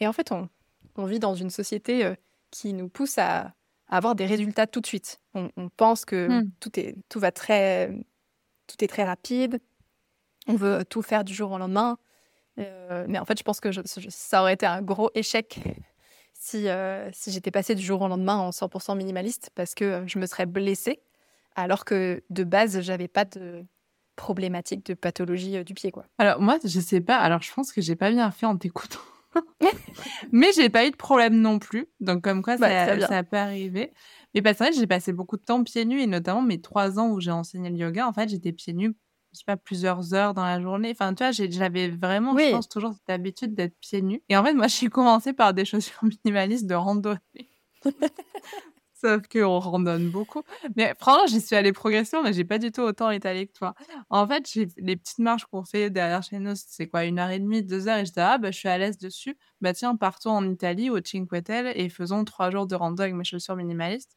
Et 0.00 0.08
en 0.08 0.12
fait, 0.12 0.32
on, 0.32 0.48
on 0.96 1.04
vit 1.04 1.20
dans 1.20 1.36
une 1.36 1.50
société 1.50 2.12
qui 2.50 2.72
nous 2.72 2.88
pousse 2.88 3.18
à, 3.18 3.54
avoir 3.88 4.14
des 4.14 4.26
résultats 4.26 4.66
tout 4.66 4.80
de 4.80 4.86
suite. 4.86 5.20
On, 5.34 5.68
pense 5.68 6.04
que 6.04 6.28
hmm. 6.28 6.50
tout, 6.60 6.80
est, 6.80 6.96
tout 7.08 7.20
va 7.20 7.30
très, 7.30 7.90
tout 8.66 8.82
est 8.82 8.88
très 8.88 9.04
rapide. 9.04 9.60
On 10.48 10.54
veut 10.54 10.84
tout 10.84 11.02
faire 11.02 11.24
du 11.24 11.34
jour 11.34 11.52
au 11.52 11.58
lendemain. 11.58 11.98
Euh, 12.58 13.04
mais 13.08 13.18
en 13.18 13.24
fait, 13.24 13.38
je 13.38 13.44
pense 13.44 13.60
que 13.60 13.68
ça 14.08 14.40
aurait 14.40 14.54
été 14.54 14.64
un 14.64 14.80
gros 14.80 15.10
échec 15.14 15.60
si, 16.32 16.68
euh, 16.68 17.10
si 17.12 17.30
j'étais 17.30 17.50
passée 17.50 17.74
du 17.74 17.82
jour 17.82 18.00
au 18.00 18.08
lendemain 18.08 18.36
en 18.36 18.50
100% 18.50 18.96
minimaliste 18.96 19.50
parce 19.54 19.74
que 19.74 20.04
je 20.06 20.18
me 20.18 20.26
serais 20.26 20.46
blessée 20.46 21.02
alors 21.54 21.84
que 21.84 22.22
de 22.30 22.44
base, 22.44 22.80
j'avais 22.80 23.08
pas 23.08 23.24
de 23.24 23.64
problématique 24.16 24.86
de 24.86 24.94
pathologie 24.94 25.56
euh, 25.56 25.64
du 25.64 25.74
pied. 25.74 25.90
quoi. 25.90 26.06
Alors 26.18 26.40
moi, 26.40 26.58
je 26.64 26.80
sais 26.80 27.00
pas. 27.00 27.18
Alors 27.18 27.42
je 27.42 27.52
pense 27.52 27.72
que 27.72 27.80
j'ai 27.80 27.96
pas 27.96 28.10
bien 28.10 28.30
fait 28.30 28.46
en 28.46 28.56
t'écoutant. 28.56 29.00
mais 30.32 30.48
j'ai 30.54 30.68
pas 30.68 30.86
eu 30.86 30.90
de 30.90 30.96
problème 30.96 31.40
non 31.40 31.58
plus. 31.58 31.88
Donc, 32.00 32.22
comme 32.22 32.42
quoi, 32.42 32.56
bah, 32.56 32.98
ça, 32.98 33.06
ça, 33.06 33.22
peut 33.22 33.36
arriver. 33.36 33.92
Mais 34.34 34.42
parce 34.42 34.58
que 34.58 34.72
j'ai 34.72 34.86
passé 34.86 35.12
beaucoup 35.12 35.36
de 35.36 35.42
temps 35.42 35.62
pieds 35.62 35.84
nus 35.84 36.00
et 36.00 36.06
notamment 36.06 36.42
mes 36.42 36.60
trois 36.60 36.98
ans 36.98 37.10
où 37.10 37.20
j'ai 37.20 37.30
enseigné 37.30 37.70
le 37.70 37.76
yoga, 37.76 38.06
en 38.06 38.12
fait, 38.12 38.28
j'étais 38.28 38.52
pieds 38.52 38.72
nus, 38.72 38.94
je 39.32 39.38
sais 39.38 39.44
pas, 39.46 39.56
plusieurs 39.56 40.14
heures 40.14 40.34
dans 40.34 40.44
la 40.44 40.60
journée. 40.60 40.90
Enfin, 40.90 41.14
tu 41.14 41.24
vois, 41.24 41.32
j'avais 41.32 41.88
vraiment, 41.88 42.36
je 42.36 42.50
pense, 42.50 42.68
toujours 42.68 42.92
cette 42.92 43.10
habitude 43.10 43.54
d'être 43.54 43.76
pieds 43.80 44.02
nus. 44.02 44.22
Et 44.28 44.36
en 44.36 44.44
fait, 44.44 44.54
moi, 44.54 44.66
je 44.66 44.74
suis 44.74 44.88
commencée 44.88 45.32
par 45.32 45.54
des 45.54 45.64
chaussures 45.64 46.02
minimalistes 46.24 46.66
de 46.66 46.74
randonnée. 46.74 47.20
Sauf 48.98 49.28
qu'on 49.28 49.58
randonne 49.58 50.10
beaucoup. 50.10 50.42
Mais 50.74 50.94
franchement, 50.98 51.26
j'y 51.26 51.40
suis 51.42 51.54
allée 51.54 51.72
progression, 51.74 52.22
mais 52.22 52.32
j'ai 52.32 52.44
pas 52.44 52.58
du 52.58 52.72
tout 52.72 52.80
autant 52.80 53.10
étalé 53.10 53.46
que 53.46 53.52
toi. 53.52 53.74
En 54.08 54.26
fait, 54.26 54.54
les 54.78 54.96
petites 54.96 55.18
marches 55.18 55.44
qu'on 55.44 55.64
fait 55.64 55.90
derrière 55.90 56.22
chez 56.22 56.38
nous, 56.38 56.54
c'est 56.54 56.86
quoi, 56.88 57.04
une 57.04 57.18
heure 57.18 57.28
et 57.28 57.38
demie, 57.38 57.62
deux 57.62 57.88
heures, 57.88 57.98
et 57.98 58.06
je 58.06 58.12
dis, 58.12 58.20
ah, 58.20 58.38
bah, 58.38 58.50
je 58.50 58.58
suis 58.58 58.68
à 58.68 58.78
l'aise 58.78 58.96
dessus. 58.96 59.36
Bah, 59.60 59.74
tiens, 59.74 59.96
partons 59.96 60.30
en 60.30 60.48
Italie, 60.50 60.88
au 60.88 60.98
Cinque 61.04 61.44
Terre, 61.44 61.78
et 61.78 61.90
faisons 61.90 62.24
trois 62.24 62.50
jours 62.50 62.66
de 62.66 62.74
rando 62.74 63.02
avec 63.02 63.14
mes 63.14 63.24
chaussures 63.24 63.56
minimalistes. 63.56 64.16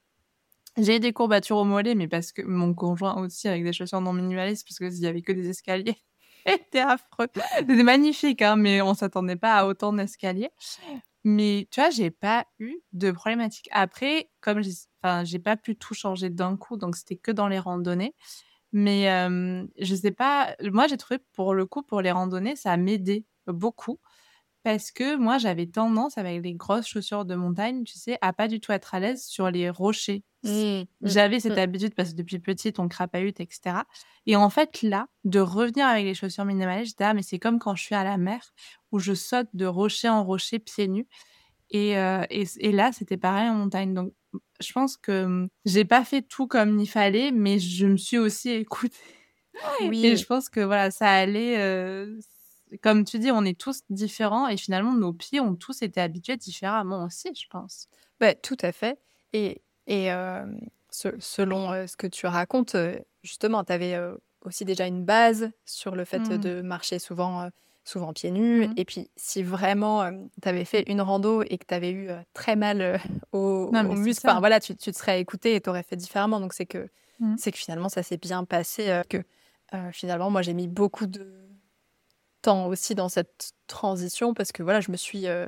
J'ai 0.77 0.99
des 0.99 1.11
courbatures 1.11 1.57
au 1.57 1.65
mollet, 1.65 1.95
mais 1.95 2.07
parce 2.07 2.31
que 2.31 2.41
mon 2.41 2.73
conjoint 2.73 3.21
aussi 3.21 3.49
avec 3.49 3.65
des 3.65 3.73
chaussures 3.73 3.99
non 3.99 4.13
minimalistes, 4.13 4.65
parce 4.65 4.77
qu'il 4.77 5.03
y 5.03 5.07
avait 5.07 5.21
que 5.21 5.33
des 5.33 5.49
escaliers. 5.49 5.97
C'était 6.47 6.79
affreux. 6.79 7.27
C'était 7.57 7.83
magnifique, 7.83 8.41
hein, 8.41 8.55
mais 8.55 8.81
on 8.81 8.93
s'attendait 8.93 9.35
pas 9.35 9.55
à 9.55 9.65
autant 9.65 9.91
d'escaliers. 9.91 10.51
Mais 11.25 11.67
tu 11.71 11.81
vois, 11.81 11.89
j'ai 11.89 12.11
pas 12.11 12.45
eu 12.59 12.77
de 12.93 13.11
problématique. 13.11 13.67
Après, 13.71 14.29
comme 14.41 14.61
j'ai, 14.61 14.71
enfin, 15.03 15.23
pas 15.43 15.57
pu 15.57 15.75
tout 15.77 15.93
changer 15.93 16.29
d'un 16.29 16.57
coup, 16.57 16.77
donc 16.77 16.95
c'était 16.95 17.17
que 17.17 17.31
dans 17.31 17.47
les 17.49 17.59
randonnées. 17.59 18.15
Mais 18.73 19.05
je 19.79 19.95
sais 19.95 20.11
pas, 20.11 20.55
moi 20.63 20.87
j'ai 20.87 20.97
trouvé 20.97 21.19
pour 21.33 21.53
le 21.55 21.65
coup, 21.65 21.83
pour 21.83 22.01
les 22.01 22.11
randonnées, 22.11 22.55
ça 22.55 22.77
m'aidait 22.77 23.25
beaucoup 23.47 23.99
parce 24.63 24.91
que 24.91 25.15
moi 25.17 25.37
j'avais 25.39 25.67
tendance 25.67 26.17
avec 26.19 26.43
les 26.43 26.53
grosses 26.55 26.87
chaussures 26.87 27.25
de 27.25 27.35
montagne, 27.35 27.83
tu 27.85 27.97
sais, 27.99 28.17
à 28.21 28.33
pas 28.33 28.47
du 28.49 28.59
tout 28.61 28.71
être 28.73 28.95
à 28.95 28.99
l'aise 29.01 29.25
sur 29.25 29.51
les 29.51 29.69
rochers. 29.71 30.23
Mmh, 30.43 30.49
mmh, 30.51 30.85
j'avais 31.01 31.39
cette 31.41 31.57
mmh. 31.57 31.59
habitude 31.59 31.95
parce 31.95 32.11
que 32.11 32.15
depuis 32.15 32.39
petite 32.39 32.79
on 32.79 32.87
crapahute, 32.87 33.41
etc. 33.41 33.83
Et 34.25 34.35
en 34.35 34.49
fait 34.49 34.81
là, 34.81 35.07
de 35.25 35.39
revenir 35.39 35.85
avec 35.85 36.05
les 36.05 36.13
chaussures 36.13 36.45
minimalistes, 36.45 36.91
j'étais 36.91 37.03
ah 37.03 37.13
mais 37.13 37.23
c'est 37.23 37.39
comme 37.39 37.59
quand 37.59 37.75
je 37.75 37.83
suis 37.83 37.95
à 37.95 38.03
la 38.03 38.17
mer 38.17 38.53
où 38.91 38.99
je 38.99 39.13
saute 39.13 39.49
de 39.53 39.65
rocher 39.65 40.07
en 40.07 40.23
rocher 40.23 40.59
pieds 40.59 40.87
nus. 40.87 41.07
Et, 41.71 41.91
et, 41.91 42.71
là 42.71 42.91
c'était 42.91 43.17
pareil 43.17 43.49
en 43.49 43.55
montagne. 43.55 43.93
Donc 43.93 44.13
je 44.59 44.71
pense 44.71 44.97
que 44.97 45.47
j'ai 45.65 45.85
pas 45.85 46.03
fait 46.03 46.21
tout 46.21 46.47
comme 46.47 46.79
il 46.79 46.87
fallait, 46.87 47.31
mais 47.31 47.59
je 47.59 47.85
me 47.85 47.97
suis 47.97 48.17
aussi 48.17 48.49
écoutée. 48.49 48.95
Oui. 49.81 50.05
Et 50.05 50.15
je 50.15 50.25
pense 50.25 50.49
que 50.49 50.61
voilà, 50.61 50.89
ça 50.89 51.09
allait, 51.09 51.57
comme 52.81 53.03
tu 53.03 53.19
dis, 53.19 53.31
on 53.31 53.43
est 53.43 53.59
tous 53.59 53.81
différents 53.89 54.47
et 54.47 54.57
finalement, 54.57 54.93
nos 54.93 55.13
pieds 55.13 55.39
ont 55.39 55.55
tous 55.55 55.81
été 55.81 55.99
habitués 55.99 56.37
différemment 56.37 57.05
aussi, 57.05 57.29
je 57.35 57.47
pense. 57.49 57.87
Bah, 58.19 58.35
tout 58.35 58.57
à 58.61 58.71
fait. 58.71 58.99
Et, 59.33 59.61
et 59.89 60.09
selon 60.89 61.87
ce 61.87 61.97
que 61.97 62.07
tu 62.07 62.25
racontes, 62.25 62.75
justement, 63.23 63.63
tu 63.63 63.73
avais 63.73 63.99
aussi 64.45 64.63
déjà 64.63 64.87
une 64.87 65.03
base 65.03 65.51
sur 65.65 65.95
le 65.95 66.05
fait 66.05 66.19
mmh. 66.19 66.37
de 66.37 66.61
marcher 66.61 66.99
souvent, 66.99 67.49
souvent 67.83 68.13
pieds 68.13 68.31
nus. 68.31 68.67
Mmh. 68.67 68.73
Et 68.77 68.85
puis, 68.85 69.09
si 69.17 69.43
vraiment 69.43 70.09
tu 70.41 70.47
avais 70.47 70.63
fait 70.63 70.83
une 70.87 71.01
rando 71.01 71.41
et 71.41 71.57
que 71.57 71.65
tu 71.67 71.73
avais 71.73 71.91
eu 71.91 72.09
très 72.33 72.55
mal 72.55 73.01
aux, 73.33 73.71
muscles, 73.71 74.29
voilà, 74.39 74.59
tu, 74.59 74.75
tu, 74.75 74.91
te 74.91 74.97
serais 74.97 75.19
écouté 75.19 75.55
et 75.55 75.61
tu 75.61 75.69
aurais 75.69 75.83
fait 75.83 75.97
différemment. 75.97 76.39
Donc, 76.39 76.53
c'est 76.53 76.65
que, 76.65 76.87
mmh. 77.19 77.35
c'est 77.37 77.51
que 77.51 77.57
finalement, 77.57 77.89
ça 77.89 78.03
s'est 78.03 78.17
bien 78.17 78.45
passé. 78.45 79.01
que 79.09 79.23
finalement, 79.91 80.29
moi, 80.29 80.41
j'ai 80.41 80.53
mis 80.53 80.67
beaucoup 80.67 81.07
de 81.07 81.49
temps 82.41 82.67
aussi 82.67 82.95
dans 82.95 83.09
cette 83.09 83.53
transition 83.67 84.33
parce 84.33 84.51
que 84.51 84.63
voilà, 84.63 84.81
je 84.81 84.91
me 84.91 84.97
suis, 84.97 85.27
euh, 85.27 85.47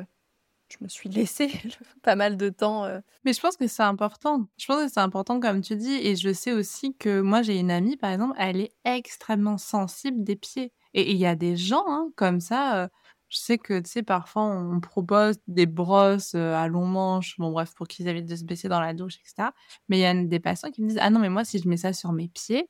je 0.71 0.83
me 0.83 0.89
suis 0.89 1.09
laissée 1.09 1.49
pas 2.03 2.15
mal 2.15 2.37
de 2.37 2.49
temps. 2.49 2.85
Euh. 2.85 2.99
Mais 3.25 3.33
je 3.33 3.39
pense 3.41 3.57
que 3.57 3.67
c'est 3.67 3.83
important. 3.83 4.47
Je 4.57 4.65
pense 4.65 4.83
que 4.83 4.89
c'est 4.91 4.99
important 4.99 5.39
comme 5.39 5.61
tu 5.61 5.75
dis 5.75 5.93
et 5.93 6.15
je 6.15 6.33
sais 6.33 6.53
aussi 6.53 6.95
que 6.97 7.21
moi 7.21 7.41
j'ai 7.41 7.59
une 7.59 7.71
amie 7.71 7.97
par 7.97 8.11
exemple, 8.11 8.35
elle 8.37 8.61
est 8.61 8.71
extrêmement 8.85 9.57
sensible 9.57 10.23
des 10.23 10.35
pieds 10.35 10.71
et 10.93 11.11
il 11.11 11.17
y 11.17 11.25
a 11.25 11.35
des 11.35 11.57
gens 11.57 11.83
hein, 11.87 12.09
comme 12.15 12.39
ça. 12.39 12.83
Euh, 12.83 12.87
Je 13.29 13.37
sais 13.37 13.57
que, 13.57 13.79
tu 13.79 13.89
sais, 13.89 14.03
parfois, 14.03 14.43
on 14.43 14.81
propose 14.81 15.37
des 15.47 15.65
brosses 15.65 16.35
à 16.35 16.67
long 16.67 16.85
manche, 16.85 17.37
bon, 17.37 17.51
bref, 17.51 17.73
pour 17.75 17.87
qu'ils 17.87 18.07
évitent 18.09 18.27
de 18.27 18.35
se 18.35 18.43
baisser 18.43 18.67
dans 18.67 18.81
la 18.81 18.93
douche, 18.93 19.15
etc. 19.17 19.53
Mais 19.87 19.99
il 19.99 20.01
y 20.01 20.05
a 20.05 20.13
des 20.13 20.39
patients 20.41 20.69
qui 20.71 20.81
me 20.83 20.89
disent 20.89 20.99
Ah 21.01 21.09
non, 21.09 21.19
mais 21.21 21.29
moi, 21.29 21.45
si 21.45 21.57
je 21.59 21.67
mets 21.69 21.77
ça 21.77 21.93
sur 21.93 22.11
mes 22.11 22.27
pieds, 22.27 22.67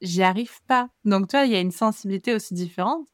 j'y 0.00 0.22
arrive 0.22 0.60
pas. 0.66 0.88
Donc, 1.04 1.28
tu 1.28 1.36
vois, 1.36 1.46
il 1.46 1.52
y 1.52 1.56
a 1.56 1.60
une 1.60 1.70
sensibilité 1.70 2.34
aussi 2.34 2.54
différente. 2.54 3.06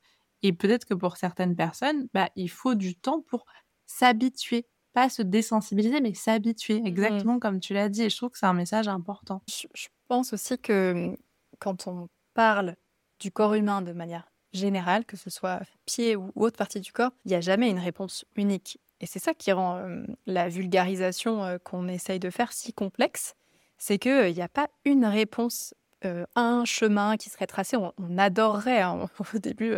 Et 0.43 0.53
peut-être 0.53 0.85
que 0.85 0.95
pour 0.95 1.17
certaines 1.17 1.57
personnes, 1.57 2.09
bah, 2.15 2.31
il 2.37 2.51
faut 2.51 2.75
du 2.75 2.95
temps 2.97 3.23
pour 3.23 3.47
s'habituer. 3.87 4.67
Pas 4.93 5.11
se 5.11 5.23
désensibiliser, 5.23 6.01
mais 6.01 6.15
s'habituer, 6.15 6.81
mmh 6.81 6.87
exactement 6.87 7.39
comme 7.39 7.61
tu 7.61 7.75
l'as 7.75 7.89
dit. 7.89 8.03
Et 8.03 8.11
je 8.11 8.17
trouve 8.17 8.31
que 8.31 8.39
c'est 8.39 8.47
un 8.47 8.55
message 8.55 8.89
important. 8.89 9.43
Je, 9.49 9.89
pense 10.09 10.33
aussi 10.33 10.57
que 10.57 10.93
mmh, 10.93 11.17
quand 11.59 11.87
on 11.87 12.09
parle 12.33 12.77
du 13.21 13.31
corps 13.31 13.55
humain 13.55 13.83
de 13.83 13.93
manière 13.93 14.31
générale, 14.53 15.05
que 15.05 15.17
ce 15.17 15.31
soit 15.31 15.61
pied 15.85 16.17
ou 16.17 16.33
autre 16.35 16.57
partie 16.57 16.81
du 16.81 16.93
corps, 16.93 17.11
il 17.25 17.29
n'y 17.29 17.35
a 17.35 17.41
jamais 17.41 17.69
une 17.69 17.79
réponse 17.79 18.25
unique. 18.37 18.79
Et 19.01 19.07
c'est 19.07 19.19
ça 19.19 19.35
qui 19.35 19.53
rend 19.53 19.83
la 20.27 20.49
vulgarisation 20.49 21.59
qu'on 21.65 21.89
essaye 21.89 22.19
de 22.19 22.31
faire 22.31 22.53
si 22.53 22.73
complexe, 22.73 23.35
c'est 23.79 23.99
qu'il 23.99 24.33
n'y 24.33 24.43
a 24.43 24.49
pas 24.49 24.69
une 24.85 25.05
réponse, 25.05 25.75
un 26.35 26.65
chemin 26.65 27.17
qui 27.17 27.29
serait 27.29 27.47
tracé. 27.47 27.77
On, 27.77 28.19
adorerait, 28.19 28.81
hein, 28.81 29.09
au 29.35 29.39
début, 29.39 29.75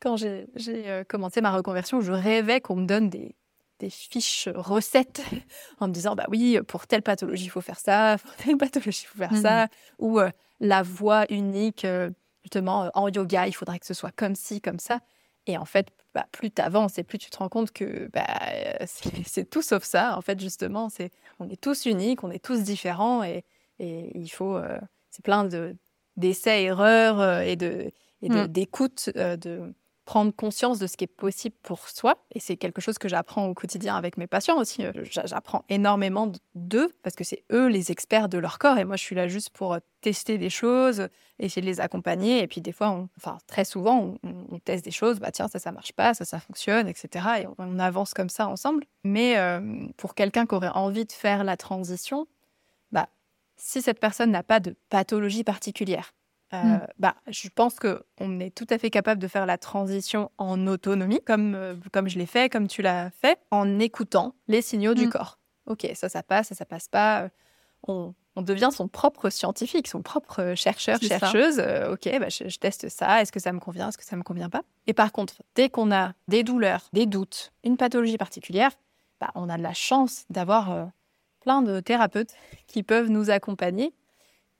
quand 0.00 0.16
j'ai 0.16 0.46
commencé 1.08 1.40
ma 1.40 1.50
reconversion, 1.50 2.00
je 2.00 2.12
rêvais 2.12 2.60
qu'on 2.60 2.76
me 2.76 2.86
donne 2.86 3.10
des, 3.10 3.34
fiches 3.90 4.48
recettes 4.54 5.22
en 5.80 5.88
me 5.88 5.92
disant 5.92 6.14
bah 6.14 6.26
oui 6.28 6.58
pour 6.66 6.86
telle 6.86 7.02
pathologie 7.02 7.46
il 7.46 7.50
faut 7.50 7.60
faire 7.60 7.78
ça 7.78 8.16
pour 8.22 8.34
telle 8.36 8.56
pathologie 8.56 9.04
il 9.04 9.08
faut 9.08 9.18
faire 9.18 9.36
ça. 9.36 9.64
Mmh 9.64 9.68
ou 9.98 10.20
la 10.60 10.82
voie 10.82 11.26
unique 11.30 11.86
justement 12.42 12.90
en 12.94 13.08
yoga 13.08 13.46
il 13.46 13.52
faudrait 13.52 13.78
que 13.78 13.86
ce 13.86 13.94
soit 13.94 14.12
comme 14.12 14.34
ci 14.34 14.60
comme 14.60 14.78
ça. 14.78 15.00
Et 15.46 15.58
en 15.58 15.64
fait 15.64 15.88
bah, 16.14 16.26
plus 16.30 16.50
tu 16.50 16.62
avances 16.62 16.98
et 16.98 17.04
plus 17.04 17.18
tu 17.18 17.30
te 17.30 17.36
rends 17.38 17.48
compte 17.48 17.72
que 17.72 18.08
bah, 18.12 18.26
c'est 19.26 19.48
tout 19.48 19.62
sauf 19.62 19.84
ça 19.84 20.16
en 20.16 20.20
fait 20.20 20.40
justement. 20.40 20.88
C'est 20.88 21.10
on 21.40 21.48
est 21.48 21.60
tous 21.60 21.86
uniques 21.86 22.24
on 22.24 22.30
est 22.30 22.44
tous 22.44 22.62
différents 22.62 23.22
et, 23.22 23.44
et 23.78 24.16
il 24.18 24.28
faut 24.28 24.60
c'est 25.10 25.24
plein 25.24 25.44
de 25.44 25.76
d'essais 26.16 26.64
erreurs 26.64 27.40
et 27.40 27.56
de 27.56 27.90
et 28.22 28.28
mmh. 28.28 28.46
d'écoute 28.48 29.10
de 29.14 29.74
prendre 30.04 30.32
conscience 30.34 30.78
de 30.78 30.86
ce 30.86 30.96
qui 30.96 31.04
est 31.04 31.06
possible 31.06 31.54
pour 31.62 31.88
soi. 31.88 32.16
Et 32.34 32.40
c'est 32.40 32.56
quelque 32.56 32.80
chose 32.80 32.98
que 32.98 33.08
j'apprends 33.08 33.46
au 33.46 33.54
quotidien 33.54 33.96
avec 33.96 34.16
mes 34.16 34.26
patients 34.26 34.58
aussi. 34.58 34.84
Euh, 34.84 34.92
j'apprends 35.04 35.64
énormément 35.68 36.30
d'eux 36.54 36.92
parce 37.02 37.14
que 37.14 37.24
c'est 37.24 37.44
eux 37.52 37.68
les 37.68 37.92
experts 37.92 38.28
de 38.28 38.38
leur 38.38 38.58
corps 38.58 38.78
et 38.78 38.84
moi 38.84 38.96
je 38.96 39.02
suis 39.02 39.14
là 39.14 39.28
juste 39.28 39.50
pour 39.50 39.74
euh, 39.74 39.78
tester 40.00 40.38
des 40.38 40.50
choses, 40.50 41.08
essayer 41.38 41.62
de 41.62 41.66
les 41.66 41.80
accompagner. 41.80 42.42
Et 42.42 42.46
puis 42.48 42.60
des 42.60 42.72
fois, 42.72 42.90
on, 42.90 43.08
enfin 43.16 43.38
très 43.46 43.64
souvent, 43.64 44.14
on, 44.22 44.58
teste 44.58 44.84
des 44.84 44.90
choses. 44.90 45.20
Bah 45.20 45.30
tiens, 45.30 45.48
ça 45.48 45.58
ça 45.58 45.72
marche 45.72 45.92
pas, 45.92 46.14
ça 46.14 46.24
ça 46.24 46.40
fonctionne, 46.40 46.88
etc. 46.88 47.26
Et 47.42 47.46
on, 47.58 47.78
avance 47.78 48.14
comme 48.14 48.28
ça 48.28 48.48
ensemble. 48.48 48.84
Mais 49.04 49.38
euh, 49.38 49.60
pour 49.96 50.14
quelqu'un 50.14 50.46
qui 50.46 50.54
aurait 50.54 50.68
envie 50.68 51.04
de 51.04 51.12
faire 51.12 51.42
la 51.44 51.56
transition, 51.56 52.26
bah 52.90 53.08
si 53.56 53.82
cette 53.82 54.00
personne 54.00 54.30
n'a 54.30 54.42
pas 54.42 54.60
de 54.60 54.76
pathologie 54.88 55.44
particulière, 55.44 56.12
euh, 56.54 56.56
mmh. 56.56 56.86
bah, 56.98 57.14
je 57.28 57.48
pense 57.48 57.76
qu'on 57.78 58.40
est 58.40 58.54
tout 58.54 58.66
à 58.70 58.78
fait 58.78 58.90
capable 58.90 59.20
de 59.20 59.28
faire 59.28 59.46
la 59.46 59.58
transition 59.58 60.30
en 60.36 60.66
autonomie, 60.66 61.20
comme, 61.24 61.54
euh, 61.54 61.74
comme 61.92 62.08
je 62.08 62.18
l'ai 62.18 62.26
fait, 62.26 62.50
comme 62.50 62.68
tu 62.68 62.82
l'as 62.82 63.10
fait, 63.10 63.38
en 63.50 63.78
écoutant 63.78 64.34
les 64.48 64.60
signaux 64.60 64.94
du 64.94 65.06
mmh. 65.06 65.10
corps. 65.10 65.38
Ok, 65.66 65.88
ça, 65.94 66.08
ça 66.08 66.22
passe, 66.22 66.48
ça, 66.48 66.54
ça 66.54 66.66
passe 66.66 66.88
pas. 66.88 67.28
On, 67.88 68.14
on 68.36 68.42
devient 68.42 68.68
son 68.72 68.88
propre 68.88 69.30
scientifique, 69.30 69.88
son 69.88 70.02
propre 70.02 70.54
chercheur, 70.54 70.98
chercheuse. 71.00 71.58
Euh, 71.58 71.94
ok, 71.94 72.08
bah, 72.18 72.28
je, 72.28 72.58
teste 72.58 72.88
ça. 72.88 73.22
Est-ce 73.22 73.32
que 73.32 73.40
ça 73.40 73.52
me 73.52 73.60
convient 73.60 73.88
Est-ce 73.88 73.98
que 73.98 74.04
ça 74.04 74.16
me 74.16 74.22
convient 74.22 74.50
pas? 74.50 74.62
Et 74.86 74.92
par 74.92 75.10
contre, 75.12 75.42
dès 75.54 75.70
qu'on 75.70 75.90
a 75.90 76.12
des 76.28 76.42
douleurs, 76.42 76.88
des 76.92 77.06
doutes, 77.06 77.52
une 77.64 77.76
pathologie 77.78 78.18
particulière, 78.18 78.72
bah, 79.20 79.30
on 79.34 79.48
a 79.48 79.56
de 79.56 79.62
la 79.62 79.74
chance 79.74 80.24
d'avoir 80.28 80.90
plein 81.40 81.62
de 81.62 81.80
thérapeutes 81.80 82.34
qui 82.66 82.82
peuvent 82.82 83.08
nous 83.08 83.30
accompagner 83.30 83.94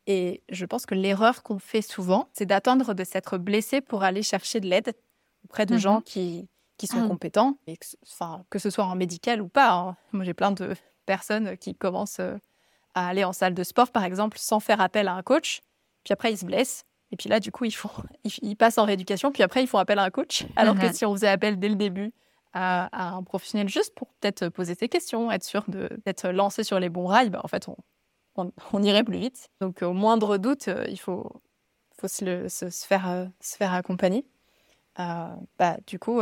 et 0.07 0.42
je 0.48 0.64
pense 0.64 0.86
que 0.86 0.94
l'erreur 0.94 1.42
qu'on 1.42 1.59
fait 1.59 1.82
souvent, 1.82 2.28
c'est 2.32 2.46
d'attendre 2.46 2.94
de 2.94 3.05
s'être 3.05 3.38
blessé 3.38 3.80
pour 3.80 4.03
aller 4.03 4.22
chercher 4.22 4.61
de 4.61 4.68
l'aide 4.68 4.94
auprès 5.44 5.66
de 5.66 5.76
gens 5.76 6.00
mmh 6.00 6.05
qui, 6.05 6.48
qui 6.76 6.86
sont 6.86 7.00
mmh. 7.00 7.09
compétents, 7.09 7.59
et 7.66 7.76
que, 7.76 7.86
enfin, 8.05 8.44
que 8.50 8.59
ce 8.59 8.70
soit 8.70 8.84
en 8.84 8.96
médical 8.96 9.40
ou 9.40 9.48
pas. 9.48 9.72
Hein. 9.72 9.96
Moi, 10.12 10.24
j'ai 10.24 10.34
plein 10.34 10.50
de 10.50 10.74
personnes 11.07 11.57
qui 11.57 11.74
commencent 11.74 12.20
euh, 12.20 12.36
à 12.94 13.09
aller 13.09 13.24
en 13.24 13.32
salle 13.32 13.55
de 13.55 13.62
sport, 13.62 13.90
par 13.90 14.05
exemple, 14.05 14.38
sans 14.38 14.61
faire 14.61 14.80
appel 14.80 15.09
à 15.09 15.14
un 15.14 15.22
coach. 15.22 15.61
Puis 16.05 16.12
après, 16.12 16.32
ils 16.32 16.38
se 16.38 16.44
blessent. 16.44 16.84
Et 17.11 17.16
puis 17.16 17.28
là, 17.28 17.40
du 17.40 17.53
coup, 17.53 17.64
ils, 17.64 17.74
font, 17.74 17.90
ils, 18.42 18.57
passent 18.57 18.78
en 18.78 18.84
rééducation. 18.84 19.30
Puis 19.30 19.42
après, 19.42 19.62
ils 19.62 19.66
font 19.66 19.78
appel 19.78 19.98
à 19.98 20.05
un 20.05 20.11
coach. 20.11 20.44
Alors 20.57 20.76
que 20.76 20.86
mmh 20.86 20.92
si 20.92 21.05
on 21.05 21.12
faisait 21.12 21.28
appel 21.28 21.59
dès 21.59 21.68
le 21.68 21.76
début 21.76 22.12
à, 22.53 23.14
un 23.14 23.22
professionnel 23.22 23.68
juste 23.68 23.94
pour 23.94 24.09
peut-être 24.20 24.48
poser 24.48 24.74
ses 24.74 24.88
questions, 24.88 25.30
être 25.30 25.44
sûr 25.44 25.64
d'être 25.68 26.28
lancé 26.28 26.64
sur 26.64 26.80
les 26.80 26.88
bons 26.88 27.07
rails, 27.07 27.30
bah, 27.30 27.40
en 27.42 27.48
fait, 27.48 27.68
on, 27.68 27.76
on, 28.37 28.83
irait 28.83 29.05
plus 29.05 29.18
vite. 29.18 29.51
Donc 29.61 29.83
au 29.83 29.93
moindre 29.93 30.39
doute, 30.39 30.68
euh, 30.68 30.85
il 30.89 30.99
faut, 30.99 31.43
faut 31.99 32.09
se, 32.09 32.49
se, 32.49 32.87
faire, 32.87 33.09
euh, 33.09 33.26
se 33.41 33.57
faire 33.57 33.72
accompagner. 33.72 34.26
Euh, 34.99 35.28
bah, 35.59 35.76
du 35.87 35.99
coup, 35.99 36.20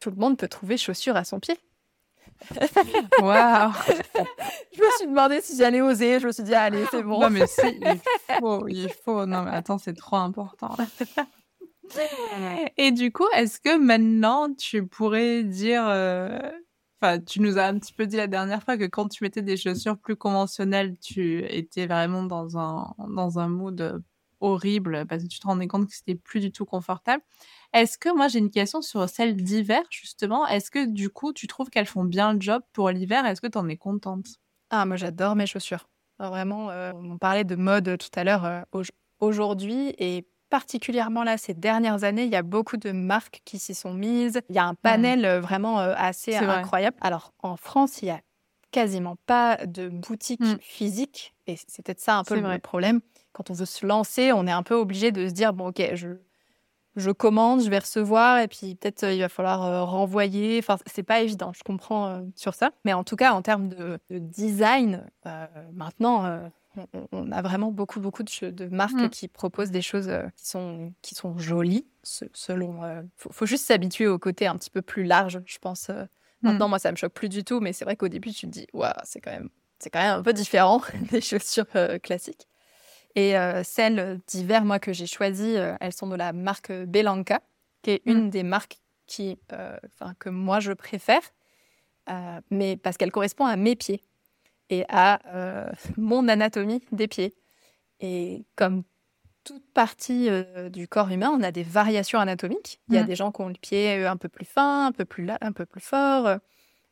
tout 0.00 0.10
le 0.10 0.16
monde 0.16 0.38
peut 0.38 0.48
trouver 0.48 0.76
chaussures 0.76 1.16
à 1.16 1.24
son 1.24 1.40
pied. 1.40 1.58
Waouh 3.20 3.72
Je 4.72 4.80
me 4.80 4.90
suis 4.98 5.06
demandé 5.06 5.40
si 5.40 5.56
j'allais 5.56 5.80
oser. 5.80 6.20
Je 6.20 6.26
me 6.26 6.32
suis 6.32 6.42
dit, 6.42 6.54
allez, 6.54 6.84
c'est 6.90 7.02
bon. 7.02 7.20
Non, 7.20 7.30
mais 7.30 7.46
si, 7.46 7.60
il 7.66 8.00
faut, 8.40 8.68
il 8.68 8.90
faut. 8.90 9.26
Non, 9.26 9.42
mais 9.42 9.52
attends, 9.52 9.78
c'est 9.78 9.94
trop 9.94 10.16
important. 10.16 10.76
Et 12.76 12.90
du 12.90 13.12
coup, 13.12 13.26
est-ce 13.34 13.60
que 13.60 13.78
maintenant, 13.78 14.52
tu 14.52 14.86
pourrais 14.86 15.44
dire 15.44 15.84
Enfin, 17.00 17.20
tu 17.20 17.40
nous 17.40 17.58
as 17.58 17.64
un 17.66 17.78
petit 17.78 17.92
peu 17.92 18.06
dit 18.06 18.16
la 18.16 18.26
dernière 18.26 18.62
fois 18.62 18.78
que 18.78 18.84
quand 18.84 19.08
tu 19.08 19.22
mettais 19.22 19.42
des 19.42 19.56
chaussures 19.56 19.98
plus 19.98 20.16
conventionnelles, 20.16 20.96
tu 20.98 21.44
étais 21.44 21.86
vraiment 21.86 22.22
dans 22.22 22.58
un, 22.58 22.94
dans 23.14 23.38
un 23.38 23.48
mood 23.48 24.02
horrible 24.40 25.06
parce 25.06 25.22
que 25.22 25.28
tu 25.28 25.38
te 25.38 25.46
rendais 25.46 25.66
compte 25.66 25.88
que 25.88 25.94
c'était 25.94 26.14
plus 26.14 26.40
du 26.40 26.52
tout 26.52 26.64
confortable. 26.64 27.22
Est-ce 27.72 27.98
que 27.98 28.14
moi 28.14 28.28
j'ai 28.28 28.38
une 28.38 28.50
question 28.50 28.82
sur 28.82 29.08
celles 29.08 29.36
d'hiver 29.36 29.82
justement 29.90 30.46
Est-ce 30.46 30.70
que 30.70 30.86
du 30.86 31.10
coup 31.10 31.32
tu 31.32 31.46
trouves 31.46 31.70
qu'elles 31.70 31.86
font 31.86 32.04
bien 32.04 32.34
le 32.34 32.40
job 32.40 32.62
pour 32.72 32.90
l'hiver? 32.90 33.26
Est-ce 33.26 33.40
que 33.40 33.46
tu 33.46 33.58
en 33.58 33.68
es 33.68 33.76
contente? 33.76 34.26
Ah 34.70 34.84
moi 34.86 34.96
j'adore 34.96 35.36
mes 35.36 35.46
chaussures. 35.46 35.88
vraiment, 36.18 36.70
euh, 36.70 36.92
on 36.94 37.18
parlait 37.18 37.44
de 37.44 37.56
mode 37.56 37.98
tout 37.98 38.18
à 38.18 38.24
l'heure. 38.24 38.44
Euh, 38.44 38.62
aujourd'hui 39.20 39.94
et 39.98 40.28
particulièrement 40.50 41.24
là, 41.24 41.38
ces 41.38 41.54
dernières 41.54 42.04
années, 42.04 42.24
il 42.24 42.30
y 42.30 42.36
a 42.36 42.42
beaucoup 42.42 42.76
de 42.76 42.92
marques 42.92 43.42
qui 43.44 43.58
s'y 43.58 43.74
sont 43.74 43.94
mises. 43.94 44.40
Il 44.48 44.56
y 44.56 44.58
a 44.58 44.64
un 44.64 44.72
mmh. 44.72 44.82
panel 44.82 45.24
euh, 45.24 45.40
vraiment 45.40 45.80
euh, 45.80 45.94
assez 45.96 46.36
incroyable. 46.36 46.96
Alors, 47.00 47.32
en 47.42 47.56
France, 47.56 48.02
il 48.02 48.06
y 48.06 48.10
a 48.10 48.20
quasiment 48.70 49.16
pas 49.26 49.58
de 49.66 49.88
boutique 49.88 50.40
mmh. 50.40 50.58
physique. 50.60 51.34
Et 51.46 51.56
c'est 51.56 51.84
peut-être 51.84 52.00
ça 52.00 52.16
un 52.16 52.24
peu 52.24 52.38
le 52.38 52.58
problème. 52.58 53.00
Quand 53.32 53.50
on 53.50 53.54
veut 53.54 53.66
se 53.66 53.86
lancer, 53.86 54.32
on 54.32 54.46
est 54.46 54.52
un 54.52 54.62
peu 54.62 54.74
obligé 54.74 55.12
de 55.12 55.28
se 55.28 55.32
dire, 55.32 55.52
bon, 55.52 55.68
ok, 55.68 55.90
je, 55.94 56.08
je 56.96 57.10
commande, 57.10 57.62
je 57.62 57.68
vais 57.68 57.78
recevoir, 57.78 58.38
et 58.40 58.48
puis 58.48 58.74
peut-être 58.74 59.04
euh, 59.04 59.12
il 59.12 59.20
va 59.20 59.28
falloir 59.28 59.88
renvoyer. 59.88 60.58
Enfin, 60.58 60.76
c'est 60.86 61.02
pas 61.02 61.20
évident, 61.20 61.52
je 61.54 61.62
comprends 61.62 62.22
sur 62.34 62.54
ça. 62.54 62.70
Mais 62.84 62.92
en 62.92 63.04
tout 63.04 63.16
cas, 63.16 63.32
en 63.32 63.42
termes 63.42 63.68
de, 63.68 64.00
design, 64.10 65.06
maintenant, 65.72 66.40
on, 67.12 67.32
a 67.32 67.42
vraiment 67.42 67.70
beaucoup, 67.70 68.00
beaucoup 68.00 68.22
de, 68.22 68.68
marques 68.68 68.94
mm. 68.94 69.08
qui 69.10 69.28
proposent 69.28 69.70
des 69.70 69.82
choses 69.82 70.08
euh, 70.08 70.22
qui 70.36 70.46
sont, 70.46 70.92
qui 71.02 71.14
sont 71.14 71.38
jolies. 71.38 71.86
Selon, 72.02 72.84
euh, 72.84 73.02
faut, 73.16 73.46
juste 73.46 73.64
s'habituer 73.64 74.06
au 74.06 74.18
côté 74.18 74.46
un 74.46 74.56
petit 74.56 74.70
peu 74.70 74.82
plus 74.82 75.04
large, 75.04 75.40
je 75.46 75.58
pense. 75.58 75.90
Euh. 75.90 76.04
Mm. 76.42 76.48
Maintenant, 76.48 76.68
moi, 76.68 76.78
ça 76.78 76.90
me 76.90 76.96
choque 76.96 77.12
plus 77.12 77.28
du 77.28 77.44
tout, 77.44 77.60
mais 77.60 77.72
c'est 77.72 77.84
vrai 77.84 77.96
qu'au 77.96 78.08
début, 78.08 78.30
tu 78.32 78.46
te 78.46 78.52
dis, 78.52 78.66
waouh, 78.72 78.92
c'est 79.04 79.20
quand 79.20 79.30
même, 79.30 79.48
c'est 79.78 79.90
quand 79.90 80.00
même 80.00 80.18
un 80.18 80.22
peu 80.22 80.32
différent 80.32 80.80
des 81.10 81.20
chaussures 81.20 81.66
classiques. 82.02 82.46
Et 83.14 83.34
celles 83.64 84.20
d'hiver, 84.26 84.66
moi, 84.66 84.78
que 84.78 84.92
j'ai 84.92 85.06
choisies, 85.06 85.54
elles 85.80 85.94
sont 85.94 86.06
de 86.06 86.16
la 86.16 86.34
marque 86.34 86.70
Belanca, 86.70 87.40
qui 87.80 87.92
est 87.92 88.02
une 88.04 88.26
mm. 88.26 88.30
des 88.30 88.42
marques 88.42 88.78
qui, 89.06 89.38
que 90.18 90.28
moi, 90.28 90.60
je 90.60 90.72
préfère, 90.72 91.22
mais 92.50 92.76
parce 92.76 92.98
qu'elle 92.98 93.10
correspond 93.10 93.46
à 93.46 93.56
mes 93.56 93.74
pieds 93.74 94.02
et 94.70 94.84
à 94.88 95.20
euh, 95.34 95.70
mon 95.96 96.28
anatomie 96.28 96.82
des 96.92 97.08
pieds. 97.08 97.34
Et 98.00 98.44
comme 98.56 98.82
toute 99.44 99.64
partie 99.72 100.28
euh, 100.28 100.68
du 100.68 100.88
corps 100.88 101.10
humain, 101.10 101.30
on 101.32 101.42
a 101.42 101.52
des 101.52 101.62
variations 101.62 102.18
anatomiques. 102.18 102.80
Il 102.88 102.94
y 102.94 102.98
a 102.98 103.04
mmh. 103.04 103.06
des 103.06 103.16
gens 103.16 103.32
qui 103.32 103.40
ont 103.42 103.48
le 103.48 103.54
pied 103.54 103.98
euh, 103.98 104.10
un 104.10 104.16
peu 104.16 104.28
plus 104.28 104.44
fin, 104.44 104.86
un 104.86 104.92
peu 104.92 105.04
plus, 105.04 105.28
un 105.40 105.52
peu 105.52 105.66
plus 105.66 105.80
fort. 105.80 106.38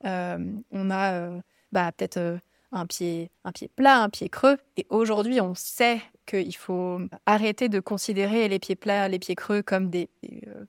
on 0.02 0.90
a 0.90 1.30
bah, 1.72 1.92
peut-être 1.92 2.38
un 2.70 2.86
pied, 2.86 3.30
un 3.44 3.52
pied 3.52 3.68
plat, 3.68 4.02
un 4.02 4.08
pied 4.08 4.28
creux. 4.28 4.58
Et 4.76 4.86
aujourd'hui, 4.88 5.40
on 5.40 5.54
sait 5.54 6.00
qu'il 6.26 6.56
faut 6.56 7.00
arrêter 7.26 7.68
de 7.68 7.80
considérer 7.80 8.48
les 8.48 8.58
pieds 8.58 8.76
plats, 8.76 9.08
les 9.08 9.18
pieds 9.18 9.34
creux 9.34 9.62
comme 9.62 9.90
des 9.90 10.08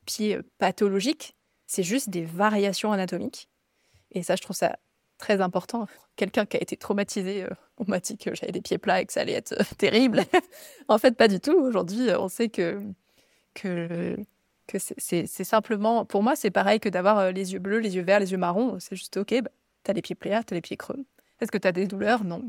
pieds 0.06 0.40
pathologiques. 0.58 1.36
C'est 1.68 1.84
juste 1.84 2.10
des 2.10 2.26
variations 2.26 2.92
anatomiques. 2.92 3.50
Et 4.12 4.24
ça, 4.24 4.36
je 4.36 4.42
trouve 4.42 4.56
ça 4.56 4.78
très 5.18 5.42
important. 5.42 5.88
Quelqu'un 6.16 6.46
qui 6.46 6.58
a 6.58 6.62
été 6.62 6.78
traumatisé, 6.78 7.44
euh, 7.44 7.50
on 7.78 7.86
m'a 7.88 8.00
dit 8.00 8.18
que 8.18 8.34
j'avais 8.36 8.52
des 8.52 8.62
pieds 8.62 8.78
plats 8.78 9.02
et 9.02 9.06
que 9.06 9.14
ça 9.14 9.22
allait 9.22 9.34
être 9.34 9.54
euh, 9.54 9.64
terrible. 9.78 10.24
en 10.88 10.98
fait, 10.98 11.16
pas 11.16 11.28
du 11.28 11.40
tout. 11.40 11.54
Aujourd'hui, 11.54 12.10
euh, 12.10 12.20
on 12.20 12.28
sait 12.28 12.50
que, 12.50 12.82
que 13.54 14.18
que 14.68 14.80
c'est 14.80 15.28
simplement, 15.28 16.06
pour 16.06 16.24
moi, 16.24 16.36
c'est 16.36 16.50
pareil 16.50 16.80
que 16.80 16.90
d'avoir 16.90 17.32
les 17.32 17.54
yeux 17.54 17.60
bleus, 17.60 17.78
les 17.78 17.98
yeux 17.98 18.02
verts, 18.02 18.20
les 18.20 18.32
yeux 18.32 18.38
marrons. 18.40 18.80
C'est 18.80 18.96
juste 18.96 19.16
OK, 19.16 19.40
bah, 19.44 19.52
tu 19.84 19.92
as 19.92 19.94
les 19.94 20.02
pieds 20.02 20.16
plats, 20.16 20.44
tu 20.44 20.56
as 20.56 20.56
les 20.56 20.62
pieds 20.62 20.76
creux. 20.76 21.06
Est-ce 21.40 21.52
que 21.52 21.60
tu 21.60 21.68
as 21.68 21.72
des 21.72 21.86
douleurs? 21.86 22.24
Non. 22.24 22.42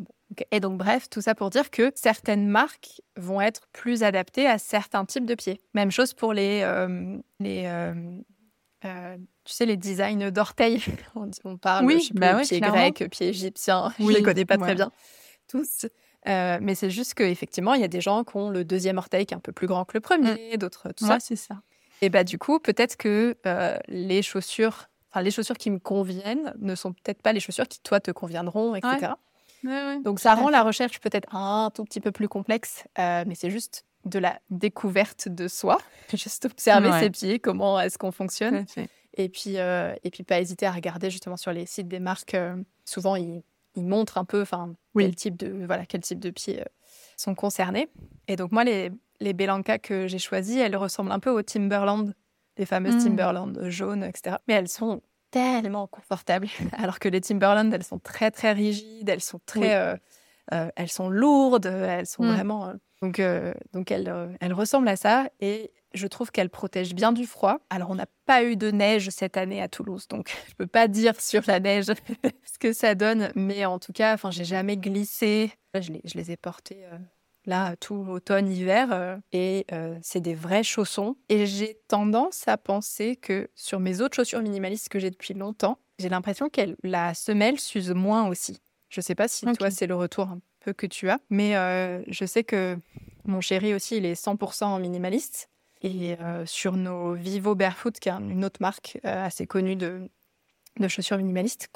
Et 0.50 0.60
donc, 0.60 0.78
bref, 0.78 1.10
tout 1.10 1.20
ça 1.20 1.34
pour 1.34 1.50
dire 1.50 1.70
que 1.70 1.92
certaines 1.94 2.48
marques 2.48 3.02
vont 3.18 3.42
être 3.42 3.68
plus 3.74 4.02
adaptées 4.02 4.46
à 4.46 4.56
certains 4.56 5.04
types 5.04 5.26
de 5.26 5.34
pieds. 5.34 5.60
Même 5.74 5.90
chose 5.90 6.14
pour 6.14 6.32
les, 6.32 6.60
les 7.38 7.64
euh, 7.66 7.92
tu 9.44 9.52
sais, 9.52 9.66
les 9.66 9.76
designs 9.76 10.30
d'orteils. 10.30 10.82
on, 11.44 11.56
parle, 11.56 11.86
oui, 11.86 12.00
je 12.00 12.06
sais 12.06 12.14
bah 12.14 12.40
pied 12.40 12.60
grec, 12.60 13.04
pied 13.10 13.28
égyptien. 13.28 13.92
je 13.98 14.06
les 14.06 14.22
connais 14.22 14.44
pas 14.44 14.58
très 14.58 14.74
bien 14.74 14.90
tous. 15.46 15.86
Euh, 16.28 16.58
mais 16.60 16.74
c'est 16.74 16.90
juste 16.90 17.14
qu'effectivement, 17.14 17.74
il 17.74 17.80
y 17.80 17.84
a 17.84 17.88
des 17.88 18.00
gens 18.00 18.24
qui 18.24 18.36
ont 18.36 18.50
le 18.50 18.64
deuxième 18.64 18.98
orteil 18.98 19.26
qui 19.26 19.34
est 19.34 19.36
un 19.36 19.40
peu 19.40 19.52
plus 19.52 19.66
grand 19.66 19.84
que 19.84 19.92
le 19.94 20.00
premier, 20.00 20.54
mm. 20.54 20.56
d'autres, 20.58 20.92
tout 20.92 21.06
ça. 21.06 21.20
c'est 21.20 21.36
ça. 21.36 21.60
Et 22.02 22.10
bah, 22.10 22.24
du 22.24 22.38
coup, 22.38 22.58
peut-être 22.58 22.96
que 22.96 23.36
euh, 23.46 23.78
les 23.88 24.22
chaussures, 24.22 24.88
enfin, 25.10 25.22
les 25.22 25.30
chaussures 25.30 25.56
qui 25.56 25.70
me 25.70 25.78
conviennent 25.78 26.52
ne 26.58 26.74
sont 26.74 26.92
peut-être 26.92 27.22
pas 27.22 27.32
les 27.32 27.40
chaussures 27.40 27.68
qui, 27.68 27.80
toi, 27.80 28.00
te 28.00 28.10
conviendront, 28.10 28.74
etc. 28.74 29.12
Donc, 30.04 30.20
ça 30.20 30.34
rend 30.34 30.50
la 30.50 30.62
recherche 30.62 31.00
peut-être 31.00 31.34
un 31.34 31.70
tout 31.74 31.84
petit 31.84 32.00
peu 32.00 32.12
plus 32.12 32.28
complexe, 32.28 32.84
mais 32.98 33.34
c'est 33.34 33.50
juste 33.50 33.84
de 34.06 34.18
la 34.18 34.40
découverte 34.50 35.28
de 35.28 35.48
soi, 35.48 35.78
juste 36.14 36.46
observer 36.46 36.90
ses 37.00 37.10
pieds, 37.10 37.38
comment 37.38 37.78
est-ce 37.80 37.98
qu'on 37.98 38.12
fonctionne. 38.12 38.64
Et 39.14 39.28
puis, 39.28 39.58
euh, 39.58 39.94
et 40.04 40.10
puis 40.10 40.24
pas 40.24 40.40
hésiter 40.40 40.66
à 40.66 40.72
regarder 40.72 41.10
justement 41.10 41.36
sur 41.36 41.52
les 41.52 41.66
sites 41.66 41.88
des 41.88 42.00
marques. 42.00 42.34
Euh, 42.34 42.56
souvent, 42.84 43.16
ils, 43.16 43.42
montrent 43.76 44.16
un 44.16 44.24
peu, 44.24 44.40
enfin, 44.40 44.74
quel 44.96 45.14
type 45.14 45.36
de 45.36 45.66
voilà, 45.66 45.84
quel 45.84 46.00
type 46.00 46.18
de 46.18 46.30
pieds 46.30 46.60
euh, 46.60 46.64
sont 47.16 47.34
concernés. 47.34 47.88
Et 48.26 48.36
donc 48.36 48.52
moi, 48.52 48.64
les 48.64 48.90
les 49.20 49.32
Belanca 49.32 49.78
que 49.78 50.06
j'ai 50.06 50.18
choisis, 50.18 50.58
elles 50.58 50.76
ressemblent 50.76 51.12
un 51.12 51.18
peu 51.18 51.30
aux 51.30 51.42
Timberland, 51.42 52.14
les 52.58 52.66
fameuses 52.66 52.96
mmh. 52.96 53.04
Timberland 53.04 53.68
jaunes, 53.68 54.04
etc. 54.04 54.36
Mais 54.46 54.54
elles 54.54 54.68
sont 54.68 55.02
tellement 55.30 55.86
confortables, 55.86 56.48
alors 56.72 56.98
que 56.98 57.08
les 57.08 57.20
Timberland, 57.20 57.72
elles 57.72 57.84
sont 57.84 57.98
très 57.98 58.30
très 58.30 58.52
rigides, 58.52 59.08
elles 59.08 59.22
sont 59.22 59.40
très, 59.46 59.98
elles 60.50 60.88
sont 60.88 61.08
lourdes, 61.08 61.66
elles 61.66 62.06
sont 62.06 62.22
mmh. 62.22 62.32
vraiment 62.34 62.72
donc, 63.02 63.20
euh, 63.20 63.52
donc 63.72 63.90
elle, 63.90 64.08
euh, 64.08 64.28
elle, 64.40 64.52
ressemble 64.52 64.88
à 64.88 64.96
ça 64.96 65.28
et 65.40 65.72
je 65.92 66.06
trouve 66.06 66.30
qu'elle 66.30 66.50
protège 66.50 66.94
bien 66.94 67.12
du 67.12 67.26
froid. 67.26 67.58
Alors, 67.70 67.90
on 67.90 67.94
n'a 67.94 68.06
pas 68.24 68.42
eu 68.42 68.56
de 68.56 68.70
neige 68.70 69.10
cette 69.10 69.36
année 69.36 69.62
à 69.62 69.68
Toulouse, 69.68 70.08
donc 70.08 70.30
je 70.46 70.52
ne 70.52 70.56
peux 70.56 70.66
pas 70.66 70.88
dire 70.88 71.20
sur 71.20 71.42
la 71.46 71.60
neige 71.60 71.86
ce 72.44 72.58
que 72.58 72.72
ça 72.72 72.94
donne, 72.94 73.30
mais 73.34 73.64
en 73.66 73.78
tout 73.78 73.92
cas, 73.92 74.14
enfin, 74.14 74.30
j'ai 74.30 74.44
jamais 74.44 74.76
glissé. 74.76 75.52
Je 75.74 75.92
les, 75.92 76.00
je 76.04 76.14
les 76.14 76.30
ai 76.30 76.36
portés 76.38 76.84
euh, 76.86 76.98
là 77.44 77.76
tout 77.76 78.06
automne, 78.08 78.50
hiver, 78.50 79.20
et 79.32 79.66
c'est 80.02 80.20
des 80.20 80.34
vrais 80.34 80.64
chaussons. 80.64 81.16
Et 81.28 81.46
j'ai 81.46 81.78
tendance 81.86 82.48
à 82.48 82.56
penser 82.56 83.14
que 83.14 83.48
sur 83.54 83.78
mes 83.78 84.00
autres 84.00 84.16
chaussures 84.16 84.40
minimalistes 84.40 84.88
que 84.88 84.98
j'ai 84.98 85.10
depuis 85.10 85.34
longtemps, 85.34 85.78
j'ai 86.00 86.08
l'impression 86.08 86.48
que 86.48 86.76
la 86.82 87.14
semelle 87.14 87.60
s'use 87.60 87.92
moins 87.92 88.26
aussi. 88.26 88.60
Je 88.88 89.00
ne 89.00 89.02
sais 89.02 89.14
pas 89.14 89.28
si 89.28 89.44
toi, 89.46 89.70
c'est 89.70 89.86
le 89.86 89.94
retour 89.94 90.28
que 90.72 90.86
tu 90.86 91.10
as. 91.10 91.20
Mais 91.30 91.56
euh, 91.56 92.02
je 92.08 92.24
sais 92.24 92.44
que 92.44 92.78
mon 93.24 93.40
chéri 93.40 93.74
aussi, 93.74 93.96
il 93.96 94.04
est 94.04 94.20
100% 94.20 94.80
minimaliste. 94.80 95.48
Et 95.82 96.16
euh, 96.20 96.46
sur 96.46 96.72
nos 96.76 97.12
Vivo 97.14 97.54
Barefoot, 97.54 97.98
qui 97.98 98.08
est 98.08 98.12
une 98.12 98.44
autre 98.44 98.60
marque 98.60 98.98
euh, 99.04 99.26
assez 99.26 99.46
connue 99.46 99.76
de, 99.76 100.08
de 100.78 100.88
chaussures 100.88 101.18
minimalistes, 101.18 101.68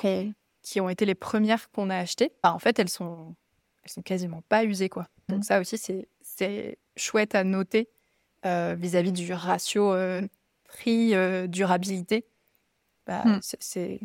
qui 0.62 0.80
ont 0.80 0.88
été 0.88 1.04
les 1.04 1.14
premières 1.14 1.70
qu'on 1.70 1.90
a 1.90 1.96
achetées, 1.96 2.32
bah, 2.42 2.52
en 2.52 2.58
fait, 2.58 2.78
elles 2.78 2.88
sont, 2.88 3.34
elles 3.84 3.90
sont 3.90 4.02
quasiment 4.02 4.42
pas 4.48 4.64
usées. 4.64 4.88
Quoi. 4.88 5.08
Donc 5.28 5.40
mmh. 5.40 5.42
ça 5.42 5.61
aussi, 5.61 5.78
c'est 6.22 6.78
chouette 6.96 7.34
à 7.34 7.44
noter 7.44 7.88
vis-à-vis 8.44 9.12
du 9.12 9.32
ratio 9.32 9.94
prix-durabilité. 10.64 12.26
Bah, 13.06 13.22
mmh. 13.24 13.40
C'est 13.42 14.00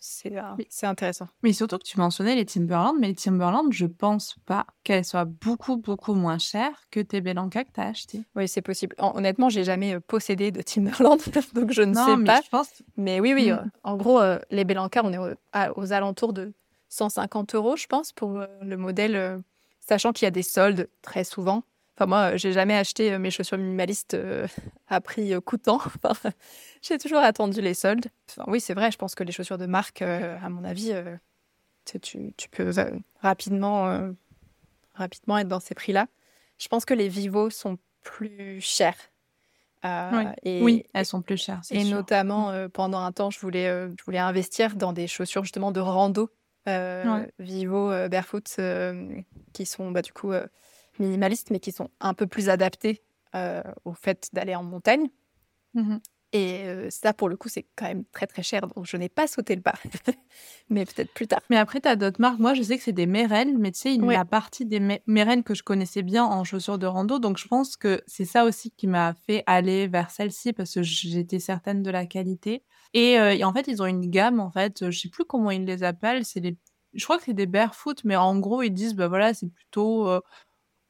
c'est 0.00 0.86
intéressant. 0.86 1.28
Mais 1.42 1.52
surtout 1.52 1.76
que 1.76 1.84
tu 1.84 1.98
mentionnais 1.98 2.34
les 2.34 2.46
Timberland, 2.46 2.96
mais 2.98 3.08
les 3.08 3.14
Timberland, 3.14 3.70
je 3.70 3.84
pense 3.84 4.36
pas 4.46 4.66
qu'elles 4.82 5.04
soient 5.04 5.26
beaucoup, 5.26 5.76
beaucoup 5.76 6.14
moins 6.14 6.38
chères 6.38 6.86
que 6.90 7.00
tes 7.00 7.20
Belanca 7.20 7.64
que 7.64 7.72
tu 7.72 7.80
as 7.80 7.88
acheté. 7.88 8.22
Oui, 8.34 8.48
c'est 8.48 8.62
possible. 8.62 8.96
honnêtement, 8.98 9.50
j'ai 9.50 9.62
jamais 9.62 9.94
euh, 9.94 10.00
possédé 10.00 10.50
de 10.52 10.62
Timberland, 10.62 11.20
donc 11.54 11.72
je 11.72 11.82
ne 11.82 11.94
sais 11.94 12.16
mais 12.16 12.24
pas. 12.24 12.40
Je 12.42 12.48
pense... 12.48 12.82
Mais 12.96 13.20
oui, 13.20 13.34
oui. 13.34 13.50
Hmm. 13.50 13.56
Euh, 13.56 13.64
en 13.84 13.96
gros, 13.96 14.20
euh, 14.20 14.38
les 14.50 14.64
Belanca, 14.64 15.02
on 15.04 15.12
est 15.12 15.36
aux 15.76 15.92
alentours 15.92 16.32
de 16.32 16.54
150 16.88 17.54
euros, 17.54 17.76
je 17.76 17.86
pense, 17.86 18.12
pour 18.12 18.42
le 18.62 18.76
modèle, 18.76 19.42
sachant 19.80 20.12
qu'il 20.12 20.24
y 20.24 20.28
a 20.28 20.32
des 20.32 20.42
soldes 20.42 20.88
très 21.02 21.24
souvent. 21.24 21.62
Enfin, 22.00 22.08
moi, 22.08 22.36
j'ai 22.38 22.52
jamais 22.52 22.76
acheté 22.78 23.18
mes 23.18 23.30
chaussures 23.30 23.58
minimalistes 23.58 24.16
à 24.88 25.02
prix 25.02 25.34
coûtant. 25.44 25.82
J'ai 26.82 26.96
toujours 26.96 27.18
attendu 27.18 27.60
les 27.60 27.74
soldes. 27.74 28.06
oui, 28.46 28.60
c'est 28.60 28.72
vrai, 28.74 28.90
je 28.90 28.96
pense 28.96 29.14
que 29.14 29.22
les 29.22 29.32
chaussures 29.32 29.58
de 29.58 29.66
marque, 29.66 30.00
euh, 30.00 30.38
à 30.42 30.48
mon 30.48 30.64
avis, 30.64 30.92
euh, 30.92 31.16
tu, 32.00 32.32
peux 32.50 32.72
euh, 32.78 32.90
rapidement, 33.20 34.14
rapidement 34.94 35.38
être 35.38 35.48
dans 35.48 35.60
ces 35.60 35.74
prix-là. 35.74 36.06
Je 36.58 36.68
pense 36.68 36.84
que 36.84 36.94
les 36.94 37.08
Vivo 37.08 37.50
sont 37.50 37.78
plus 38.02 38.60
chères. 38.62 38.96
oui. 39.84 40.86
elles 40.94 41.06
sont 41.06 41.20
plus 41.20 41.36
chères. 41.36 41.60
Et 41.70 41.84
notamment, 41.84 42.52
mm. 42.52 42.70
pendant 42.70 43.00
un 43.00 43.12
temps, 43.12 43.30
je 43.30 43.40
voulais, 43.40 43.66
je 43.66 44.04
voulais 44.04 44.18
investir 44.18 44.74
dans 44.74 44.94
des 44.94 45.06
chaussures 45.06 45.44
justement 45.44 45.72
de 45.72 45.80
rando. 45.80 46.30
Vivo, 47.38 47.90
Barefoot, 48.08 48.58
qui 49.52 49.66
sont 49.66 49.90
bah, 49.90 50.00
du 50.00 50.12
coup 50.14 50.32
minimalistes, 51.00 51.50
mais 51.50 51.60
qui 51.60 51.72
sont 51.72 51.90
un 52.00 52.14
peu 52.14 52.26
plus 52.26 52.48
adaptées 52.48 53.02
au 53.84 53.92
fait 53.92 54.28
d'aller 54.32 54.54
en 54.54 54.64
montagne. 54.64 55.08
Mmh 55.74 55.98
et 56.32 56.88
ça, 56.90 57.12
pour 57.12 57.28
le 57.28 57.36
coup, 57.36 57.48
c'est 57.48 57.66
quand 57.74 57.86
même 57.86 58.04
très 58.12 58.26
très 58.26 58.42
cher, 58.44 58.68
donc 58.68 58.86
je 58.86 58.96
n'ai 58.96 59.08
pas 59.08 59.26
sauté 59.26 59.56
le 59.56 59.62
pas. 59.62 59.74
mais 60.68 60.84
peut-être 60.84 61.12
plus 61.12 61.26
tard. 61.26 61.40
Mais 61.50 61.56
après, 61.56 61.80
tu 61.80 61.88
as 61.88 61.96
d'autres 61.96 62.20
marques. 62.20 62.38
Moi, 62.38 62.54
je 62.54 62.62
sais 62.62 62.78
que 62.78 62.84
c'est 62.84 62.92
des 62.92 63.06
Merrell, 63.06 63.58
mais 63.58 63.72
tu 63.72 63.80
sais, 63.80 63.94
il 63.94 64.04
y 64.04 64.14
a 64.14 64.24
partie 64.24 64.64
des 64.64 65.00
Merrell 65.06 65.42
que 65.42 65.54
je 65.54 65.64
connaissais 65.64 66.02
bien 66.02 66.24
en 66.24 66.44
chaussures 66.44 66.78
de 66.78 66.86
rando. 66.86 67.18
Donc, 67.18 67.36
je 67.36 67.48
pense 67.48 67.76
que 67.76 68.00
c'est 68.06 68.24
ça 68.24 68.44
aussi 68.44 68.70
qui 68.70 68.86
m'a 68.86 69.14
fait 69.26 69.42
aller 69.46 69.88
vers 69.88 70.10
celle-ci 70.10 70.52
parce 70.52 70.72
que 70.72 70.82
j'étais 70.82 71.40
certaine 71.40 71.82
de 71.82 71.90
la 71.90 72.06
qualité. 72.06 72.62
Et, 72.94 73.18
en 73.42 73.52
fait, 73.52 73.66
ils 73.66 73.82
ont 73.82 73.86
une 73.86 74.08
gamme, 74.08 74.38
en 74.38 74.52
fait, 74.52 74.88
je 74.88 74.96
sais 74.98 75.08
plus 75.08 75.24
comment 75.24 75.50
ils 75.50 75.64
les 75.64 75.82
appellent. 75.82 76.24
C'est 76.24 76.40
les... 76.40 76.56
Je 76.94 77.04
crois 77.04 77.18
que 77.18 77.24
c'est 77.24 77.34
des 77.34 77.46
barefoot, 77.46 78.04
mais 78.04 78.16
en 78.16 78.38
gros, 78.38 78.62
ils 78.62 78.70
disent, 78.70 78.94
bah 78.94 79.08
voilà, 79.08 79.34
c'est 79.34 79.48
plutôt 79.48 80.08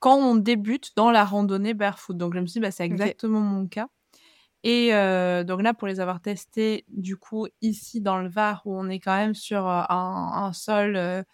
quand 0.01 0.16
on 0.16 0.34
débute 0.34 0.92
dans 0.96 1.11
la 1.11 1.24
randonnée 1.24 1.74
barefoot. 1.74 2.16
Donc, 2.16 2.34
je 2.34 2.40
me 2.40 2.46
suis 2.46 2.61
dit, 2.61 2.61
bah, 2.61 2.70
c'est 2.72 2.84
exactement 2.84 3.40
mon 3.40 3.68
cas. 3.68 3.88
Et 4.62 4.90
donc 5.46 5.62
là, 5.62 5.74
pour 5.74 5.88
les 5.88 6.01
avoir 6.01 6.20
testés, 6.20 6.84
du 6.88 7.16
coup, 7.16 7.46
ici 7.62 8.01
dans 8.01 8.18
le 8.18 8.28
Var, 8.28 8.62
où 8.66 8.76
on 8.76 8.88
est 8.88 9.01
quand 9.01 9.16
même 9.16 9.34
sur 9.34 9.66
un, 9.66 10.53
sol 10.53 11.24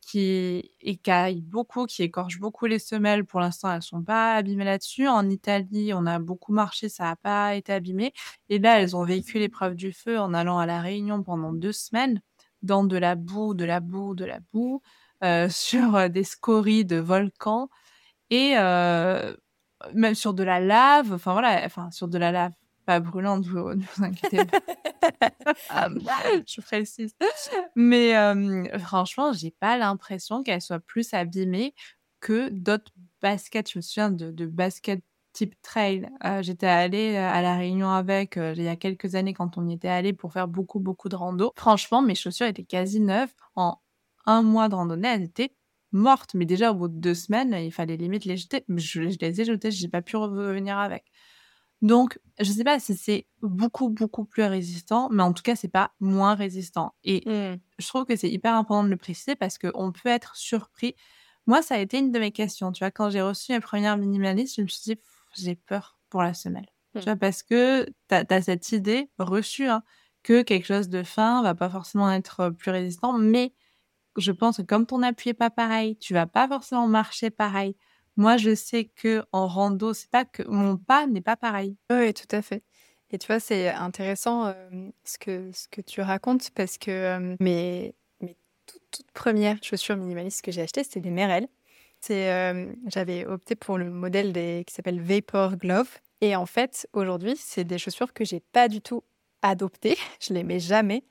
qui 0.00 0.72
écaille 0.80 1.42
beaucoup, 1.42 1.86
qui 1.86 2.02
écorche 2.02 2.40
beaucoup 2.40 2.66
les 2.66 2.80
semelles, 2.80 3.24
pour 3.24 3.40
l'instant, 3.40 3.72
elles 3.72 3.82
sont 3.82 4.02
pas 4.02 4.34
abîmées 4.34 4.64
là-dessus. 4.64 5.06
En 5.08 5.30
Italie, 5.30 5.92
on 5.94 6.06
a 6.06 6.18
beaucoup 6.18 6.52
marché, 6.52 6.88
ça 6.88 7.04
n'a 7.04 7.16
pas 7.16 7.54
été 7.54 7.72
abîmé. 7.72 8.12
Et 8.48 8.58
là, 8.58 8.80
elles 8.80 8.96
ont 8.96 9.04
vécu 9.04 9.38
l'épreuve 9.38 9.76
du 9.76 9.92
feu 9.92 10.18
en 10.18 10.34
allant 10.34 10.58
à 10.58 10.66
la 10.66 10.80
Réunion 10.80 11.22
pendant 11.22 11.52
deux 11.52 11.72
semaines, 11.72 12.20
dans 12.62 12.84
de 12.84 12.96
la 12.96 13.14
boue, 13.14 13.54
de 13.54 13.64
la 13.64 13.80
boue, 13.80 14.14
de 14.14 14.24
la 14.24 14.40
boue, 14.52 14.82
sur 15.50 16.10
des 16.10 16.24
scories 16.24 16.84
de 16.84 16.96
volcans 16.96 17.70
et 18.32 18.54
même 19.94 20.14
sur 20.14 20.34
de 20.34 20.42
la 20.42 20.60
lave. 20.60 21.12
Enfin 21.12 21.32
voilà, 21.32 21.62
enfin 21.64 21.90
sur 21.90 22.08
de 22.08 22.18
la 22.18 22.32
lave 22.32 22.52
pas 22.84 23.00
brûlante, 23.00 23.46
vous, 23.46 23.58
ne 23.74 23.82
vous 23.82 24.04
inquiétez 24.04 24.44
pas. 24.44 24.60
Ah, 25.70 25.88
je 26.46 26.60
précise. 26.60 27.14
Mais 27.74 28.16
euh, 28.16 28.78
franchement, 28.78 29.32
j'ai 29.32 29.50
pas 29.50 29.76
l'impression 29.76 30.42
qu'elle 30.42 30.60
soit 30.60 30.78
plus 30.78 31.12
abîmée 31.12 31.74
que 32.20 32.48
d'autres 32.50 32.92
baskets. 33.20 33.70
Je 33.72 33.78
me 33.78 33.82
souviens 33.82 34.10
de, 34.10 34.30
de 34.30 34.46
baskets 34.46 35.02
type 35.32 35.54
trail. 35.62 36.08
Euh, 36.24 36.42
j'étais 36.42 36.66
allée 36.66 37.16
euh, 37.16 37.28
à 37.28 37.42
La 37.42 37.56
Réunion 37.56 37.90
avec 37.90 38.36
il 38.36 38.62
y 38.62 38.68
a 38.68 38.76
quelques 38.76 39.14
années 39.16 39.34
quand 39.34 39.58
on 39.58 39.68
y 39.68 39.74
était 39.74 39.88
allé 39.88 40.12
pour 40.12 40.32
faire 40.32 40.46
beaucoup, 40.48 40.78
beaucoup 40.78 41.08
de 41.08 41.16
rando. 41.16 41.52
Franchement, 41.56 42.00
mes 42.02 42.14
chaussures 42.14 42.46
étaient 42.46 42.64
quasi 42.64 43.00
neuves. 43.00 43.32
En 43.56 43.78
un 44.26 44.42
mois 44.42 44.68
de 44.68 44.74
randonnée, 44.74 45.08
elles 45.08 45.22
étaient 45.24 45.54
mortes. 45.92 46.34
Mais 46.34 46.46
déjà, 46.46 46.72
au 46.72 46.74
bout 46.74 46.88
de 46.88 46.98
deux 46.98 47.14
semaines, 47.14 47.54
il 47.54 47.72
fallait 47.72 47.96
limite 47.96 48.24
les 48.24 48.36
jeter. 48.36 48.64
Je, 48.68 49.08
je 49.08 49.18
les 49.20 49.40
ai 49.40 49.44
jetées, 49.44 49.70
j'ai 49.70 49.88
pas 49.88 50.02
pu 50.02 50.16
revenir 50.16 50.78
avec. 50.78 51.04
Donc, 51.82 52.20
je 52.38 52.50
sais 52.50 52.62
pas 52.62 52.78
si 52.78 52.96
c'est 52.96 53.26
beaucoup, 53.42 53.88
beaucoup 53.88 54.24
plus 54.24 54.44
résistant, 54.44 55.08
mais 55.10 55.24
en 55.24 55.32
tout 55.32 55.42
cas, 55.42 55.56
c'est 55.56 55.66
pas 55.66 55.90
moins 55.98 56.36
résistant. 56.36 56.94
Et 57.02 57.28
mmh. 57.28 57.58
je 57.80 57.88
trouve 57.88 58.04
que 58.04 58.14
c'est 58.14 58.30
hyper 58.30 58.54
important 58.54 58.84
de 58.84 58.88
le 58.88 58.96
préciser 58.96 59.34
parce 59.34 59.58
qu'on 59.58 59.90
peut 59.90 60.08
être 60.08 60.36
surpris. 60.36 60.94
Moi, 61.46 61.60
ça 61.60 61.74
a 61.74 61.78
été 61.78 61.98
une 61.98 62.12
de 62.12 62.18
mes 62.20 62.30
questions. 62.30 62.70
Tu 62.70 62.84
vois, 62.84 62.92
quand 62.92 63.10
j'ai 63.10 63.20
reçu 63.20 63.50
mes 63.50 63.58
premières 63.58 63.96
minimalistes, 63.96 64.54
je 64.56 64.62
me 64.62 64.68
suis 64.68 64.94
dit, 64.94 65.00
j'ai 65.34 65.56
peur 65.56 65.98
pour 66.08 66.22
la 66.22 66.34
semelle. 66.34 66.68
Tu 66.94 67.00
mmh. 67.00 67.02
vois, 67.02 67.16
parce 67.16 67.42
que 67.42 67.84
tu 68.08 68.14
as, 68.14 68.42
cette 68.42 68.70
idée 68.70 69.10
reçue 69.18 69.66
hein, 69.66 69.82
que 70.22 70.42
quelque 70.42 70.66
chose 70.66 70.88
de 70.88 71.02
fin 71.02 71.42
va 71.42 71.56
pas 71.56 71.68
forcément 71.68 72.12
être 72.12 72.50
plus 72.50 72.70
résistant, 72.70 73.18
mais 73.18 73.54
je 74.16 74.32
pense 74.32 74.58
que 74.58 74.62
comme 74.62 74.86
ton 74.86 75.02
appui 75.02 75.30
est 75.30 75.34
pas 75.34 75.50
pareil, 75.50 75.96
tu 75.96 76.14
vas 76.14 76.26
pas 76.26 76.48
forcément 76.48 76.86
marcher 76.86 77.30
pareil. 77.30 77.76
Moi, 78.16 78.36
je 78.36 78.54
sais 78.54 78.84
que 78.84 79.24
en 79.32 79.46
rando, 79.46 79.94
c'est 79.94 80.10
pas 80.10 80.24
que 80.24 80.42
mon 80.42 80.76
pas 80.76 81.06
n'est 81.06 81.22
pas 81.22 81.36
pareil. 81.36 81.76
Oui, 81.90 82.12
tout 82.12 82.28
à 82.30 82.42
fait. 82.42 82.62
Et 83.10 83.18
tu 83.18 83.26
vois, 83.26 83.40
c'est 83.40 83.68
intéressant 83.68 84.54
ce, 85.04 85.18
que, 85.18 85.50
ce 85.52 85.68
que 85.68 85.80
tu 85.80 86.00
racontes 86.00 86.50
parce 86.50 86.78
que 86.78 87.36
mes, 87.40 87.94
mes 88.20 88.36
toutes, 88.66 89.10
premières 89.12 89.62
chaussures 89.62 89.96
minimalistes 89.96 90.42
que 90.42 90.52
j'ai 90.52 90.62
achetées, 90.62 90.84
c'était 90.84 91.00
des 91.00 91.10
Merrell. 91.10 91.48
J'avais 92.08 93.26
opté 93.26 93.54
pour 93.54 93.78
le 93.78 93.90
modèle 93.90 94.32
qui 94.64 94.74
s'appelle 94.74 95.00
Vapor 95.00 95.56
Glove. 95.56 95.98
Et 96.20 96.36
en 96.36 96.46
fait, 96.46 96.88
aujourd'hui, 96.92 97.34
c'est 97.36 97.64
des 97.64 97.78
chaussures 97.78 98.12
que 98.12 98.24
j'ai 98.24 98.40
pas 98.40 98.68
du 98.68 98.80
tout 98.80 99.02
adoptées. 99.42 99.96
Je 100.20 100.32
les 100.32 100.44
mets 100.44 100.60
jamais 100.60 101.04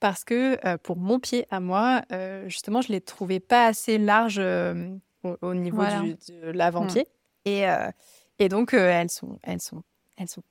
parce 0.00 0.24
que 0.24 0.76
pour 0.78 0.96
mon 0.96 1.18
pied 1.18 1.46
à 1.50 1.60
moi, 1.60 2.02
justement, 2.46 2.80
je 2.80 2.92
les 2.92 3.00
trouvais 3.00 3.40
pas 3.40 3.66
assez 3.66 3.98
larges 3.98 4.38
au, 4.38 5.54
niveau 5.54 5.82
de 5.82 6.50
l'avant-pied. 6.50 7.02
Mmh. 7.02 7.48
Et, 7.48 7.66
et 8.38 8.48
donc, 8.48 8.74
elles, 8.74 9.10
sont, 9.10 9.38
elles, 9.42 9.60
sont, 9.60 9.82
elles 10.16 10.28
sont 10.28 10.42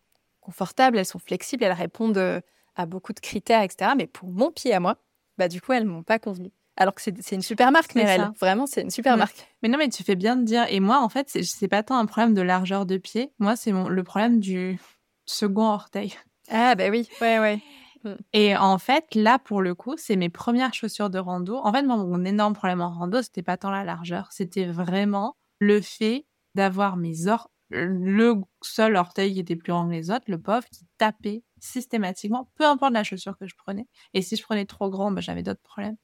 confortables, 0.42 0.98
elles 0.98 1.06
sont 1.06 1.20
flexibles, 1.20 1.64
elles 1.64 1.72
répondent 1.72 2.42
à 2.76 2.86
beaucoup 2.86 3.14
de 3.14 3.20
critères, 3.20 3.62
etc. 3.62 3.92
Mais 3.98 4.08
pour 4.08 4.30
mon 4.30 4.52
pied 4.52 4.74
à 4.74 4.80
moi, 4.80 4.98
bah, 5.38 5.48
du 5.48 5.62
coup, 5.62 5.74
elles 5.74 5.86
m'ont 5.86 6.04
pas 6.04 6.20
convenu. 6.20 6.52
Alors 6.78 6.94
que 6.94 7.02
c'est 7.02 7.32
une 7.32 7.42
super 7.42 7.72
marque, 7.72 7.96
Merrell. 7.96 8.30
Vraiment, 8.40 8.68
c'est 8.68 8.82
une 8.82 8.92
super 8.92 9.16
mmh. 9.16 9.20
marque. 9.20 9.48
Mais 9.64 9.70
non, 9.70 9.80
mais 9.80 9.90
tu 9.90 10.04
fais 10.04 10.16
bien 10.16 10.36
de 10.36 10.44
dire. 10.44 10.66
Et 10.70 10.80
moi, 10.80 11.02
en 11.02 11.10
fait, 11.10 11.36
c'est 11.42 11.68
pas 11.68 11.82
tant 11.82 11.98
un 11.98 12.06
problème 12.06 12.36
de 12.36 12.42
largeur 12.42 12.86
de 12.86 12.98
pied. 12.98 13.32
Moi, 13.40 13.56
c'est 13.56 13.72
le 13.72 14.04
problème 14.04 14.40
du 14.40 14.80
second 15.26 15.66
orteil. 15.66 16.14
Ah, 16.50 16.76
bah 16.76 16.90
oui, 16.90 17.10
ouais, 17.20 17.40
ouais. 17.40 17.60
Mmh. 18.04 18.14
Et 18.34 18.56
en 18.56 18.78
fait, 18.78 19.16
là, 19.16 19.40
pour 19.40 19.62
le 19.62 19.76
coup, 19.76 19.96
c'est 19.98 20.16
mes 20.16 20.30
premières 20.30 20.74
chaussures 20.74 21.10
de 21.10 21.20
rando. 21.20 21.58
En 21.58 21.72
fait, 21.74 21.84
mon 21.84 22.26
énorme 22.26 22.54
problème 22.54 22.82
en 22.82 22.90
rando, 22.90 23.22
c'était 23.22 23.44
pas 23.44 23.58
tant 23.58 23.72
la 23.72 23.84
largeur, 23.84 24.32
c'était 24.32 24.66
vraiment 24.66 25.36
le 25.60 25.82
fait 25.82 26.26
d'avoir 26.56 26.98
mes 26.98 27.28
le 27.70 28.36
seul 28.62 28.96
orteil 28.96 29.34
qui 29.34 29.40
était 29.40 29.56
plus 29.56 29.72
grand 29.72 29.88
que 29.88 29.94
les 29.94 30.10
autres, 30.10 30.26
le 30.28 30.40
pauvre, 30.40 30.66
qui 30.72 30.86
tapait 30.98 31.44
systématiquement, 31.60 32.50
peu 32.56 32.66
importe 32.66 32.94
la 32.94 33.04
chaussure 33.04 33.38
que 33.38 33.48
je 33.48 33.56
prenais. 33.56 33.88
Et 34.14 34.22
si 34.22 34.36
je 34.36 34.44
prenais 34.44 34.66
trop 34.66 34.90
grand, 34.90 35.12
bah, 35.12 35.22
j'avais 35.22 35.44
d'autres 35.44 35.62
problèmes. 35.62 35.98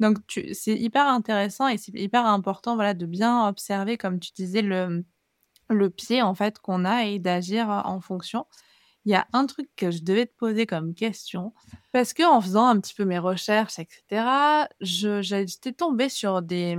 Donc, 0.00 0.18
c'est 0.52 0.74
hyper 0.76 1.06
intéressant 1.06 1.68
et 1.68 1.78
c'est 1.78 1.92
hyper 1.94 2.26
important 2.26 2.74
voilà, 2.74 2.94
de 2.94 3.06
bien 3.06 3.48
observer, 3.48 3.96
comme 3.98 4.18
tu 4.20 4.32
disais, 4.32 4.62
le, 4.62 5.04
le 5.68 5.90
pied 5.90 6.22
en 6.22 6.34
fait 6.34 6.58
qu'on 6.58 6.84
a 6.84 7.04
et 7.04 7.18
d'agir 7.18 7.68
en 7.68 8.00
fonction 8.00 8.46
il 9.04 9.12
y 9.12 9.14
a 9.14 9.26
un 9.32 9.46
truc 9.46 9.68
que 9.76 9.90
je 9.90 10.02
devais 10.02 10.26
te 10.26 10.34
poser 10.36 10.66
comme 10.66 10.94
question. 10.94 11.52
Parce 11.92 12.12
que 12.14 12.22
en 12.22 12.40
faisant 12.40 12.66
un 12.66 12.80
petit 12.80 12.94
peu 12.94 13.04
mes 13.04 13.18
recherches, 13.18 13.78
etc., 13.78 14.66
j'étais 14.80 15.72
tombée 15.72 16.08
sur 16.08 16.42
des, 16.42 16.76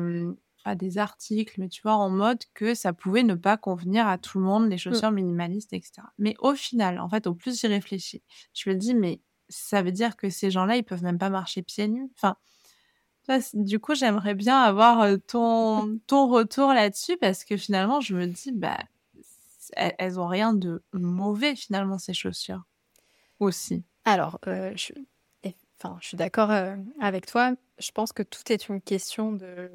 pas 0.64 0.76
des 0.76 0.98
articles, 0.98 1.54
mais 1.60 1.70
tu 1.70 1.82
vois, 1.84 1.96
en 1.96 2.10
mode 2.10 2.40
que 2.54 2.74
ça 2.74 2.94
pouvait 2.94 3.24
ne 3.24 3.36
pas 3.36 3.58
convenir 3.58 4.08
à 4.08 4.18
tout 4.18 4.40
le 4.40 4.46
monde, 4.46 4.70
les 4.70 4.76
mmh. 4.76 4.80
chaussures 4.80 5.12
minimalistes, 5.12 5.74
etc. 5.74 6.02
Mais 6.18 6.36
au 6.40 6.56
final, 6.56 7.00
en 7.00 7.08
fait, 7.08 7.28
au 7.28 7.36
plus 7.36 7.60
j'y 7.60 7.68
réfléchis, 7.68 8.24
je 8.54 8.70
me 8.70 8.76
dis, 8.76 8.96
mais 8.96 9.22
ça 9.48 9.84
veut 9.84 9.92
dire 9.92 10.18
que 10.18 10.30
ces 10.30 10.50
gens-là, 10.50 10.78
ils 10.78 10.84
peuvent 10.84 11.04
même 11.04 11.20
pas 11.20 11.30
marcher 11.30 11.62
pieds 11.62 11.88
nus? 11.88 12.10
Enfin, 12.18 12.36
du 13.54 13.80
coup, 13.80 13.94
j'aimerais 13.94 14.34
bien 14.34 14.60
avoir 14.60 15.08
ton, 15.28 16.00
ton 16.08 16.28
retour 16.28 16.74
là-dessus 16.74 17.18
parce 17.18 17.44
que 17.44 17.58
finalement, 17.58 18.02
je 18.02 18.16
me 18.16 18.26
dis, 18.26 18.52
bah, 18.52 18.80
elles, 19.76 20.20
ont 20.20 20.28
rien 20.28 20.54
de 20.54 20.84
mauvais 20.94 21.56
finalement 21.56 21.98
ces 21.98 22.14
chaussures 22.14 22.64
aussi. 23.40 23.84
Alors, 24.06 24.40
euh, 24.48 24.72
je, 24.76 24.94
enfin, 25.80 25.98
je 26.02 26.08
suis 26.08 26.18
d'accord 26.18 26.52
euh, 26.52 26.76
avec 27.00 27.26
toi. 27.26 27.54
Je 27.80 27.92
pense 27.92 28.14
que 28.14 28.24
tout 28.24 28.52
est 28.52 28.70
une 28.70 28.82
question 28.82 29.32
de, 29.32 29.72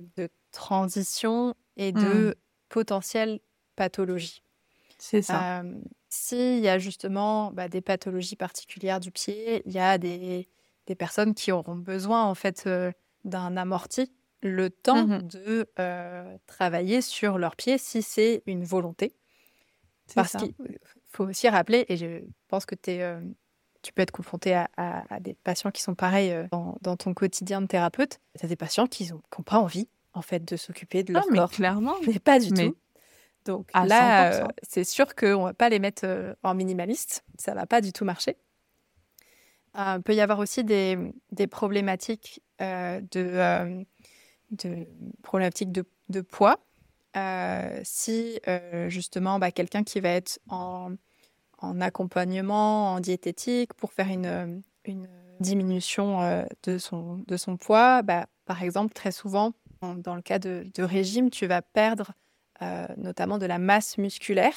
transition 0.53 1.55
et 1.77 1.93
de 1.93 2.31
mmh. 2.31 2.35
potentielle 2.71 3.41
pathologie. 3.77 4.43
C'est 4.99 5.23
ça. 5.23 5.61
Euh, 5.61 5.81
s'il 6.09 6.59
y 6.59 6.69
a 6.69 6.81
justement 6.81 7.53
bah, 7.53 7.69
des 7.69 7.81
pathologies 7.81 8.35
particulières 8.35 8.99
du 8.99 9.13
pied, 9.13 9.63
il 9.65 9.73
y 9.73 9.79
a 9.79 9.97
des, 9.97 10.49
des, 10.89 10.95
personnes 10.97 11.35
qui 11.35 11.53
auront 11.53 11.77
besoin 11.77 12.25
en 12.25 12.35
fait 12.35 12.69
d'un 13.25 13.57
amorti 13.57 14.13
le 14.43 14.71
temps 14.71 15.07
mmh 15.07 15.23
de 15.23 15.69
travailler 16.47 17.01
sur 17.01 17.39
leur 17.39 17.55
pied 17.55 17.79
si 17.79 18.03
c'est 18.03 18.43
une 18.47 18.65
volonté. 18.65 19.15
Parce 20.15 20.37
qu'il 20.37 20.55
faut 21.09 21.25
aussi 21.25 21.49
rappeler, 21.49 21.85
et 21.89 21.97
je 21.97 22.23
pense 22.49 22.67
que 22.67 22.75
es, 22.87 23.03
euh, 23.03 23.21
tu 23.83 23.93
peux 23.93 24.03
être 24.03 24.11
confronté 24.11 24.55
à, 24.55 25.21
des 25.21 25.35
patients 25.35 25.71
qui 25.71 25.83
sont 25.83 25.95
pareils 25.95 26.33
euh, 26.33 26.47
dans, 26.83 26.97
ton 26.97 27.15
quotidien 27.15 27.61
de 27.61 27.67
thérapeute. 27.67 28.21
Tu 28.39 28.45
as 28.45 28.49
des 28.49 28.57
patients 28.57 28.87
qui 28.87 29.11
n'ont 29.11 29.43
pas 29.45 29.59
envie, 29.59 29.89
en 30.13 30.23
fait, 30.23 30.45
de 30.45 30.57
s'occuper 30.57 31.03
de 31.03 31.13
leur 31.13 31.25
ah, 31.31 31.35
corps. 31.35 31.51
clairement. 31.51 31.95
Mais 32.07 32.19
pas 32.19 32.39
du 32.39 32.51
tout. 32.51 32.77
Donc 33.47 33.71
là, 33.73 34.33
euh, 34.33 34.47
c'est 34.63 34.85
sûr 34.85 35.15
qu'on 35.15 35.41
ne 35.41 35.45
va 35.47 35.55
pas 35.55 35.71
les 35.71 35.79
mettre 35.79 36.37
en 36.43 36.55
minimaliste. 36.55 37.25
Ça 37.39 37.53
ne 37.53 37.57
va 37.57 37.67
pas 37.67 37.81
du 37.81 37.93
tout 37.93 38.05
marcher. 38.05 38.37
Il 39.77 40.03
peut 40.05 40.15
y 40.15 40.21
avoir 40.21 40.41
aussi 40.41 40.63
des, 40.63 40.99
des 41.31 41.47
problématiques, 41.47 42.43
de, 42.59 43.01
de, 44.51 44.87
problématiques 45.23 45.73
de, 45.73 45.85
de 46.11 46.21
poids 46.21 46.61
euh, 47.17 47.81
si 47.83 48.39
euh, 48.47 48.89
justement 48.89 49.41
bah, 49.41 49.51
quelqu'un 49.51 49.83
qui 49.83 50.01
va 50.01 50.11
être 50.11 50.39
en, 50.49 50.95
accompagnement, 51.81 52.95
en 52.95 53.01
diététique 53.01 53.75
pour 53.75 53.93
faire 53.93 54.09
une, 54.09 54.63
une 54.85 55.09
diminution 55.41 56.23
euh, 56.23 56.45
de, 56.63 56.79
son, 56.79 57.23
de 57.27 57.37
son 57.37 57.57
poids, 57.57 58.03
bah, 58.03 58.27
par 58.45 58.63
exemple, 58.63 58.95
très 58.95 59.13
souvent, 59.13 59.53
dans 59.83 60.15
le 60.15 60.23
cas 60.23 60.39
de, 60.39 60.71
régime, 60.79 61.31
tu 61.31 61.47
vas 61.47 61.63
perdre 61.63 62.13
notamment 62.99 63.39
de 63.39 63.47
la 63.47 63.59
masse 63.59 63.97
musculaire. 63.97 64.55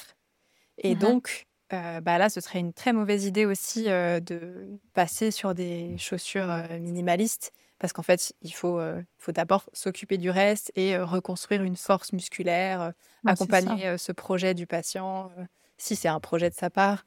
Et 0.76 0.94
mmh 0.94 0.98
donc, 0.98 1.46
bah 1.70 2.18
là, 2.18 2.28
ce 2.28 2.42
serait 2.42 2.58
une 2.58 2.74
très 2.74 2.92
mauvaise 2.92 3.24
idée 3.24 3.46
aussi 3.46 3.84
de 3.84 4.78
passer 4.92 5.30
sur 5.30 5.54
des 5.54 5.96
chaussures 5.96 6.54
minimalistes 6.80 7.52
parce 7.78 7.92
qu'en 7.92 8.02
fait, 8.02 8.32
il 8.42 8.52
faut, 8.52 8.78
euh, 8.78 9.02
faut 9.18 9.32
d'abord 9.32 9.68
s'occuper 9.72 10.16
du 10.16 10.30
reste 10.30 10.72
et 10.76 10.96
euh, 10.96 11.04
reconstruire 11.04 11.62
une 11.62 11.76
force 11.76 12.12
musculaire, 12.12 12.80
euh, 12.80 12.90
accompagner 13.26 13.98
ce 13.98 14.12
projet 14.12 14.54
du 14.54 14.66
patient, 14.66 15.30
si 15.76 15.96
c'est 15.96 16.08
un 16.08 16.20
projet 16.20 16.50
de 16.50 16.54
sa 16.54 16.70
part. 16.70 17.04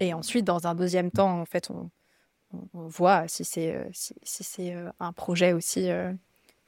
et 0.00 0.14
ensuite, 0.14 0.44
dans 0.44 0.66
un 0.66 0.74
deuxième 0.74 1.10
temps, 1.10 1.40
en 1.40 1.44
fait, 1.44 1.70
on, 1.70 1.90
voit 2.72 3.28
si 3.28 3.44
c'est 3.44 3.86
si, 3.92 4.14
c'est 4.22 4.74
un 5.00 5.12
projet 5.12 5.52
aussi 5.52 5.88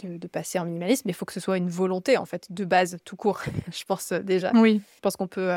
de, 0.02 0.26
passer 0.26 0.58
en 0.58 0.64
minimalisme, 0.64 1.02
mais 1.06 1.12
il 1.12 1.14
faut 1.14 1.24
que 1.24 1.32
ce 1.32 1.40
soit 1.40 1.58
une 1.58 1.70
volonté, 1.70 2.16
en 2.16 2.26
fait, 2.26 2.50
de 2.50 2.64
base, 2.64 2.98
tout 3.04 3.16
court, 3.16 3.40
je 3.72 3.84
pense 3.84 4.12
déjà. 4.12 4.52
Oui. 4.54 4.82
Je 4.96 5.00
pense 5.00 5.16
qu'on 5.16 5.28
peut 5.28 5.50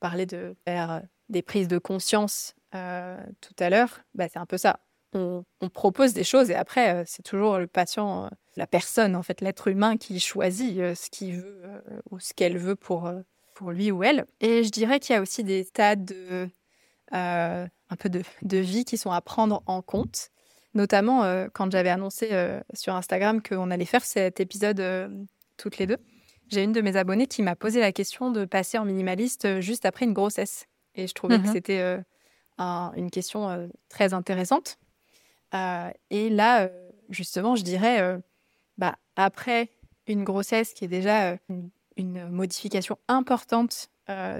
parler 0.00 0.26
de 0.26 0.56
faire 0.64 1.02
des 1.28 1.42
prises 1.42 1.68
de 1.68 1.78
conscience 1.78 2.54
tout 2.72 3.56
à 3.58 3.70
l'heure. 3.70 4.00
Bah, 4.14 4.26
c'est 4.28 4.38
un 4.38 4.46
peu 4.46 4.58
ça 4.58 4.80
on, 5.14 5.44
propose 5.72 6.12
des 6.12 6.24
choses 6.24 6.50
et 6.50 6.54
après, 6.54 6.94
euh, 6.94 7.02
c'est 7.06 7.22
toujours 7.22 7.58
le 7.58 7.66
patient, 7.66 8.24
euh, 8.24 8.28
la 8.56 8.66
personne, 8.66 9.16
en 9.16 9.22
fait, 9.22 9.40
l'être 9.40 9.68
humain 9.68 9.96
qui 9.96 10.20
choisit 10.20 10.78
euh, 10.78 10.94
ce 10.94 11.10
qu'il 11.10 11.36
veut 11.36 11.62
ou 12.10 12.18
ce 12.18 12.32
qu'elle 12.34 12.58
veut 12.58 12.76
pour, 12.76 13.10
pour 13.54 13.70
lui 13.72 13.90
ou 13.90 14.02
elle. 14.02 14.26
Et 14.40 14.64
je 14.64 14.70
dirais 14.70 15.00
qu'il 15.00 15.14
y 15.14 15.18
a 15.18 15.22
aussi 15.22 15.44
des 15.44 15.64
stades 15.64 16.04
de, 16.04 16.48
un 17.10 17.96
peu 17.98 18.08
de, 18.08 18.22
de, 18.42 18.58
vie 18.58 18.84
qui 18.84 18.96
sont 18.96 19.10
à 19.10 19.20
prendre 19.20 19.62
en 19.66 19.82
compte. 19.82 20.30
Notamment 20.74 21.46
quand 21.52 21.70
j'avais 21.70 21.90
annoncé 21.90 22.30
sur 22.72 22.94
Instagram 22.94 23.42
qu'on 23.42 23.70
allait 23.70 23.84
faire 23.84 24.02
cet 24.02 24.40
épisode 24.40 24.82
toutes 25.58 25.76
les 25.76 25.86
deux. 25.86 25.98
J'ai 26.48 26.62
une 26.62 26.72
de 26.72 26.80
mes 26.80 26.96
abonnées 26.96 27.26
qui 27.26 27.42
m'a 27.42 27.56
posé 27.56 27.80
la 27.80 27.92
question 27.92 28.30
de 28.30 28.46
passer 28.46 28.78
en 28.78 28.86
minimaliste 28.86 29.60
juste 29.60 29.84
après 29.84 30.06
une 30.06 30.14
grossesse. 30.14 30.64
Et 30.94 31.06
je 31.06 31.12
trouvais 31.12 31.38
que 31.38 31.48
mmh 31.48 31.52
c'était 31.52 32.02
une 32.58 33.10
question 33.10 33.68
très 33.90 34.14
intéressante. 34.14 34.78
Euh, 35.54 35.90
et 36.10 36.30
là, 36.30 36.62
euh, 36.62 36.90
justement, 37.08 37.56
je 37.56 37.62
dirais, 37.62 38.00
euh, 38.00 38.18
bah, 38.78 38.96
après 39.16 39.70
une 40.06 40.24
grossesse 40.24 40.72
qui 40.72 40.84
est 40.84 40.88
déjà 40.88 41.36
une, 41.48 41.70
modification 42.30 42.98
importante 43.06 43.88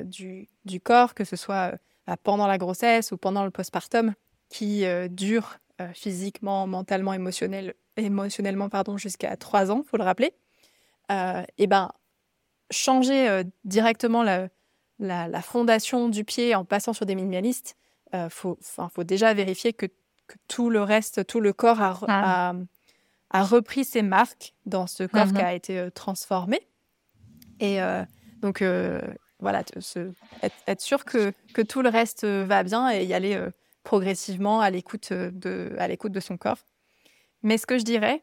du, 0.04 0.80
corps, 0.82 1.14
que 1.14 1.24
ce 1.24 1.36
soit 1.36 1.74
bah, 2.06 2.16
pendant 2.16 2.46
la 2.46 2.58
grossesse 2.58 3.12
ou 3.12 3.16
pendant 3.16 3.44
le 3.44 3.50
postpartum, 3.50 4.14
qui 4.48 4.84
dure 5.10 5.58
physiquement, 5.94 6.66
mentalement, 6.66 7.12
émotionnel, 7.12 7.74
émotionnellement 7.96 8.68
pardon, 8.68 8.96
jusqu'à 8.96 9.36
trois 9.36 9.70
ans, 9.70 9.84
faut 9.86 9.96
le 9.96 10.02
rappeler, 10.02 10.34
et 11.10 11.66
ben 11.68 11.92
changer 12.70 13.44
directement 13.64 14.24
la, 14.98 15.42
fondation 15.42 16.08
du 16.08 16.24
pied 16.24 16.56
en 16.56 16.64
passant 16.64 16.92
sur 16.92 17.06
des 17.06 17.14
minimalistes, 17.14 17.76
il 18.12 18.28
faut 18.30 18.58
déjà 19.04 19.32
vérifier 19.34 19.72
que 19.72 19.86
tout 20.48 20.70
le 20.70 20.82
reste, 20.82 21.26
tout 21.26 21.40
le 21.40 21.52
corps 21.52 21.80
a, 21.80 21.98
ah. 22.08 22.54
a, 23.30 23.44
repris 23.44 23.84
ses 23.84 24.02
marques 24.02 24.54
dans 24.66 24.86
ce 24.86 25.04
corps 25.04 25.26
qui 25.26 25.34
mhm. 25.34 25.44
a 25.44 25.54
été 25.54 25.78
euh, 25.78 25.90
transformé. 25.90 26.60
Et 27.60 27.80
euh, 27.82 28.04
donc, 28.40 28.62
euh, 28.62 29.00
voilà, 29.38 29.62
être, 30.66 30.80
sûr 30.80 31.04
que, 31.04 31.32
que, 31.54 31.62
tout 31.62 31.82
le 31.82 31.88
reste 31.88 32.24
va 32.24 32.62
bien 32.62 32.90
et 32.90 33.04
y 33.04 33.14
aller 33.14 33.40
progressivement 33.82 34.60
à 34.60 34.70
l'écoute 34.70 35.12
de, 35.12 35.74
à 35.78 35.88
l'écoute 35.88 36.12
de 36.12 36.20
son 36.20 36.36
corps. 36.36 36.58
Mais 37.42 37.58
ce 37.58 37.66
que 37.66 37.78
je 37.78 37.84
dirais 37.84 38.22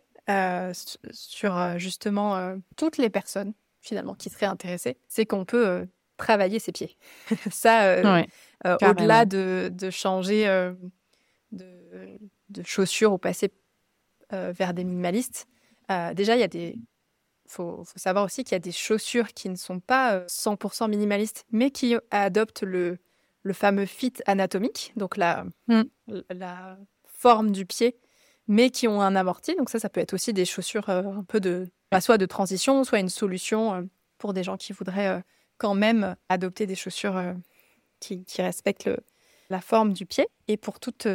sur 1.11 1.77
justement 1.77 2.55
toutes 2.77 2.97
les 2.97 3.09
personnes 3.09 3.53
finalement 3.81 4.13
qui 4.13 4.29
seraient 4.29 4.45
intéressées, 4.45 4.97
c'est 5.09 5.25
qu'on 5.25 5.43
peut 5.43 5.87
travailler 6.15 6.59
ses 6.59 6.71
pieds. 6.71 6.97
Ça, 7.51 7.97
au-delà 8.65 9.25
de, 9.25 9.69
de, 9.73 9.89
changer 9.89 10.47
de, 11.51 12.19
de, 12.49 12.63
chaussures 12.63 13.13
ou 13.13 13.17
passer 13.17 13.51
vers 14.31 14.73
des 14.73 14.83
minimalistes. 14.83 15.47
déjà, 16.13 16.35
il 16.35 16.39
y 16.39 16.43
a 16.43 16.47
des 16.47 16.77
faut, 17.49 17.83
faut 17.83 17.99
savoir 17.99 18.25
aussi 18.25 18.43
qu'il 18.43 18.53
y 18.53 18.55
a 18.55 18.59
des 18.59 18.71
chaussures 18.71 19.33
qui 19.33 19.49
ne 19.49 19.55
sont 19.55 19.79
pas 19.79 20.19
100% 20.27 20.89
minimalistes, 20.89 21.45
mais 21.51 21.71
qui 21.71 21.95
adoptent 22.11 22.63
le, 22.63 22.99
le 23.43 23.53
fameux 23.53 23.85
fit 23.85 24.13
anatomique, 24.25 24.93
donc 24.95 25.17
la, 25.17 25.45
mmh. 25.67 25.81
la 26.29 26.77
forme 27.05 27.51
du 27.51 27.65
pied, 27.65 27.97
mais 28.47 28.69
qui 28.69 28.87
ont 28.87 29.01
un 29.01 29.15
amorti. 29.15 29.55
Donc 29.55 29.69
ça, 29.69 29.79
ça 29.79 29.89
peut 29.89 29.99
être 29.99 30.13
aussi 30.13 30.33
des 30.33 30.45
chaussures 30.45 30.89
un 30.89 31.23
peu 31.23 31.39
de, 31.39 31.67
bah, 31.91 32.01
soit 32.01 32.17
de 32.17 32.25
transition, 32.25 32.83
soit 32.83 32.99
une 32.99 33.09
solution 33.09 33.89
pour 34.17 34.33
des 34.33 34.43
gens 34.43 34.57
qui 34.57 34.73
voudraient 34.73 35.23
quand 35.57 35.75
même 35.75 36.15
adopter 36.29 36.65
des 36.65 36.75
chaussures 36.75 37.21
qui, 37.99 38.23
qui, 38.25 38.41
respectent 38.41 38.89
la 39.49 39.61
forme 39.61 39.93
du 39.93 40.05
pied. 40.05 40.27
Et 40.47 40.57
pour 40.57 40.79
toutes 40.79 41.07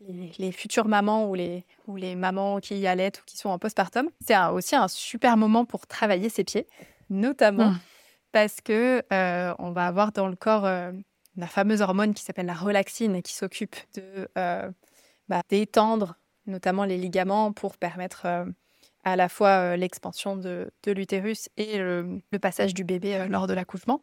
les, 0.00 0.52
futures 0.52 0.86
mamans 0.86 1.28
ou 1.28 1.34
les, 1.34 1.64
ou 1.86 1.96
les 1.96 2.14
mamans 2.14 2.60
qui 2.60 2.78
y 2.78 2.86
allaitent 2.86 3.20
ou 3.20 3.24
qui 3.26 3.36
sont 3.36 3.48
en 3.48 3.58
postpartum, 3.58 4.08
c'est 4.20 4.36
aussi 4.52 4.76
un 4.76 4.88
super 4.88 5.36
moment 5.36 5.64
pour 5.64 5.86
travailler 5.86 6.28
ses 6.28 6.44
pieds, 6.44 6.66
notamment 7.10 7.70
mmh. 7.70 7.80
parce 8.32 8.60
que 8.60 9.02
euh, 9.12 9.54
on 9.58 9.72
va 9.72 9.86
avoir 9.86 10.12
dans 10.12 10.28
le 10.28 10.36
corps 10.36 10.64
euh, 10.64 10.92
la 11.36 11.46
fameuse 11.46 11.82
hormone 11.82 12.14
qui 12.14 12.22
s'appelle 12.22 12.46
la 12.46 12.54
relaxine 12.54 13.16
et 13.16 13.22
qui 13.22 13.34
s'occupe 13.34 13.76
de 13.94 14.28
euh, 14.36 14.70
bah, 15.28 15.42
d'étendre 15.48 16.16
notamment 16.46 16.84
les 16.84 16.96
ligaments 16.96 17.52
pour 17.52 17.76
permettre 17.76 18.26
à 19.04 19.16
la 19.16 19.28
fois 19.28 19.76
l'expansion 19.76 20.34
de, 20.34 20.70
de 20.82 20.92
l'utérus 20.92 21.50
et 21.58 21.76
le, 21.76 22.22
passage 22.40 22.72
du 22.72 22.84
bébé 22.84 23.26
lors 23.28 23.46
de 23.46 23.52
l'accouchement. 23.52 24.00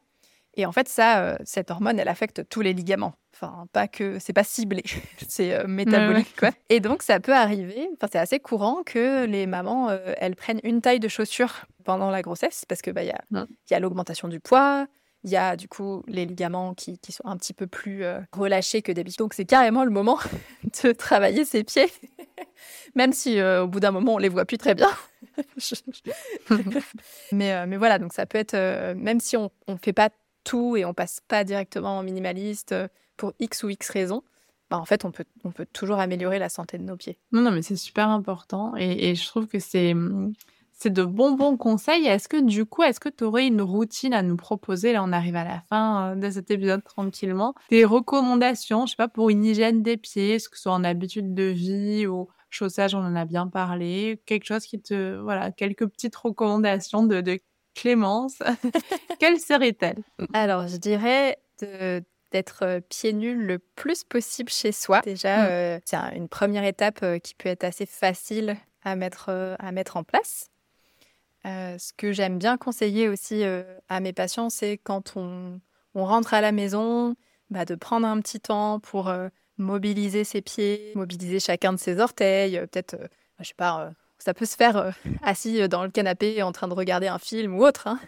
Et 0.57 0.65
en 0.65 0.71
fait, 0.71 0.87
ça, 0.87 1.21
euh, 1.21 1.37
cette 1.43 1.69
hormone, 1.69 1.99
elle 1.99 2.07
affecte 2.07 2.47
tous 2.49 2.61
les 2.61 2.73
ligaments. 2.73 3.13
Enfin, 3.33 3.65
pas 3.73 3.87
que 3.87 4.17
c'est 4.19 4.33
pas 4.33 4.43
ciblé, 4.43 4.83
c'est 5.27 5.53
euh, 5.53 5.67
métabolique, 5.67 6.35
quoi. 6.37 6.51
Et 6.69 6.79
donc, 6.79 7.03
ça 7.03 7.19
peut 7.19 7.33
arriver. 7.33 7.89
Enfin, 7.93 8.07
c'est 8.11 8.19
assez 8.19 8.39
courant 8.39 8.83
que 8.85 9.25
les 9.25 9.45
mamans, 9.45 9.89
euh, 9.89 10.13
elles 10.17 10.35
prennent 10.35 10.61
une 10.63 10.81
taille 10.81 10.99
de 10.99 11.07
chaussure 11.07 11.65
pendant 11.83 12.09
la 12.09 12.21
grossesse 12.21 12.65
parce 12.67 12.81
que 12.81 12.89
bah 12.89 13.03
il 13.03 13.13
y 13.69 13.73
a, 13.73 13.79
l'augmentation 13.79 14.27
du 14.27 14.39
poids. 14.39 14.87
Il 15.23 15.29
y 15.29 15.37
a 15.37 15.55
du 15.55 15.67
coup 15.67 16.03
les 16.07 16.25
ligaments 16.25 16.73
qui, 16.73 16.97
qui 16.99 17.11
sont 17.11 17.25
un 17.25 17.37
petit 17.37 17.53
peu 17.53 17.67
plus 17.67 18.03
relâchés 18.31 18.81
que 18.81 18.91
d'habitude. 18.91 19.19
Donc 19.19 19.33
c'est 19.35 19.45
carrément 19.45 19.83
le 19.83 19.91
moment 19.91 20.17
de 20.83 20.91
travailler 20.91 21.45
ses 21.45 21.63
pieds, 21.63 21.91
même 22.95 23.13
si 23.13 23.39
au 23.41 23.67
bout 23.67 23.79
d'un 23.79 23.91
moment 23.91 24.15
on 24.15 24.17
les 24.17 24.29
voit 24.29 24.45
plus 24.45 24.57
très 24.57 24.73
bien. 24.73 24.89
mais, 27.31 27.67
mais 27.67 27.77
voilà, 27.77 27.99
donc 27.99 28.13
ça 28.13 28.25
peut 28.25 28.39
être, 28.39 28.55
même 28.95 29.19
si 29.19 29.37
on 29.37 29.51
ne 29.67 29.77
fait 29.77 29.93
pas 29.93 30.09
tout 30.45 30.77
et 30.77 30.85
on 30.85 30.93
passe 30.93 31.19
pas 31.27 31.43
directement 31.43 31.97
en 31.97 32.03
minimaliste 32.03 32.71
euh, 32.71 32.87
pour 33.17 33.33
X 33.39 33.63
ou 33.63 33.69
X 33.69 33.89
raisons, 33.89 34.23
bah 34.69 34.77
en 34.77 34.85
fait, 34.85 35.05
on 35.05 35.11
peut, 35.11 35.25
on 35.43 35.51
peut 35.51 35.67
toujours 35.71 35.99
améliorer 35.99 36.39
la 36.39 36.49
santé 36.49 36.77
de 36.77 36.83
nos 36.83 36.95
pieds. 36.95 37.17
Non, 37.31 37.41
non, 37.41 37.51
mais 37.51 37.61
c'est 37.61 37.75
super 37.75 38.09
important 38.09 38.73
et, 38.77 39.13
je 39.15 39.27
trouve 39.27 39.47
que 39.47 39.59
c'est, 39.59 39.93
c'est 40.71 40.91
de 40.91 41.03
bons, 41.03 41.33
bons 41.33 41.55
conseils. 41.57 42.07
Est-ce 42.07 42.27
que 42.27 42.41
du 42.41 42.65
coup, 42.65 42.83
est-ce 42.83 42.99
que 42.99 43.09
tu 43.09 43.23
aurais 43.23 43.47
une 43.47 43.61
routine 43.61 44.13
à 44.13 44.21
nous 44.21 44.37
proposer? 44.37 44.93
Là, 44.93 45.03
on 45.03 45.11
arrive 45.11 45.35
à 45.35 45.43
la 45.43 45.61
fin 45.69 46.11
euh, 46.11 46.15
de 46.15 46.29
cet 46.29 46.49
épisode 46.51 46.83
tranquillement. 46.83 47.53
Des 47.69 47.85
recommandations, 47.85 48.85
je 48.85 48.91
sais 48.91 48.97
pas, 48.97 49.07
pour 49.07 49.29
une 49.29 49.45
hygiène 49.45 49.83
des 49.83 49.97
pieds, 49.97 50.37
que 50.37 50.55
ce 50.57 50.61
soit 50.63 50.73
en 50.73 50.83
habitude 50.83 51.33
de 51.33 51.43
vie 51.43 52.07
ou 52.07 52.27
chaussage, 52.49 52.95
on 52.95 52.99
en 52.99 53.15
a 53.15 53.25
bien 53.25 53.47
parlé. 53.47 54.21
Quelque 54.25 54.45
chose 54.45 54.65
qui 54.65 54.81
te, 54.81 55.17
voilà, 55.19 55.51
quelques 55.51 55.87
petites 55.87 56.15
recommandations 56.15 57.03
de 57.03 57.21
Clémence, 57.75 58.39
quelle 59.19 59.39
serait-elle? 59.39 60.01
Alors, 60.33 60.67
je 60.67 60.77
dirais 60.77 61.37
d'être 62.31 62.63
euh, 62.63 62.79
pieds 62.81 63.13
nus 63.13 63.35
le 63.35 63.59
plus 63.59 64.03
possible 64.03 64.49
chez 64.49 64.71
soi. 64.71 65.01
Déjà, 65.01 65.43
mm. 65.43 65.47
euh, 65.49 65.79
c'est 65.85 65.97
une 66.15 66.27
première 66.27 66.63
étape 66.63 66.99
euh, 67.03 67.19
qui 67.19 67.35
peut 67.35 67.49
être 67.49 67.63
assez 67.63 67.85
facile 67.85 68.57
à 68.83 68.95
mettre, 68.95 69.55
à 69.57 69.71
mettre 69.71 69.97
en 69.97 70.03
place. 70.03 70.51
ce 71.43 71.93
que 71.97 72.11
j'aime 72.11 72.37
bien 72.37 72.55
conseiller 72.55 73.09
aussi 73.09 73.43
à 73.89 73.99
mes 73.99 74.13
patients, 74.13 74.51
c'est 74.51 74.77
quand 74.77 75.13
on, 75.15 75.59
on, 75.95 76.05
rentre 76.05 76.35
à 76.35 76.41
la 76.41 76.51
maison, 76.51 77.15
bah, 77.49 77.65
de 77.65 77.73
prendre 77.73 78.05
un 78.05 78.21
petit 78.21 78.39
temps 78.39 78.79
pour 78.79 79.11
mobiliser 79.57 80.23
ses 80.23 80.43
pieds, 80.43 80.91
mobiliser 80.93 81.39
chacun 81.39 81.73
de 81.73 81.79
ses 81.79 81.99
orteils, 81.99 82.59
peut-être, 82.59 82.95
je 83.39 83.45
sais 83.47 83.55
pas, 83.55 83.89
ça 84.25 84.33
peut 84.33 84.45
se 84.45 84.55
faire 84.55 84.77
euh, 84.77 84.91
assis 85.21 85.61
euh, 85.61 85.67
dans 85.67 85.83
le 85.83 85.91
canapé 85.91 86.41
en 86.41 86.51
train 86.51 86.67
de 86.67 86.73
regarder 86.73 87.07
un 87.07 87.19
film 87.19 87.55
ou 87.55 87.63
autre. 87.63 87.87
Hein. 87.87 87.99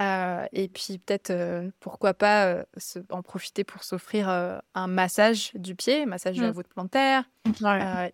Euh, 0.00 0.46
et 0.52 0.68
puis 0.68 0.98
peut-être, 0.98 1.32
pourquoi 1.80 2.14
pas, 2.14 2.64
en 3.10 3.22
profiter 3.22 3.64
pour 3.64 3.82
s'offrir 3.82 4.28
un 4.28 4.86
massage 4.86 5.50
du 5.54 5.74
pied, 5.74 6.06
massage 6.06 6.36
de 6.36 6.42
la 6.42 6.50
mmh. 6.50 6.52
voûte 6.52 6.68
plantaire. 6.68 7.24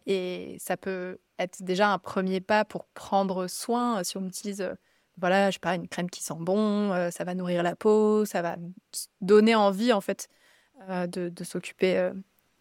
et 0.07 0.57
ça 0.61 0.79
peut 0.79 1.19
être 1.39 1.63
déjà 1.63 1.91
un 1.91 1.99
premier 1.99 2.41
pas 2.41 2.65
pour 2.65 2.87
prendre 2.87 3.49
soin. 3.49 4.03
Si 4.03 4.17
on 4.17 4.27
utilise, 4.27 4.67
voilà, 5.19 5.51
je 5.51 5.57
sais 5.57 5.61
pas, 5.61 5.75
une 5.75 5.87
crème 5.87 6.09
qui 6.09 6.23
sent 6.23 6.39
bon, 6.39 7.11
ça 7.11 7.25
va 7.25 7.35
nourrir 7.35 7.63
la 7.63 7.77
peau, 7.77 8.25
ça 8.25 8.41
va 8.41 8.57
donner 9.21 9.55
envie 9.55 9.93
en 9.93 10.01
fait 10.01 10.31
de, 10.89 11.29
de 11.29 11.45
s'occuper 11.45 12.11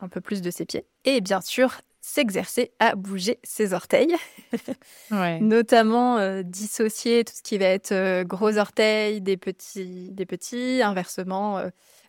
un 0.01 0.09
peu 0.09 0.19
plus 0.19 0.41
de 0.41 0.51
ses 0.51 0.65
pieds. 0.65 0.86
Et 1.05 1.21
bien 1.21 1.39
sûr, 1.39 1.80
s'exercer 2.04 2.72
à 2.80 2.95
bouger 2.95 3.39
ses 3.43 3.74
orteils, 3.74 4.14
notamment 5.39 6.18
euh, 6.18 6.43
dissocier 6.43 7.24
tout 7.24 7.34
ce 7.34 7.41
qui 7.41 7.58
va 7.58 7.68
être 7.68 7.93
euh, 7.93 8.26
gros 8.26 8.58
orteils 8.58 9.22
des 9.22 9.38
petits, 9.38 10.12
des 10.12 10.26
petits 10.26 10.82
inversement. 10.84 11.60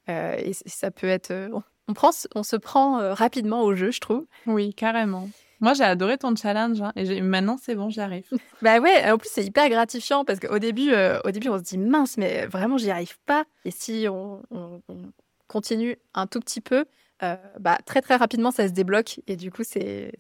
Euh, 0.09 0.36
et 0.36 0.53
ça 0.66 0.90
peut 0.90 1.07
être, 1.07 1.32
on, 1.86 1.95
prend, 1.95 2.11
on 2.34 2.42
se 2.42 2.57
prend 2.57 3.14
rapidement 3.14 3.62
au 3.62 3.76
jeu, 3.76 3.92
je 3.92 4.01
trouve. 4.01 4.26
Oui, 4.47 4.74
carrément. 4.74 5.28
Moi, 5.61 5.74
j'ai 5.74 5.84
adoré 5.84 6.18
ton 6.18 6.34
challenge 6.34 6.82
hein, 6.82 6.92
et 6.97 7.20
maintenant 7.20 7.57
c'est 7.62 7.76
bon, 7.76 7.88
j'y 7.88 8.01
arrive. 8.01 8.26
bah 8.62 8.80
ouais, 8.80 9.11
en 9.11 9.16
plus 9.16 9.30
c'est 9.32 9.45
hyper 9.45 9.68
gratifiant 9.68 10.24
parce 10.24 10.40
qu'au 10.40 10.59
début, 10.59 10.92
au 11.24 11.30
début 11.30 11.49
on 11.49 11.59
se 11.59 11.62
dit 11.62 11.78
mince, 11.78 12.18
mais 12.18 12.47
vraiment 12.47 12.78
j'y 12.78 12.90
arrive 12.90 13.16
pas. 13.26 13.45
Et 13.64 13.70
si 13.70 14.07
on, 14.11 14.42
on 14.51 14.82
continue 15.47 15.97
un 16.14 16.26
tout 16.26 16.40
petit 16.40 16.61
peu, 16.61 16.84
euh, 17.22 17.36
bah, 17.60 17.78
très 17.86 18.02
très 18.02 18.16
rapidement 18.16 18.50
ça 18.50 18.66
se 18.66 18.72
débloque 18.72 19.20
et 19.28 19.36
du 19.36 19.52
coup 19.52 19.62
c'est 19.64 20.12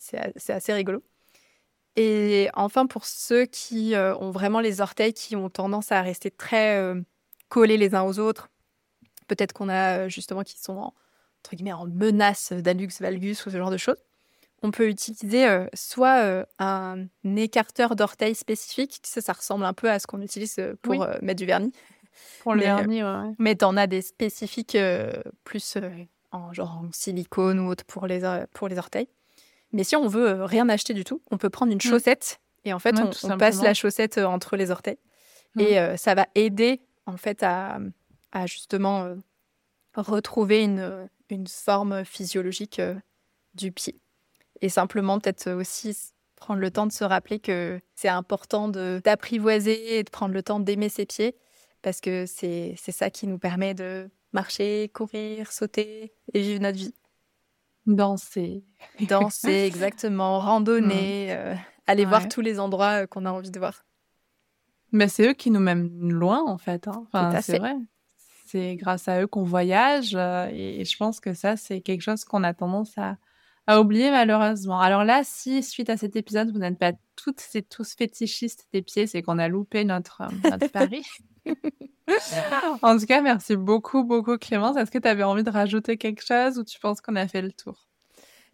assez 0.48 0.72
rigolo. 0.72 1.02
Et 1.96 2.48
enfin 2.54 2.86
pour 2.86 3.04
ceux 3.04 3.46
qui 3.46 3.94
euh, 3.94 4.16
ont 4.16 4.30
vraiment 4.30 4.60
les 4.60 4.80
orteils 4.80 5.12
qui 5.12 5.34
ont 5.36 5.50
tendance 5.50 5.92
à 5.92 6.02
rester 6.02 6.30
très 6.30 6.76
euh, 6.76 7.00
collés 7.48 7.76
les 7.76 7.94
uns 7.94 8.02
aux 8.02 8.18
autres, 8.18 8.48
peut-être 9.26 9.52
qu'on 9.52 9.68
a 9.68 10.08
justement 10.08 10.42
qui 10.42 10.58
sont 10.58 10.76
en, 10.76 10.94
entre 11.40 11.54
guillemets 11.54 11.72
en 11.72 11.86
menace 11.86 12.52
d'alux 12.52 13.00
valgus 13.00 13.44
ou 13.46 13.50
ce 13.50 13.56
genre 13.56 13.70
de 13.70 13.76
choses, 13.76 14.02
on 14.62 14.70
peut 14.70 14.88
utiliser 14.88 15.46
soit 15.74 16.46
un 16.58 17.06
écarteur 17.36 17.96
d'orteils 17.96 18.34
spécifique, 18.34 19.00
ça, 19.02 19.20
ça 19.20 19.34
ressemble 19.34 19.64
un 19.64 19.74
peu 19.74 19.90
à 19.90 19.98
ce 19.98 20.06
qu'on 20.06 20.22
utilise 20.22 20.58
pour 20.80 21.06
mettre 21.20 21.38
du 21.38 21.44
vernis. 21.44 21.72
Pour 22.40 22.54
le 22.54 22.62
vernis, 22.62 23.02
ouais. 23.02 23.34
Mais 23.38 23.56
t'en 23.56 23.76
as 23.76 23.86
des 23.86 24.00
spécifiques 24.00 24.78
plus 25.44 25.76
en 26.34 26.52
genre 26.52 26.82
en 26.84 26.88
silicone 26.92 27.60
ou 27.60 27.68
autre 27.68 27.84
pour 27.84 28.06
les, 28.06 28.44
pour 28.52 28.68
les 28.68 28.78
orteils. 28.78 29.08
Mais 29.72 29.84
si 29.84 29.96
on 29.96 30.06
veut 30.06 30.28
euh, 30.28 30.46
rien 30.46 30.68
acheter 30.68 30.94
du 30.94 31.04
tout, 31.04 31.22
on 31.30 31.38
peut 31.38 31.50
prendre 31.50 31.72
une 31.72 31.78
mmh. 31.78 31.82
chaussette 31.82 32.40
et 32.64 32.72
en 32.72 32.78
fait 32.78 32.94
on, 32.98 33.38
passe 33.38 33.62
la 33.62 33.74
chaussette 33.74 34.18
euh, 34.18 34.24
entre 34.24 34.56
les 34.56 34.70
orteils 34.70 34.98
mmh. 35.54 35.60
et 35.60 35.78
euh, 35.78 35.96
ça 35.96 36.14
va 36.14 36.26
aider 36.34 36.80
en 37.06 37.16
fait 37.16 37.42
à, 37.42 37.78
à 38.32 38.46
justement 38.46 39.14
retrouver 39.94 40.62
une, 40.62 41.08
une 41.28 41.46
forme 41.46 42.04
physiologique 42.04 42.80
du 43.54 43.70
pied. 43.70 44.00
Et 44.60 44.68
simplement 44.68 45.18
peut-être 45.18 45.50
aussi 45.50 45.96
prendre 46.36 46.60
le 46.60 46.70
temps 46.70 46.86
de 46.86 46.92
se 46.92 47.04
rappeler 47.04 47.38
que 47.38 47.80
c'est 47.94 48.08
important 48.08 48.68
d'apprivoiser 48.68 49.98
et 49.98 50.02
de 50.02 50.10
prendre 50.10 50.34
le 50.34 50.42
temps 50.42 50.60
d'aimer 50.60 50.88
ses 50.88 51.06
pieds 51.06 51.36
parce 51.82 52.00
que 52.00 52.24
c'est 52.26 52.74
ça 52.76 53.10
qui 53.10 53.26
nous 53.26 53.38
permet 53.38 53.74
de 53.74 54.08
marcher, 54.34 54.90
courir, 54.92 55.50
sauter 55.52 56.12
et 56.34 56.42
vivre 56.42 56.60
notre 56.60 56.78
vie. 56.78 56.94
Danser. 57.86 58.64
Danser, 59.08 59.64
exactement. 59.66 60.40
Randonner, 60.40 61.28
euh, 61.30 61.54
aller 61.86 62.04
voir 62.04 62.28
tous 62.28 62.40
les 62.40 62.60
endroits 62.60 63.02
euh, 63.02 63.06
qu'on 63.06 63.24
a 63.24 63.30
envie 63.30 63.50
de 63.50 63.58
voir. 63.58 63.84
Mais 64.92 65.08
c'est 65.08 65.28
eux 65.28 65.32
qui 65.32 65.50
nous 65.50 65.60
mènent 65.60 66.12
loin, 66.12 66.42
en 66.44 66.58
fait. 66.58 66.88
Hein. 66.88 67.06
Enfin, 67.06 67.40
c'est 67.40 67.58
vrai. 67.58 67.74
C'est 68.46 68.76
grâce 68.76 69.08
à 69.08 69.22
eux 69.22 69.26
qu'on 69.26 69.42
voyage. 69.42 70.14
Euh, 70.14 70.48
et 70.52 70.84
je 70.84 70.96
pense 70.96 71.20
que 71.20 71.34
ça, 71.34 71.56
c'est 71.56 71.80
quelque 71.80 72.02
chose 72.02 72.24
qu'on 72.24 72.44
a 72.44 72.54
tendance 72.54 72.96
à, 72.96 73.16
à 73.66 73.80
oublier 73.80 74.10
malheureusement. 74.10 74.80
Alors 74.80 75.04
là, 75.04 75.22
si 75.24 75.62
suite 75.62 75.90
à 75.90 75.96
cet 75.96 76.16
épisode, 76.16 76.52
vous 76.52 76.58
n'êtes 76.58 76.78
pas 76.78 76.92
toutes 77.16 77.42
et 77.54 77.62
tous 77.62 77.94
fétichistes 77.94 78.68
des 78.72 78.82
pieds, 78.82 79.06
c'est 79.06 79.22
qu'on 79.22 79.38
a 79.38 79.48
loupé 79.48 79.84
notre, 79.84 80.22
notre 80.44 80.68
pari. 80.72 81.02
en 82.82 82.98
tout 82.98 83.06
cas, 83.06 83.20
merci 83.20 83.56
beaucoup, 83.56 84.04
beaucoup 84.04 84.36
Clémence. 84.38 84.76
Est-ce 84.76 84.90
que 84.90 84.98
tu 84.98 85.08
avais 85.08 85.22
envie 85.22 85.42
de 85.42 85.50
rajouter 85.50 85.96
quelque 85.96 86.24
chose 86.24 86.58
ou 86.58 86.64
tu 86.64 86.78
penses 86.78 87.00
qu'on 87.00 87.16
a 87.16 87.26
fait 87.28 87.42
le 87.42 87.52
tour? 87.52 87.88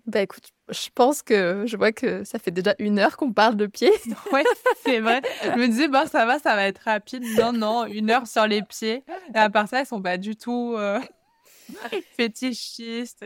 Bah 0.07 0.23
écoute, 0.23 0.51
je 0.71 0.89
pense 0.95 1.23
que 1.23 1.65
je 1.67 1.77
vois 1.77 1.93
que 1.93 2.25
ça 2.25 2.39
fait 2.39 2.51
déjà 2.51 2.75
une 2.79 2.99
heure 2.99 3.17
qu'on 3.17 3.33
parle 3.33 3.57
de 3.57 3.67
pieds. 3.67 3.93
ouais, 4.33 4.45
c'est 4.83 5.01
vrai. 5.01 5.21
Je 5.45 5.59
me 5.59 5.67
disais, 5.67 5.89
bon, 5.89 6.07
ça 6.07 6.25
va, 6.25 6.39
ça 6.39 6.57
va 6.57 6.67
être 6.67 6.81
rapide. 6.85 7.23
Non, 7.39 7.53
non, 7.53 7.87
une 7.87 8.11
heure 8.11 8.27
sur 8.27 8.47
les 8.47 8.63
pieds. 8.63 9.05
Et 9.35 9.39
à 9.39 9.51
part 9.51 9.69
ça, 9.69 9.81
elles 9.81 9.87
sont 9.87 10.03
pas 10.03 10.17
du 10.17 10.37
tout. 10.37 10.75
Euh, 10.77 10.99
Fétichiste. 12.17 13.25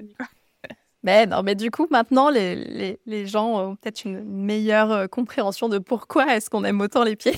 Mais 1.03 1.27
non, 1.27 1.43
mais 1.43 1.55
du 1.55 1.71
coup, 1.71 1.87
maintenant, 1.91 2.31
les, 2.31 2.57
les, 2.57 3.01
les 3.07 3.27
gens 3.27 3.59
ont 3.59 3.77
peut-être 3.77 4.05
une 4.05 4.25
meilleure 4.25 4.91
euh, 4.91 5.07
compréhension 5.07 5.69
de 5.69 5.79
pourquoi 5.79 6.35
est-ce 6.35 6.51
qu'on 6.51 6.65
aime 6.65 6.81
autant 6.81 7.05
les 7.05 7.15
pieds. 7.15 7.37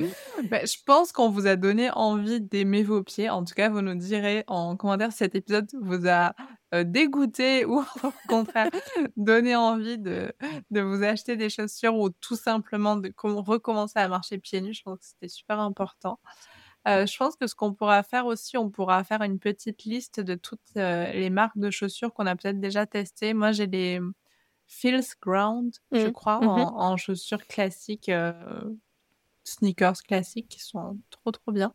Bah, 0.50 0.64
je 0.64 0.76
pense 0.86 1.12
qu'on 1.12 1.28
vous 1.28 1.46
a 1.46 1.56
donné 1.56 1.90
envie 1.90 2.40
d'aimer 2.40 2.82
vos 2.82 3.02
pieds. 3.02 3.28
En 3.28 3.44
tout 3.44 3.54
cas, 3.54 3.68
vous 3.68 3.82
nous 3.82 3.94
direz 3.94 4.44
en 4.46 4.76
commentaire 4.76 5.12
si 5.12 5.18
cet 5.18 5.34
épisode 5.34 5.68
vous 5.80 6.08
a 6.08 6.34
euh, 6.74 6.84
dégoûté 6.84 7.64
ou 7.66 7.80
au 7.80 8.12
contraire 8.28 8.70
donné 9.16 9.56
envie 9.56 9.98
de, 9.98 10.32
de 10.70 10.80
vous 10.80 11.02
acheter 11.02 11.36
des 11.36 11.50
chaussures 11.50 11.96
ou 11.96 12.10
tout 12.10 12.36
simplement 12.36 12.96
de 12.96 13.12
recommencer 13.16 13.98
à 13.98 14.08
marcher 14.08 14.38
pieds 14.38 14.60
nus. 14.60 14.74
Je 14.74 14.82
pense 14.82 14.98
que 14.98 15.04
c'était 15.04 15.28
super 15.28 15.60
important. 15.60 16.18
Euh, 16.88 17.04
je 17.04 17.16
pense 17.16 17.36
que 17.36 17.46
ce 17.46 17.54
qu'on 17.54 17.74
pourra 17.74 18.02
faire 18.02 18.26
aussi, 18.26 18.56
on 18.56 18.70
pourra 18.70 19.04
faire 19.04 19.20
une 19.22 19.38
petite 19.38 19.84
liste 19.84 20.20
de 20.20 20.34
toutes 20.34 20.60
euh, 20.76 21.12
les 21.12 21.28
marques 21.28 21.58
de 21.58 21.70
chaussures 21.70 22.14
qu'on 22.14 22.26
a 22.26 22.34
peut-être 22.36 22.58
déjà 22.58 22.86
testées. 22.86 23.34
Moi, 23.34 23.52
j'ai 23.52 23.66
les 23.66 24.00
Feels 24.66 25.04
Ground, 25.20 25.74
je 25.92 26.06
mmh. 26.06 26.12
crois, 26.12 26.40
mmh 26.40 26.46
en, 26.46 26.96
chaussures 26.96 27.44
classiques 27.46 28.10
sneakers 29.50 30.02
classiques 30.02 30.48
qui 30.48 30.60
sont 30.60 30.98
trop 31.10 31.30
trop 31.30 31.52
bien. 31.52 31.74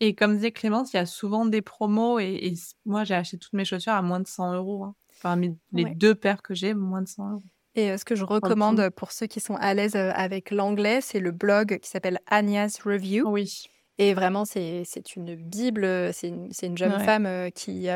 Et 0.00 0.14
comme 0.14 0.36
disait 0.36 0.52
Clémence, 0.52 0.92
il 0.92 0.96
y 0.96 1.00
a 1.00 1.06
souvent 1.06 1.44
des 1.44 1.62
promos 1.62 2.18
et, 2.20 2.54
moi 2.84 3.04
j'ai 3.04 3.14
acheté 3.14 3.38
toutes 3.38 3.52
mes 3.52 3.64
chaussures 3.64 3.92
à 3.92 4.02
moins 4.02 4.20
de 4.20 4.28
100 4.28 4.54
euros. 4.54 4.84
Hein. 4.84 4.94
Enfin, 5.16 5.40
les 5.72 5.84
deux 5.96 6.14
paires 6.14 6.42
que 6.42 6.54
j'ai, 6.54 6.74
moins 6.74 7.02
de 7.02 7.08
100 7.08 7.32
euros. 7.32 7.42
Et 7.78 7.92
euh, 7.92 7.96
ce 7.96 8.04
que 8.04 8.16
je 8.16 8.24
recommande 8.24 8.90
pour 8.90 9.12
ceux 9.12 9.26
qui 9.26 9.40
sont 9.40 9.54
à 9.54 9.72
l'aise 9.72 9.94
euh, 9.94 10.10
avec 10.14 10.50
l'anglais, 10.50 11.00
c'est 11.00 11.20
le 11.20 11.30
blog 11.30 11.78
qui 11.80 11.88
s'appelle 11.88 12.18
Anya's 12.26 12.80
Review. 12.82 13.28
Oui. 13.28 13.66
Et 13.98 14.14
vraiment, 14.14 14.44
c'est 14.44 14.84
une 15.16 15.36
bible. 15.36 16.12
C'est 16.12 16.28
une, 16.28 16.50
une, 16.62 16.78
jeune 16.78 16.98
femme 17.00 17.26
euh, 17.26 17.50
qui, 17.50 17.88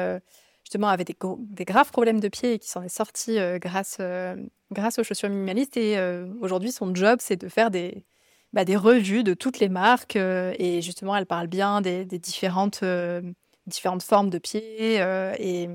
justement, 0.64 0.88
avait 0.88 1.04
des, 1.04 1.16
des, 1.38 1.64
graves 1.64 1.90
problèmes 1.90 2.20
de 2.20 2.28
pied 2.28 2.54
et 2.54 2.58
qui 2.58 2.68
s'en 2.68 2.82
est 2.82 2.88
sortie 2.88 3.38
grâce, 3.60 4.00
grâce 4.72 4.98
aux 4.98 5.04
chaussures 5.04 5.28
minimalistes. 5.28 5.76
Et 5.76 5.96
aujourd'hui, 6.40 6.72
son 6.72 6.92
job, 6.94 7.18
c'est 7.20 7.36
de 7.36 7.48
faire 7.48 7.70
des, 7.70 8.04
bah, 8.52 8.64
des 8.64 8.76
revues 8.76 9.24
de 9.24 9.34
toutes 9.34 9.58
les 9.58 9.68
marques. 9.68 10.16
Euh, 10.16 10.54
et 10.58 10.82
justement, 10.82 11.16
elle 11.16 11.26
parle 11.26 11.46
bien 11.46 11.80
des, 11.80 12.04
différentes, 12.04 12.82
euh, 12.82 13.22
différentes 13.66 14.02
formes 14.02 14.30
de 14.30 14.38
pieds. 14.38 15.00
Euh, 15.00 15.34
et, 15.38 15.68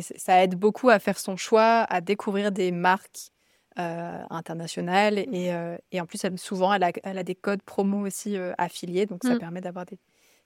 ça 0.00 0.44
aide 0.44 0.54
beaucoup 0.54 0.88
à 0.88 1.00
faire 1.00 1.18
son 1.18 1.36
choix, 1.36 1.84
à 1.90 2.00
découvrir 2.00 2.52
des 2.52 2.70
marques 2.70 3.32
internationales. 3.76 5.18
Et, 5.18 5.52
et, 5.90 6.00
en 6.00 6.06
plus, 6.06 6.22
elle, 6.22 6.38
souvent, 6.38 6.72
elle 6.72 6.84
a, 6.84 6.92
elle 7.02 7.18
a, 7.18 7.24
des 7.24 7.34
codes 7.34 7.62
promo 7.62 8.06
aussi 8.06 8.36
affiliés. 8.56 9.06
Donc, 9.06 9.24
ça 9.24 9.34
mmh. 9.34 9.38
permet 9.40 9.60
d'avoir 9.60 9.86
des, 9.86 9.98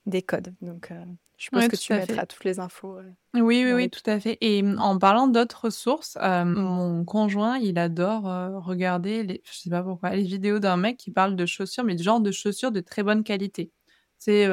des 0.07 0.23
codes. 0.23 0.55
Donc, 0.61 0.91
je 1.37 1.49
pense 1.49 1.67
que 1.67 1.75
tu 1.75 1.93
mettras 1.93 2.25
toutes 2.25 2.43
les 2.43 2.59
infos. 2.59 2.99
oui, 3.33 3.63
oui, 3.65 3.73
oui, 3.73 3.89
tout 3.89 4.01
à 4.05 4.19
fait. 4.19 4.37
Et 4.41 4.61
mmh, 4.63 4.79
en 4.79 4.97
parlant 4.97 5.27
d'autres 5.27 5.69
sources, 5.69 6.17
mon 6.21 7.03
conjoint, 7.03 7.57
il 7.57 7.77
adore 7.77 8.23
regarder, 8.63 9.23
les, 9.23 9.41
je 9.45 9.53
sais 9.57 9.69
pas 9.69 9.83
pourquoi, 9.83 10.11
les 10.11 10.23
vidéos 10.23 10.59
d'un 10.59 10.77
mec 10.77 10.97
qui 10.97 11.11
parle 11.11 11.35
de 11.35 11.45
chaussures, 11.45 11.83
mais 11.83 11.95
du 11.95 12.03
genre 12.03 12.21
de 12.21 12.31
chaussures 12.31 12.71
de 12.71 12.79
très 12.79 13.03
bonne 13.03 13.23
qualité. 13.23 13.71
C'est 14.17 14.47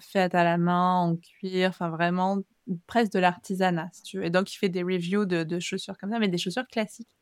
fait 0.00 0.34
à 0.34 0.44
la 0.44 0.58
main, 0.58 0.94
en 1.00 1.16
cuir, 1.16 1.68
enfin 1.70 1.90
vraiment 1.90 2.38
presque 2.86 3.12
de 3.12 3.18
l'artisanat, 3.20 3.88
si 3.92 4.02
tu 4.02 4.18
veux. 4.18 4.24
Et 4.24 4.30
donc, 4.30 4.52
il 4.52 4.56
fait 4.56 4.68
des 4.68 4.82
reviews 4.82 5.26
de, 5.26 5.44
de 5.44 5.60
chaussures 5.60 5.96
comme 5.98 6.10
ça, 6.10 6.18
mais 6.18 6.28
des 6.28 6.38
chaussures 6.38 6.66
classiques. 6.66 7.14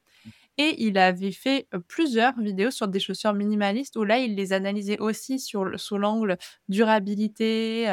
Et 0.59 0.85
il 0.85 0.99
avait 0.99 1.33
fait 1.33 1.69
plusieurs 1.89 2.39
vidéos 2.39 2.71
sur 2.71 2.89
des 2.89 3.01
chaussures 3.01 3.33
minimalistes 3.33 3.97
où 3.97 4.05
là, 4.05 4.19
il 4.19 4.35
les 4.37 4.53
analysait 4.53 4.99
aussi 4.99 5.39
sur, 5.41 5.79
sous 5.81 5.97
l'angle 5.97 6.37
durabilité, 6.69 7.89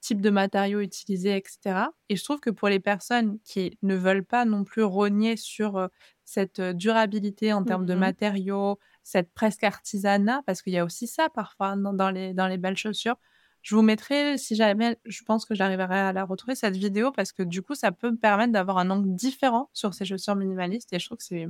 type 0.00 0.20
de 0.20 0.30
matériaux 0.30 0.80
utilisés, 0.80 1.36
etc. 1.36 1.86
Et 2.08 2.16
je 2.16 2.24
trouve 2.24 2.40
que 2.40 2.50
pour 2.50 2.68
les 2.68 2.80
personnes 2.80 3.38
qui 3.44 3.78
ne 3.82 3.94
veulent 3.94 4.24
pas 4.24 4.44
non 4.44 4.64
plus 4.64 4.82
rogner 4.82 5.36
sur 5.36 5.88
cette 6.24 6.60
durabilité 6.60 7.52
en 7.52 7.64
termes 7.64 7.86
de 7.86 7.94
mmh 7.94 7.98
matériaux, 7.98 8.78
cette 9.02 9.32
presque 9.32 9.64
artisanat, 9.64 10.42
parce 10.46 10.62
qu'il 10.62 10.72
y 10.72 10.78
a 10.78 10.84
aussi 10.84 11.06
ça 11.06 11.28
parfois 11.28 11.76
dans, 11.76 12.10
les, 12.10 12.34
dans 12.34 12.46
les 12.46 12.58
belles 12.58 12.76
chaussures, 12.76 13.16
je 13.64 13.74
vous 13.74 13.82
mettrai, 13.82 14.36
si 14.36 14.56
jamais, 14.56 14.98
je 15.06 15.22
pense 15.22 15.46
que 15.46 15.54
j'arriverai 15.54 15.98
à 15.98 16.12
la 16.12 16.24
retrouver, 16.24 16.54
cette 16.54 16.76
vidéo, 16.76 17.12
parce 17.12 17.32
que 17.32 17.42
du 17.42 17.62
coup, 17.62 17.74
ça 17.74 17.92
peut 17.92 18.10
me 18.10 18.16
permettre 18.16 18.52
d'avoir 18.52 18.76
un 18.76 18.90
angle 18.90 19.14
différent 19.14 19.70
sur 19.72 19.94
ces 19.94 20.04
chaussures 20.04 20.36
minimalistes, 20.36 20.92
et 20.92 20.98
je 20.98 21.06
trouve 21.06 21.16
que 21.16 21.24
c'est 21.24 21.46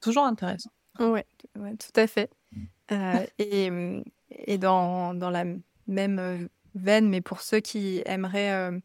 toujours 0.00 0.24
intéressant. 0.24 0.70
Oui, 1.00 1.20
ouais, 1.58 1.76
tout 1.76 2.00
à 2.00 2.06
fait. 2.06 2.30
Euh, 2.92 3.26
et, 3.38 3.68
et 4.30 4.58
dans, 4.58 5.12
dans, 5.14 5.30
la 5.30 5.44
même 5.88 6.48
euh, 6.76 6.80
veine, 6.80 7.08
mais 7.08 7.20
pour 7.20 7.40
ceux 7.40 7.60
qui 7.60 8.02
aimeraient 8.06 8.52
euh, 8.52 8.78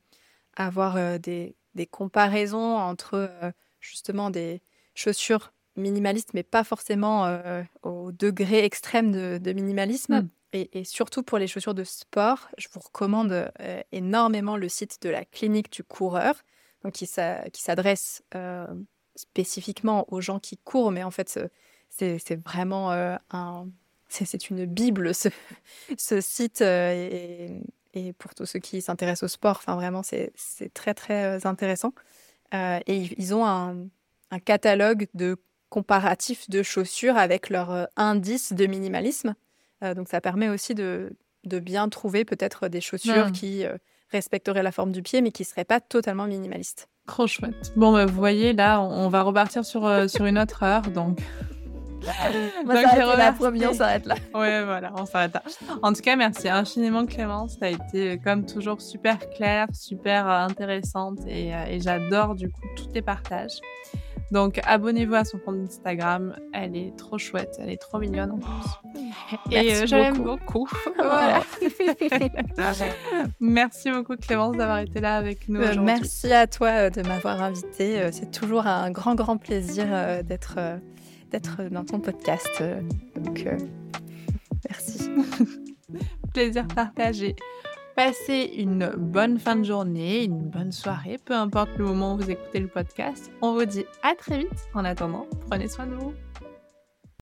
avoir 0.55 1.19
des, 1.19 1.55
des, 1.75 1.87
comparaisons 1.87 2.77
entre 2.77 3.53
justement 3.79 4.29
des 4.29 4.61
chaussures 4.95 5.53
minimalistes, 5.75 6.33
mais 6.33 6.43
pas 6.43 6.63
forcément 6.63 7.39
au 7.83 8.11
degré 8.11 8.65
extrême 8.65 9.11
de, 9.11 9.39
de 9.41 9.53
minimalisme, 9.53 10.21
mmh. 10.21 10.29
Et, 10.53 10.83
surtout 10.83 11.23
pour 11.23 11.37
les 11.37 11.47
chaussures 11.47 11.73
de 11.73 11.85
sport, 11.85 12.49
je 12.57 12.67
vous 12.73 12.81
recommande 12.81 13.31
euh, 13.61 13.81
énormément 13.93 14.57
le 14.57 14.67
site 14.67 15.01
de 15.01 15.09
la 15.09 15.23
clinique 15.23 15.71
du 15.71 15.83
coureur, 15.83 16.35
donc 16.83 16.93
qui, 16.93 17.05
s'adresse 17.05 18.23
euh, 18.35 18.67
spécifiquement 19.15 20.11
aux 20.11 20.19
gens 20.19 20.39
qui 20.39 20.57
courent, 20.57 20.91
mais 20.91 21.03
en 21.03 21.11
fait, 21.11 21.39
c'est 21.89 22.35
vraiment 22.43 22.91
euh, 22.91 23.15
un, 23.29 23.67
c'est 24.09 24.49
une 24.49 24.65
bible 24.65 25.15
ce, 25.15 25.29
ce 25.97 26.19
site 26.19 26.59
et, 26.59 27.61
et, 27.93 28.13
pour 28.13 28.33
tous 28.35 28.45
ceux 28.45 28.59
qui 28.59 28.81
s'intéressent 28.81 29.23
au 29.23 29.33
sport, 29.33 29.57
enfin 29.57 29.75
vraiment, 29.75 30.01
c'est 30.03 30.33
très 30.73 30.93
très 30.93 31.45
intéressant. 31.45 31.93
et 32.53 33.09
ils 33.17 33.33
ont 33.33 33.45
un, 33.45 33.87
un 34.31 34.39
catalogue 34.39 35.07
de 35.13 35.37
comparatifs 35.69 36.49
de 36.49 36.63
chaussures 36.63 37.17
avec 37.17 37.49
leur 37.49 37.87
indice 37.95 38.53
de 38.53 38.65
minimalisme. 38.65 39.35
Euh, 39.83 39.93
donc 39.93 40.07
ça 40.07 40.21
permet 40.21 40.49
aussi 40.49 40.75
de, 40.75 41.15
de 41.43 41.59
bien 41.59 41.89
trouver 41.89 42.25
peut-être 42.25 42.67
des 42.67 42.81
chaussures 42.81 43.31
qui 43.31 43.65
euh, 43.65 43.77
respecteraient 44.11 44.63
la 44.63 44.71
forme 44.71 44.91
du 44.91 45.01
pied, 45.01 45.21
mais 45.21 45.31
qui 45.31 45.43
ne 45.43 45.47
seraient 45.47 45.65
pas 45.65 45.79
totalement 45.79 46.25
minimalistes. 46.25 46.87
Trop 47.07 47.27
chouette. 47.27 47.73
Bon, 47.75 47.91
bah, 47.91 48.05
vous 48.05 48.15
voyez, 48.15 48.53
là, 48.53 48.81
on 48.81 49.09
va 49.09 49.23
repartir 49.23 49.65
sur, 49.65 49.85
euh, 49.85 50.07
sur 50.07 50.25
une 50.25 50.37
autre 50.37 50.63
heure, 50.63 50.83
donc... 50.83 51.19
on 53.65 53.73
s'arrête 53.73 54.05
là. 54.05 54.15
Ouais, 54.33 54.63
voilà, 54.63 54.91
on 54.97 55.05
s'arrête 55.05 55.33
là. 55.33 55.43
En 55.81 55.93
tout 55.93 56.01
cas, 56.01 56.15
merci 56.15 56.49
infiniment 56.49 57.05
Clémence. 57.05 57.57
Ça 57.59 57.67
a 57.67 57.69
été, 57.69 58.19
comme 58.23 58.45
toujours, 58.45 58.81
super 58.81 59.17
clair, 59.31 59.67
super 59.73 60.27
intéressante 60.27 61.19
et, 61.27 61.49
et 61.49 61.79
j'adore 61.79 62.35
du 62.35 62.49
coup 62.49 62.61
tous 62.75 62.87
tes 62.87 63.01
partages. 63.01 63.59
Donc 64.31 64.61
abonnez-vous 64.63 65.15
à 65.15 65.25
son 65.25 65.39
compte 65.39 65.57
Instagram, 65.67 66.37
elle 66.53 66.77
est 66.77 66.95
trop 66.97 67.17
chouette, 67.17 67.57
elle 67.59 67.69
est 67.69 67.81
trop 67.81 67.99
mignonne 67.99 68.31
en 68.31 68.37
plus. 68.37 68.47
Et 69.51 69.75
euh, 69.75 69.85
je 69.85 69.95
l'aime 69.95 70.19
beaucoup. 70.19 70.69
merci 73.41 73.91
beaucoup 73.91 74.15
Clémence 74.15 74.55
d'avoir 74.55 74.79
été 74.79 75.01
là 75.01 75.17
avec 75.17 75.49
nous. 75.49 75.59
Euh, 75.59 75.75
merci 75.81 76.31
à 76.31 76.47
toi 76.47 76.69
euh, 76.69 76.89
de 76.89 77.05
m'avoir 77.05 77.43
invitée. 77.43 78.09
C'est 78.13 78.31
toujours 78.31 78.67
un 78.67 78.89
grand 78.89 79.15
grand 79.15 79.35
plaisir 79.35 79.85
d'être 80.23 80.57
d'être 81.31 81.63
dans 81.71 81.85
ton 81.85 81.99
podcast. 81.99 82.63
Donc 83.15 83.45
merci. 84.69 85.09
plaisir 86.33 86.67
partagé. 86.67 87.35
Passez 87.95 88.53
une 88.57 88.89
bonne 88.97 89.37
fin 89.37 89.57
de 89.57 89.63
journée, 89.63 90.23
une 90.23 90.49
bonne 90.49 90.71
soirée, 90.71 91.19
peu 91.23 91.33
importe 91.33 91.77
le 91.77 91.85
moment 91.85 92.13
où 92.13 92.17
vous 92.17 92.31
écoutez 92.31 92.59
le 92.59 92.67
podcast. 92.67 93.31
On 93.41 93.53
vous 93.53 93.65
dit 93.65 93.85
à 94.01 94.15
très 94.15 94.39
vite. 94.39 94.69
En 94.73 94.85
attendant, 94.85 95.27
prenez 95.49 95.67
soin 95.67 95.87
de 95.87 95.95
vous. 95.95 96.13